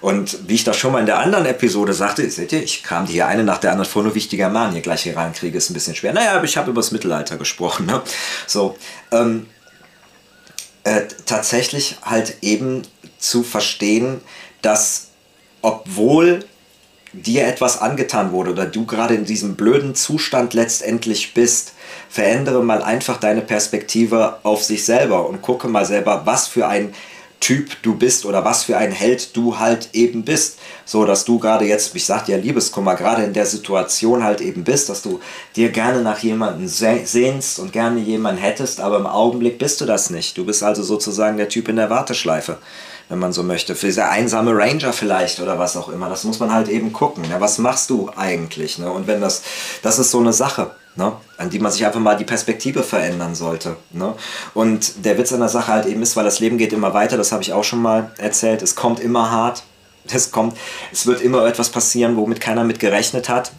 Und 0.00 0.48
wie 0.48 0.54
ich 0.54 0.64
das 0.64 0.76
schon 0.76 0.92
mal 0.92 1.00
in 1.00 1.06
der 1.06 1.18
anderen 1.18 1.44
Episode 1.46 1.92
sagte, 1.92 2.28
seht 2.30 2.52
ihr, 2.52 2.62
ich 2.62 2.82
kam 2.82 3.06
hier 3.06 3.26
eine 3.26 3.42
nach 3.42 3.58
der 3.58 3.72
anderen 3.72 3.90
vor, 3.90 4.02
nur 4.04 4.14
wichtiger 4.14 4.48
Mann 4.48 4.72
hier 4.72 4.80
gleich 4.80 5.02
hier 5.02 5.16
reinkriege, 5.16 5.58
ist 5.58 5.70
ein 5.70 5.74
bisschen 5.74 5.96
schwer. 5.96 6.12
Naja, 6.12 6.36
aber 6.36 6.44
ich 6.44 6.56
habe 6.56 6.70
über 6.70 6.80
das 6.80 6.92
Mittelalter 6.92 7.36
gesprochen. 7.36 7.86
Ne? 7.86 8.00
So, 8.46 8.76
ähm, 9.10 9.46
äh, 10.84 11.02
tatsächlich 11.26 11.96
halt 12.02 12.36
eben 12.42 12.82
zu 13.18 13.42
verstehen, 13.42 14.20
dass 14.62 15.08
obwohl 15.62 16.44
dir 17.12 17.46
etwas 17.46 17.80
angetan 17.80 18.32
wurde 18.32 18.52
oder 18.52 18.66
du 18.66 18.84
gerade 18.84 19.14
in 19.14 19.24
diesem 19.24 19.56
blöden 19.56 19.94
Zustand 19.94 20.54
letztendlich 20.54 21.34
bist, 21.34 21.72
verändere 22.08 22.62
mal 22.62 22.82
einfach 22.82 23.18
deine 23.18 23.40
Perspektive 23.40 24.38
auf 24.42 24.62
sich 24.62 24.84
selber 24.84 25.28
und 25.28 25.42
gucke 25.42 25.68
mal 25.68 25.84
selber, 25.84 26.22
was 26.24 26.46
für 26.46 26.68
ein 26.68 26.92
Typ 27.40 27.80
du 27.82 27.94
bist 27.94 28.26
oder 28.26 28.44
was 28.44 28.64
für 28.64 28.76
ein 28.76 28.90
Held 28.90 29.36
du 29.36 29.58
halt 29.58 29.90
eben 29.92 30.24
bist. 30.24 30.58
So, 30.84 31.04
dass 31.04 31.24
du 31.24 31.38
gerade 31.38 31.64
jetzt, 31.64 31.94
ich 31.94 32.04
sagte 32.04 32.32
ja 32.32 32.38
Liebeskummer, 32.38 32.96
gerade 32.96 33.22
in 33.22 33.32
der 33.32 33.46
Situation 33.46 34.24
halt 34.24 34.40
eben 34.40 34.64
bist, 34.64 34.88
dass 34.88 35.02
du 35.02 35.20
dir 35.54 35.70
gerne 35.70 36.02
nach 36.02 36.18
jemandem 36.18 36.66
sehnst 36.66 37.60
und 37.60 37.72
gerne 37.72 38.00
jemanden 38.00 38.40
hättest, 38.42 38.80
aber 38.80 38.98
im 38.98 39.06
Augenblick 39.06 39.58
bist 39.58 39.80
du 39.80 39.86
das 39.86 40.10
nicht. 40.10 40.36
Du 40.36 40.44
bist 40.44 40.64
also 40.64 40.82
sozusagen 40.82 41.36
der 41.36 41.48
Typ 41.48 41.68
in 41.68 41.76
der 41.76 41.90
Warteschleife 41.90 42.58
wenn 43.08 43.18
man 43.18 43.32
so 43.32 43.42
möchte. 43.42 43.74
Für 43.74 43.86
diese 43.86 44.08
einsame 44.08 44.56
Ranger 44.56 44.92
vielleicht 44.92 45.40
oder 45.40 45.58
was 45.58 45.76
auch 45.76 45.88
immer. 45.88 46.08
Das 46.08 46.24
muss 46.24 46.40
man 46.40 46.52
halt 46.52 46.68
eben 46.68 46.92
gucken. 46.92 47.24
Ja, 47.30 47.40
was 47.40 47.58
machst 47.58 47.90
du 47.90 48.10
eigentlich? 48.16 48.78
Ne? 48.78 48.90
Und 48.90 49.06
wenn 49.06 49.20
das, 49.20 49.42
das 49.82 49.98
ist 49.98 50.10
so 50.10 50.20
eine 50.20 50.32
Sache. 50.32 50.70
Ne? 50.96 51.12
an 51.36 51.48
die 51.48 51.60
man 51.60 51.70
sich 51.70 51.86
einfach 51.86 52.00
mal 52.00 52.16
die 52.16 52.24
Perspektive 52.24 52.82
verändern 52.82 53.36
sollte. 53.36 53.76
Ne? 53.92 54.14
Und 54.52 55.04
der 55.04 55.16
Witz 55.16 55.32
an 55.32 55.38
der 55.38 55.48
Sache 55.48 55.72
halt 55.72 55.86
eben 55.86 56.02
ist, 56.02 56.16
weil 56.16 56.24
das 56.24 56.40
Leben 56.40 56.58
geht 56.58 56.72
immer 56.72 56.92
weiter, 56.92 57.16
das 57.16 57.30
habe 57.30 57.40
ich 57.42 57.52
auch 57.52 57.62
schon 57.62 57.80
mal 57.80 58.10
erzählt, 58.18 58.62
es 58.62 58.74
kommt 58.74 58.98
immer 58.98 59.30
hart, 59.30 59.62
es 60.12 60.32
kommt, 60.32 60.58
es 60.92 61.06
wird 61.06 61.22
immer 61.22 61.46
etwas 61.46 61.70
passieren, 61.70 62.16
womit 62.16 62.40
keiner 62.40 62.64
mit 62.64 62.80
gerechnet 62.80 63.28
hat. 63.28 63.52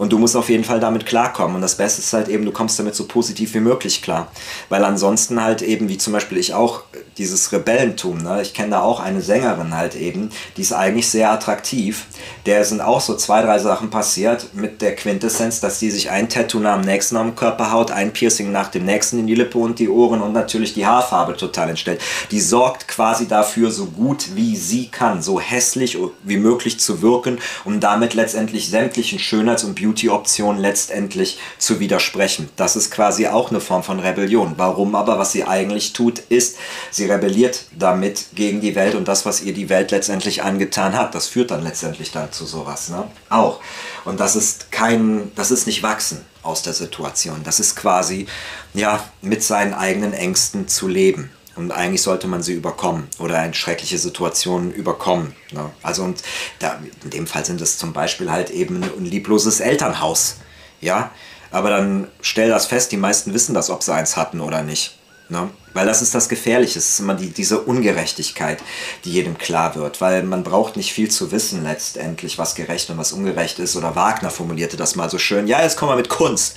Und 0.00 0.14
du 0.14 0.18
musst 0.18 0.34
auf 0.34 0.48
jeden 0.48 0.64
Fall 0.64 0.80
damit 0.80 1.04
klarkommen. 1.04 1.56
Und 1.56 1.60
das 1.60 1.74
Beste 1.74 2.00
ist 2.00 2.14
halt 2.14 2.28
eben, 2.28 2.46
du 2.46 2.52
kommst 2.52 2.78
damit 2.78 2.94
so 2.94 3.04
positiv 3.04 3.52
wie 3.52 3.60
möglich 3.60 4.00
klar. 4.00 4.28
Weil 4.70 4.82
ansonsten 4.82 5.42
halt 5.42 5.60
eben, 5.60 5.90
wie 5.90 5.98
zum 5.98 6.14
Beispiel 6.14 6.38
ich 6.38 6.54
auch, 6.54 6.84
dieses 7.18 7.52
Rebellentum, 7.52 8.22
ne? 8.22 8.40
ich 8.40 8.54
kenne 8.54 8.70
da 8.70 8.80
auch 8.80 8.98
eine 8.98 9.20
Sängerin 9.20 9.76
halt 9.76 9.94
eben, 9.94 10.30
die 10.56 10.62
ist 10.62 10.72
eigentlich 10.72 11.10
sehr 11.10 11.30
attraktiv. 11.30 12.06
Der 12.46 12.64
sind 12.64 12.80
auch 12.80 13.02
so 13.02 13.14
zwei, 13.14 13.42
drei 13.42 13.58
Sachen 13.58 13.90
passiert 13.90 14.54
mit 14.54 14.80
der 14.80 14.96
Quintessenz, 14.96 15.60
dass 15.60 15.78
die 15.80 15.90
sich 15.90 16.08
ein 16.08 16.30
Tattoo 16.30 16.60
nach 16.60 16.80
dem 16.80 16.86
nächsten 16.86 17.18
am 17.18 17.36
Körper 17.36 17.70
haut, 17.70 17.90
ein 17.90 18.14
Piercing 18.14 18.50
nach 18.50 18.68
dem 18.68 18.86
nächsten 18.86 19.18
in 19.18 19.26
die 19.26 19.34
Lippe 19.34 19.58
und 19.58 19.78
die 19.78 19.90
Ohren 19.90 20.22
und 20.22 20.32
natürlich 20.32 20.72
die 20.72 20.86
Haarfarbe 20.86 21.36
total 21.36 21.68
entstellt. 21.68 22.00
Die 22.30 22.40
sorgt 22.40 22.88
quasi 22.88 23.28
dafür, 23.28 23.70
so 23.70 23.84
gut 23.84 24.34
wie 24.34 24.56
sie 24.56 24.88
kann, 24.88 25.20
so 25.20 25.38
hässlich 25.38 25.98
wie 26.22 26.38
möglich 26.38 26.80
zu 26.80 27.02
wirken, 27.02 27.38
um 27.66 27.80
damit 27.80 28.14
letztendlich 28.14 28.70
sämtlichen 28.70 29.18
Schönheits- 29.18 29.64
und 29.64 29.74
Beauty 29.74 29.89
Beauty-Option 29.90 30.58
letztendlich 30.58 31.38
zu 31.58 31.80
widersprechen. 31.80 32.48
Das 32.56 32.76
ist 32.76 32.90
quasi 32.90 33.26
auch 33.26 33.50
eine 33.50 33.60
Form 33.60 33.82
von 33.82 34.00
Rebellion. 34.00 34.54
Warum 34.56 34.94
aber? 34.94 35.18
Was 35.18 35.32
sie 35.32 35.44
eigentlich 35.44 35.92
tut, 35.92 36.18
ist, 36.28 36.56
sie 36.90 37.06
rebelliert 37.06 37.64
damit 37.76 38.26
gegen 38.34 38.60
die 38.60 38.74
Welt 38.74 38.94
und 38.94 39.08
das, 39.08 39.26
was 39.26 39.42
ihr 39.42 39.52
die 39.52 39.68
Welt 39.68 39.90
letztendlich 39.90 40.42
angetan 40.42 40.96
hat. 40.96 41.14
Das 41.14 41.26
führt 41.26 41.50
dann 41.50 41.62
letztendlich 41.62 42.12
dann 42.12 42.32
zu 42.32 42.46
sowas. 42.46 42.88
Ne? 42.88 43.04
Auch. 43.28 43.60
Und 44.04 44.20
das 44.20 44.36
ist 44.36 44.70
kein, 44.70 45.32
das 45.34 45.50
ist 45.50 45.66
nicht 45.66 45.82
wachsen 45.82 46.24
aus 46.42 46.62
der 46.62 46.72
Situation. 46.72 47.42
Das 47.44 47.60
ist 47.60 47.76
quasi, 47.76 48.26
ja, 48.72 49.02
mit 49.20 49.42
seinen 49.42 49.74
eigenen 49.74 50.12
Ängsten 50.12 50.68
zu 50.68 50.88
leben. 50.88 51.30
Und 51.56 51.72
eigentlich 51.72 52.02
sollte 52.02 52.28
man 52.28 52.42
sie 52.42 52.52
überkommen 52.52 53.08
oder 53.18 53.44
in 53.44 53.54
schreckliche 53.54 53.98
Situationen 53.98 54.72
überkommen. 54.72 55.34
Ne? 55.52 55.70
Also 55.82 56.04
und 56.04 56.22
da, 56.60 56.78
in 57.04 57.10
dem 57.10 57.26
Fall 57.26 57.44
sind 57.44 57.60
es 57.60 57.76
zum 57.76 57.92
Beispiel 57.92 58.30
halt 58.30 58.50
eben 58.50 58.82
ein 58.82 59.04
liebloses 59.04 59.60
Elternhaus. 59.60 60.36
Ja, 60.80 61.10
aber 61.50 61.70
dann 61.70 62.08
stell 62.20 62.48
das 62.48 62.66
fest, 62.66 62.92
die 62.92 62.96
meisten 62.96 63.34
wissen 63.34 63.54
das, 63.54 63.68
ob 63.68 63.82
sie 63.82 63.92
eins 63.92 64.16
hatten 64.16 64.40
oder 64.40 64.62
nicht. 64.62 64.96
Ne? 65.28 65.50
Weil 65.74 65.86
das 65.86 66.02
ist 66.02 66.14
das 66.14 66.28
Gefährliche, 66.28 66.78
es 66.78 66.90
ist 66.90 67.00
immer 67.00 67.14
die, 67.14 67.30
diese 67.30 67.60
Ungerechtigkeit, 67.60 68.58
die 69.04 69.12
jedem 69.12 69.38
klar 69.38 69.76
wird. 69.76 70.00
Weil 70.00 70.24
man 70.24 70.42
braucht 70.42 70.76
nicht 70.76 70.92
viel 70.92 71.10
zu 71.10 71.30
wissen 71.30 71.62
letztendlich, 71.62 72.38
was 72.38 72.54
gerecht 72.54 72.90
und 72.90 72.98
was 72.98 73.12
ungerecht 73.12 73.58
ist. 73.60 73.76
Oder 73.76 73.94
Wagner 73.94 74.30
formulierte 74.30 74.76
das 74.76 74.96
mal 74.96 75.08
so 75.08 75.18
schön. 75.18 75.46
Ja, 75.46 75.62
jetzt 75.62 75.76
kommen 75.76 75.92
wir 75.92 75.96
mit 75.96 76.08
Kunst. 76.08 76.56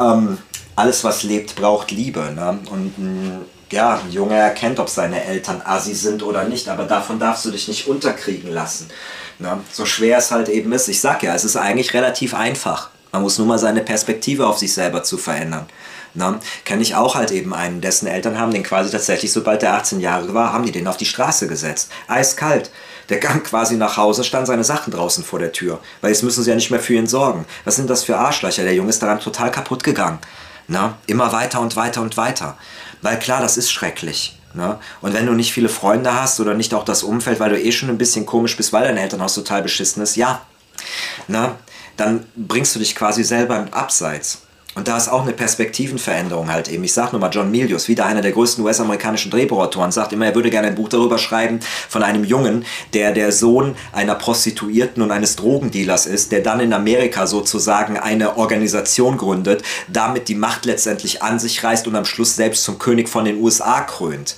Ähm, 0.00 0.38
alles, 0.76 1.04
was 1.04 1.22
lebt, 1.22 1.56
braucht 1.56 1.90
Liebe. 1.90 2.32
Ne? 2.34 2.58
Und 2.70 2.98
ein, 2.98 3.40
ja, 3.70 3.98
ein 3.98 4.12
Junge 4.12 4.36
erkennt, 4.36 4.78
ob 4.80 4.88
seine 4.88 5.24
Eltern 5.24 5.62
assi 5.64 5.94
sind 5.94 6.22
oder 6.22 6.44
nicht. 6.44 6.68
Aber 6.68 6.84
davon 6.84 7.18
darfst 7.18 7.44
du 7.44 7.50
dich 7.50 7.68
nicht 7.68 7.86
unterkriegen 7.86 8.52
lassen. 8.52 8.88
Ne? 9.38 9.60
So 9.72 9.84
schwer 9.84 10.18
es 10.18 10.30
halt 10.30 10.48
eben 10.48 10.72
ist. 10.72 10.88
Ich 10.88 11.00
sag 11.00 11.22
ja, 11.22 11.34
es 11.34 11.44
ist 11.44 11.56
eigentlich 11.56 11.94
relativ 11.94 12.34
einfach. 12.34 12.90
Man 13.12 13.22
muss 13.22 13.38
nur 13.38 13.46
mal 13.46 13.58
seine 13.58 13.80
Perspektive 13.80 14.46
auf 14.46 14.58
sich 14.58 14.72
selber 14.72 15.02
zu 15.02 15.16
verändern. 15.16 15.66
Na, 16.14 16.40
kenne 16.64 16.82
ich 16.82 16.94
auch 16.94 17.14
halt 17.14 17.30
eben 17.30 17.54
einen, 17.54 17.80
dessen 17.80 18.06
Eltern 18.06 18.38
haben 18.38 18.52
den 18.52 18.62
quasi 18.62 18.90
tatsächlich, 18.90 19.32
sobald 19.32 19.62
er 19.62 19.74
18 19.74 20.00
Jahre 20.00 20.34
war, 20.34 20.52
haben 20.52 20.64
die 20.64 20.72
den 20.72 20.86
auf 20.86 20.96
die 20.96 21.04
Straße 21.04 21.46
gesetzt. 21.46 21.90
Eiskalt. 22.08 22.70
Der 23.08 23.18
gang 23.18 23.42
quasi 23.42 23.76
nach 23.76 23.96
Hause, 23.96 24.24
stand 24.24 24.46
seine 24.46 24.64
Sachen 24.64 24.92
draußen 24.92 25.24
vor 25.24 25.38
der 25.38 25.52
Tür. 25.52 25.80
Weil 26.00 26.10
jetzt 26.10 26.22
müssen 26.22 26.42
sie 26.42 26.50
ja 26.50 26.56
nicht 26.56 26.70
mehr 26.70 26.80
für 26.80 26.94
ihn 26.94 27.06
sorgen. 27.06 27.46
Was 27.64 27.76
sind 27.76 27.88
das 27.88 28.04
für 28.04 28.18
Arschlöcher? 28.18 28.64
Der 28.64 28.74
Junge 28.74 28.90
ist 28.90 29.02
daran 29.02 29.20
total 29.20 29.50
kaputt 29.50 29.82
gegangen. 29.82 30.18
Na, 30.68 30.98
immer 31.06 31.32
weiter 31.32 31.60
und 31.60 31.76
weiter 31.76 32.02
und 32.02 32.16
weiter. 32.16 32.56
Weil 33.02 33.18
klar, 33.18 33.40
das 33.40 33.56
ist 33.56 33.72
schrecklich. 33.72 34.38
Ne? 34.54 34.78
Und 35.00 35.14
wenn 35.14 35.26
du 35.26 35.32
nicht 35.32 35.52
viele 35.52 35.68
Freunde 35.68 36.14
hast 36.14 36.40
oder 36.40 36.54
nicht 36.54 36.74
auch 36.74 36.84
das 36.84 37.02
Umfeld, 37.02 37.40
weil 37.40 37.50
du 37.50 37.60
eh 37.60 37.72
schon 37.72 37.88
ein 37.88 37.98
bisschen 37.98 38.26
komisch 38.26 38.56
bist, 38.56 38.72
weil 38.72 38.84
dein 38.84 38.96
Elternhaus 38.96 39.34
total 39.34 39.62
beschissen 39.62 40.02
ist, 40.02 40.16
ja, 40.16 40.42
ne? 41.26 41.54
dann 41.96 42.26
bringst 42.36 42.74
du 42.74 42.78
dich 42.78 42.94
quasi 42.94 43.24
selber 43.24 43.58
im 43.58 43.72
Abseits. 43.72 44.42
Und 44.78 44.86
da 44.86 44.96
ist 44.96 45.08
auch 45.08 45.22
eine 45.22 45.32
Perspektivenveränderung 45.32 46.52
halt 46.52 46.68
eben. 46.68 46.84
Ich 46.84 46.92
sage 46.92 47.10
nur 47.10 47.20
mal, 47.20 47.30
John 47.30 47.50
Milius, 47.50 47.88
wieder 47.88 48.06
einer 48.06 48.20
der 48.20 48.30
größten 48.30 48.64
US-amerikanischen 48.64 49.28
Drehbuchautoren, 49.28 49.90
sagt 49.90 50.12
immer, 50.12 50.26
er 50.26 50.36
würde 50.36 50.50
gerne 50.50 50.68
ein 50.68 50.76
Buch 50.76 50.88
darüber 50.88 51.18
schreiben 51.18 51.58
von 51.88 52.04
einem 52.04 52.22
Jungen, 52.22 52.64
der 52.94 53.10
der 53.10 53.32
Sohn 53.32 53.74
einer 53.92 54.14
Prostituierten 54.14 55.02
und 55.02 55.10
eines 55.10 55.34
Drogendealers 55.34 56.06
ist, 56.06 56.30
der 56.30 56.42
dann 56.42 56.60
in 56.60 56.72
Amerika 56.72 57.26
sozusagen 57.26 57.98
eine 57.98 58.36
Organisation 58.36 59.16
gründet, 59.16 59.64
damit 59.88 60.28
die 60.28 60.36
Macht 60.36 60.64
letztendlich 60.64 61.24
an 61.24 61.40
sich 61.40 61.64
reißt 61.64 61.88
und 61.88 61.96
am 61.96 62.04
Schluss 62.04 62.36
selbst 62.36 62.62
zum 62.62 62.78
König 62.78 63.08
von 63.08 63.24
den 63.24 63.42
USA 63.42 63.80
krönt. 63.80 64.36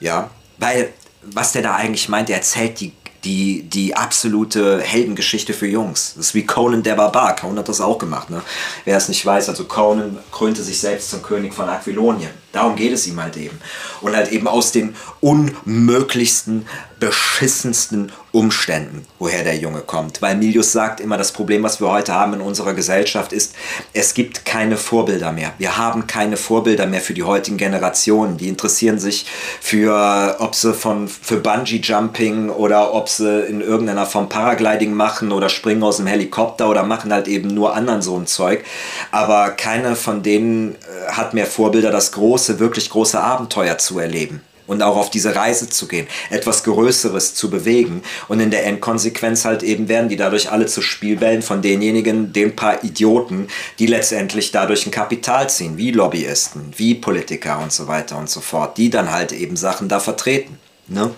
Ja, 0.00 0.30
weil 0.56 0.88
was 1.20 1.52
der 1.52 1.60
da 1.60 1.74
eigentlich 1.76 2.08
meint, 2.08 2.30
er 2.30 2.36
erzählt 2.36 2.80
die 2.80 2.92
die, 3.24 3.62
die 3.62 3.94
absolute 3.94 4.80
Heldengeschichte 4.80 5.52
für 5.52 5.66
Jungs. 5.66 6.14
Das 6.16 6.26
ist 6.26 6.34
wie 6.34 6.44
Conan 6.44 6.82
der 6.82 6.94
Barbar. 6.94 7.36
Conan 7.36 7.58
hat 7.58 7.68
das 7.68 7.80
auch 7.80 7.98
gemacht. 7.98 8.30
Ne? 8.30 8.42
Wer 8.84 8.96
es 8.96 9.08
nicht 9.08 9.24
weiß, 9.24 9.48
also 9.48 9.64
Conan 9.64 10.18
krönte 10.30 10.62
sich 10.62 10.80
selbst 10.80 11.10
zum 11.10 11.22
König 11.22 11.54
von 11.54 11.68
Aquilonien. 11.68 12.30
Darum 12.52 12.76
geht 12.76 12.92
es 12.92 13.06
ihm 13.06 13.20
halt 13.20 13.36
eben. 13.36 13.58
Und 14.00 14.14
halt 14.14 14.30
eben 14.30 14.46
aus 14.46 14.72
den 14.72 14.94
unmöglichsten, 15.20 16.66
beschissensten 17.00 18.12
Umständen, 18.30 19.04
woher 19.18 19.44
der 19.44 19.56
Junge 19.56 19.80
kommt. 19.80 20.22
Weil 20.22 20.36
Milius 20.36 20.72
sagt 20.72 21.00
immer, 21.00 21.18
das 21.18 21.32
Problem, 21.32 21.62
was 21.64 21.80
wir 21.80 21.90
heute 21.90 22.14
haben 22.14 22.34
in 22.34 22.40
unserer 22.40 22.72
Gesellschaft, 22.72 23.32
ist, 23.32 23.54
es 23.92 24.14
gibt 24.14 24.46
keine 24.46 24.76
Vorbilder 24.76 25.32
mehr. 25.32 25.52
Wir 25.58 25.76
haben 25.76 26.06
keine 26.06 26.36
Vorbilder 26.36 26.86
mehr 26.86 27.00
für 27.00 27.12
die 27.12 27.24
heutigen 27.24 27.56
Generationen. 27.56 28.38
Die 28.38 28.48
interessieren 28.48 28.98
sich 28.98 29.26
für, 29.60 30.36
ob 30.38 30.54
sie 30.54 30.72
von, 30.72 31.08
für 31.08 31.38
Bungee-Jumping 31.38 32.50
oder 32.50 32.94
ob 32.94 33.08
sie 33.08 33.42
in 33.46 33.60
irgendeiner 33.60 34.06
Form 34.06 34.28
Paragliding 34.28 34.94
machen 34.94 35.32
oder 35.32 35.48
springen 35.48 35.82
aus 35.82 35.98
dem 35.98 36.06
Helikopter 36.06 36.70
oder 36.70 36.84
machen 36.84 37.12
halt 37.12 37.28
eben 37.28 37.52
nur 37.52 37.74
anderen 37.74 38.00
so 38.00 38.16
ein 38.16 38.26
Zeug. 38.26 38.64
Aber 39.10 39.50
keiner 39.50 39.94
von 39.94 40.22
denen 40.22 40.76
äh, 40.76 41.12
hat 41.12 41.34
mehr 41.34 41.46
Vorbilder, 41.46 41.90
das 41.90 42.12
große, 42.42 42.58
wirklich 42.58 42.90
große 42.90 43.20
Abenteuer 43.20 43.78
zu 43.78 43.98
erleben 44.00 44.40
und 44.66 44.82
auch 44.82 44.96
auf 44.96 45.10
diese 45.10 45.36
Reise 45.36 45.68
zu 45.68 45.86
gehen, 45.86 46.08
etwas 46.30 46.64
Größeres 46.64 47.34
zu 47.34 47.50
bewegen 47.50 48.02
und 48.28 48.40
in 48.40 48.50
der 48.50 48.66
Endkonsequenz 48.66 49.44
halt 49.44 49.62
eben 49.62 49.88
werden 49.88 50.08
die 50.08 50.16
dadurch 50.16 50.50
alle 50.50 50.66
zu 50.66 50.82
Spielbällen 50.82 51.42
von 51.42 51.62
denjenigen, 51.62 52.32
den 52.32 52.56
paar 52.56 52.82
Idioten, 52.82 53.48
die 53.78 53.86
letztendlich 53.86 54.50
dadurch 54.50 54.86
ein 54.86 54.90
Kapital 54.90 55.48
ziehen, 55.50 55.76
wie 55.76 55.92
Lobbyisten, 55.92 56.72
wie 56.76 56.94
Politiker 56.94 57.60
und 57.60 57.72
so 57.72 57.86
weiter 57.86 58.18
und 58.18 58.28
so 58.28 58.40
fort, 58.40 58.76
die 58.76 58.90
dann 58.90 59.12
halt 59.12 59.32
eben 59.32 59.56
Sachen 59.56 59.88
da 59.88 60.00
vertreten. 60.00 60.58
Ne? 60.88 61.10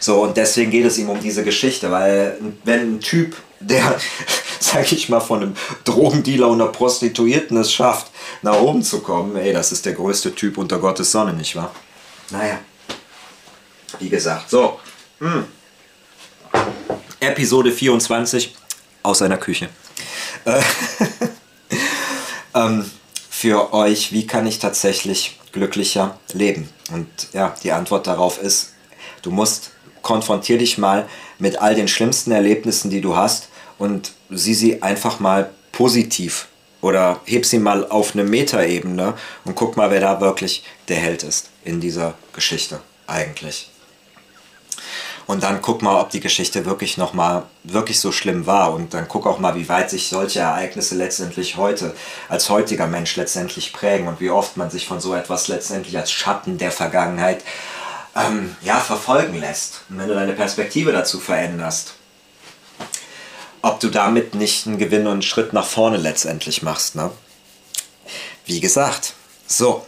So, 0.00 0.22
und 0.22 0.36
deswegen 0.36 0.70
geht 0.70 0.86
es 0.86 0.98
ihm 0.98 1.08
um 1.08 1.20
diese 1.20 1.44
Geschichte, 1.44 1.90
weil 1.90 2.38
wenn 2.64 2.96
ein 2.96 3.00
Typ, 3.00 3.36
der, 3.60 3.98
sag 4.60 4.90
ich 4.92 5.08
mal, 5.08 5.20
von 5.20 5.42
einem 5.42 5.56
Drogendealer 5.84 6.48
und 6.48 6.60
einer 6.60 6.70
Prostituierten 6.70 7.56
es 7.56 7.72
schafft, 7.72 8.10
nach 8.42 8.56
oben 8.60 8.82
zu 8.82 9.00
kommen, 9.00 9.36
ey, 9.36 9.52
das 9.52 9.72
ist 9.72 9.86
der 9.86 9.94
größte 9.94 10.34
Typ 10.34 10.58
unter 10.58 10.78
Gottes 10.78 11.12
Sonne, 11.12 11.32
nicht 11.32 11.56
wahr? 11.56 11.72
Naja, 12.30 12.58
wie 13.98 14.08
gesagt, 14.08 14.50
so. 14.50 14.80
Hm. 15.20 15.44
Episode 17.20 17.72
24 17.72 18.54
aus 19.02 19.18
seiner 19.18 19.38
Küche. 19.38 19.68
Äh, 20.44 20.60
ähm, 22.54 22.90
für 23.30 23.72
euch, 23.72 24.12
wie 24.12 24.26
kann 24.26 24.46
ich 24.46 24.58
tatsächlich 24.58 25.38
glücklicher 25.52 26.18
leben? 26.32 26.68
Und 26.92 27.08
ja, 27.32 27.54
die 27.62 27.72
Antwort 27.72 28.06
darauf 28.06 28.40
ist, 28.40 28.74
du 29.22 29.30
musst 29.30 29.70
konfrontier 30.04 30.58
dich 30.58 30.78
mal 30.78 31.08
mit 31.40 31.60
all 31.60 31.74
den 31.74 31.88
schlimmsten 31.88 32.30
Erlebnissen, 32.30 32.90
die 32.90 33.00
du 33.00 33.16
hast 33.16 33.48
und 33.78 34.12
sieh 34.30 34.54
sie 34.54 34.82
einfach 34.82 35.18
mal 35.18 35.50
positiv 35.72 36.46
oder 36.80 37.20
heb 37.24 37.44
sie 37.44 37.58
mal 37.58 37.88
auf 37.88 38.14
eine 38.14 38.22
Metaebene 38.22 39.14
und 39.44 39.56
guck 39.56 39.76
mal, 39.76 39.90
wer 39.90 40.00
da 40.00 40.20
wirklich 40.20 40.62
der 40.88 40.98
Held 40.98 41.24
ist 41.24 41.50
in 41.64 41.80
dieser 41.80 42.14
Geschichte 42.32 42.80
eigentlich. 43.06 43.70
Und 45.26 45.42
dann 45.42 45.62
guck 45.62 45.80
mal, 45.80 45.98
ob 46.00 46.10
die 46.10 46.20
Geschichte 46.20 46.66
wirklich 46.66 46.98
noch 46.98 47.14
mal 47.14 47.44
wirklich 47.62 47.98
so 47.98 48.12
schlimm 48.12 48.44
war 48.44 48.74
und 48.74 48.92
dann 48.92 49.08
guck 49.08 49.26
auch 49.26 49.38
mal, 49.38 49.54
wie 49.54 49.70
weit 49.70 49.88
sich 49.88 50.08
solche 50.08 50.40
Ereignisse 50.40 50.96
letztendlich 50.96 51.56
heute 51.56 51.94
als 52.28 52.50
heutiger 52.50 52.86
Mensch 52.86 53.16
letztendlich 53.16 53.72
prägen 53.72 54.06
und 54.06 54.20
wie 54.20 54.28
oft 54.28 54.58
man 54.58 54.68
sich 54.70 54.86
von 54.86 55.00
so 55.00 55.14
etwas 55.14 55.48
letztendlich 55.48 55.96
als 55.96 56.12
Schatten 56.12 56.58
der 56.58 56.70
Vergangenheit 56.70 57.42
ähm, 58.16 58.56
ja, 58.62 58.78
verfolgen 58.80 59.38
lässt. 59.40 59.80
Und 59.88 59.98
wenn 59.98 60.08
du 60.08 60.14
deine 60.14 60.32
Perspektive 60.32 60.92
dazu 60.92 61.20
veränderst, 61.20 61.94
ob 63.62 63.80
du 63.80 63.88
damit 63.88 64.34
nicht 64.34 64.66
einen 64.66 64.78
Gewinn 64.78 65.06
und 65.06 65.12
einen 65.12 65.22
Schritt 65.22 65.52
nach 65.54 65.66
vorne 65.66 65.96
letztendlich 65.96 66.62
machst. 66.62 66.96
Ne? 66.96 67.10
Wie 68.44 68.60
gesagt, 68.60 69.14
so, 69.46 69.86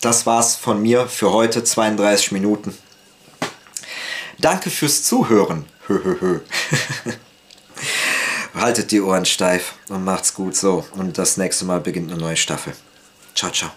das 0.00 0.26
war's 0.26 0.54
von 0.54 0.80
mir 0.80 1.08
für 1.08 1.32
heute, 1.32 1.64
32 1.64 2.30
Minuten. 2.32 2.76
Danke 4.38 4.70
fürs 4.70 5.02
Zuhören. 5.02 5.66
Haltet 8.54 8.90
die 8.90 9.00
Ohren 9.00 9.26
steif 9.26 9.74
und 9.88 10.04
macht's 10.04 10.34
gut 10.34 10.56
so. 10.56 10.84
Und 10.92 11.18
das 11.18 11.36
nächste 11.36 11.64
Mal 11.64 11.80
beginnt 11.80 12.10
eine 12.10 12.20
neue 12.20 12.36
Staffel. 12.36 12.74
Ciao, 13.34 13.50
ciao. 13.50 13.70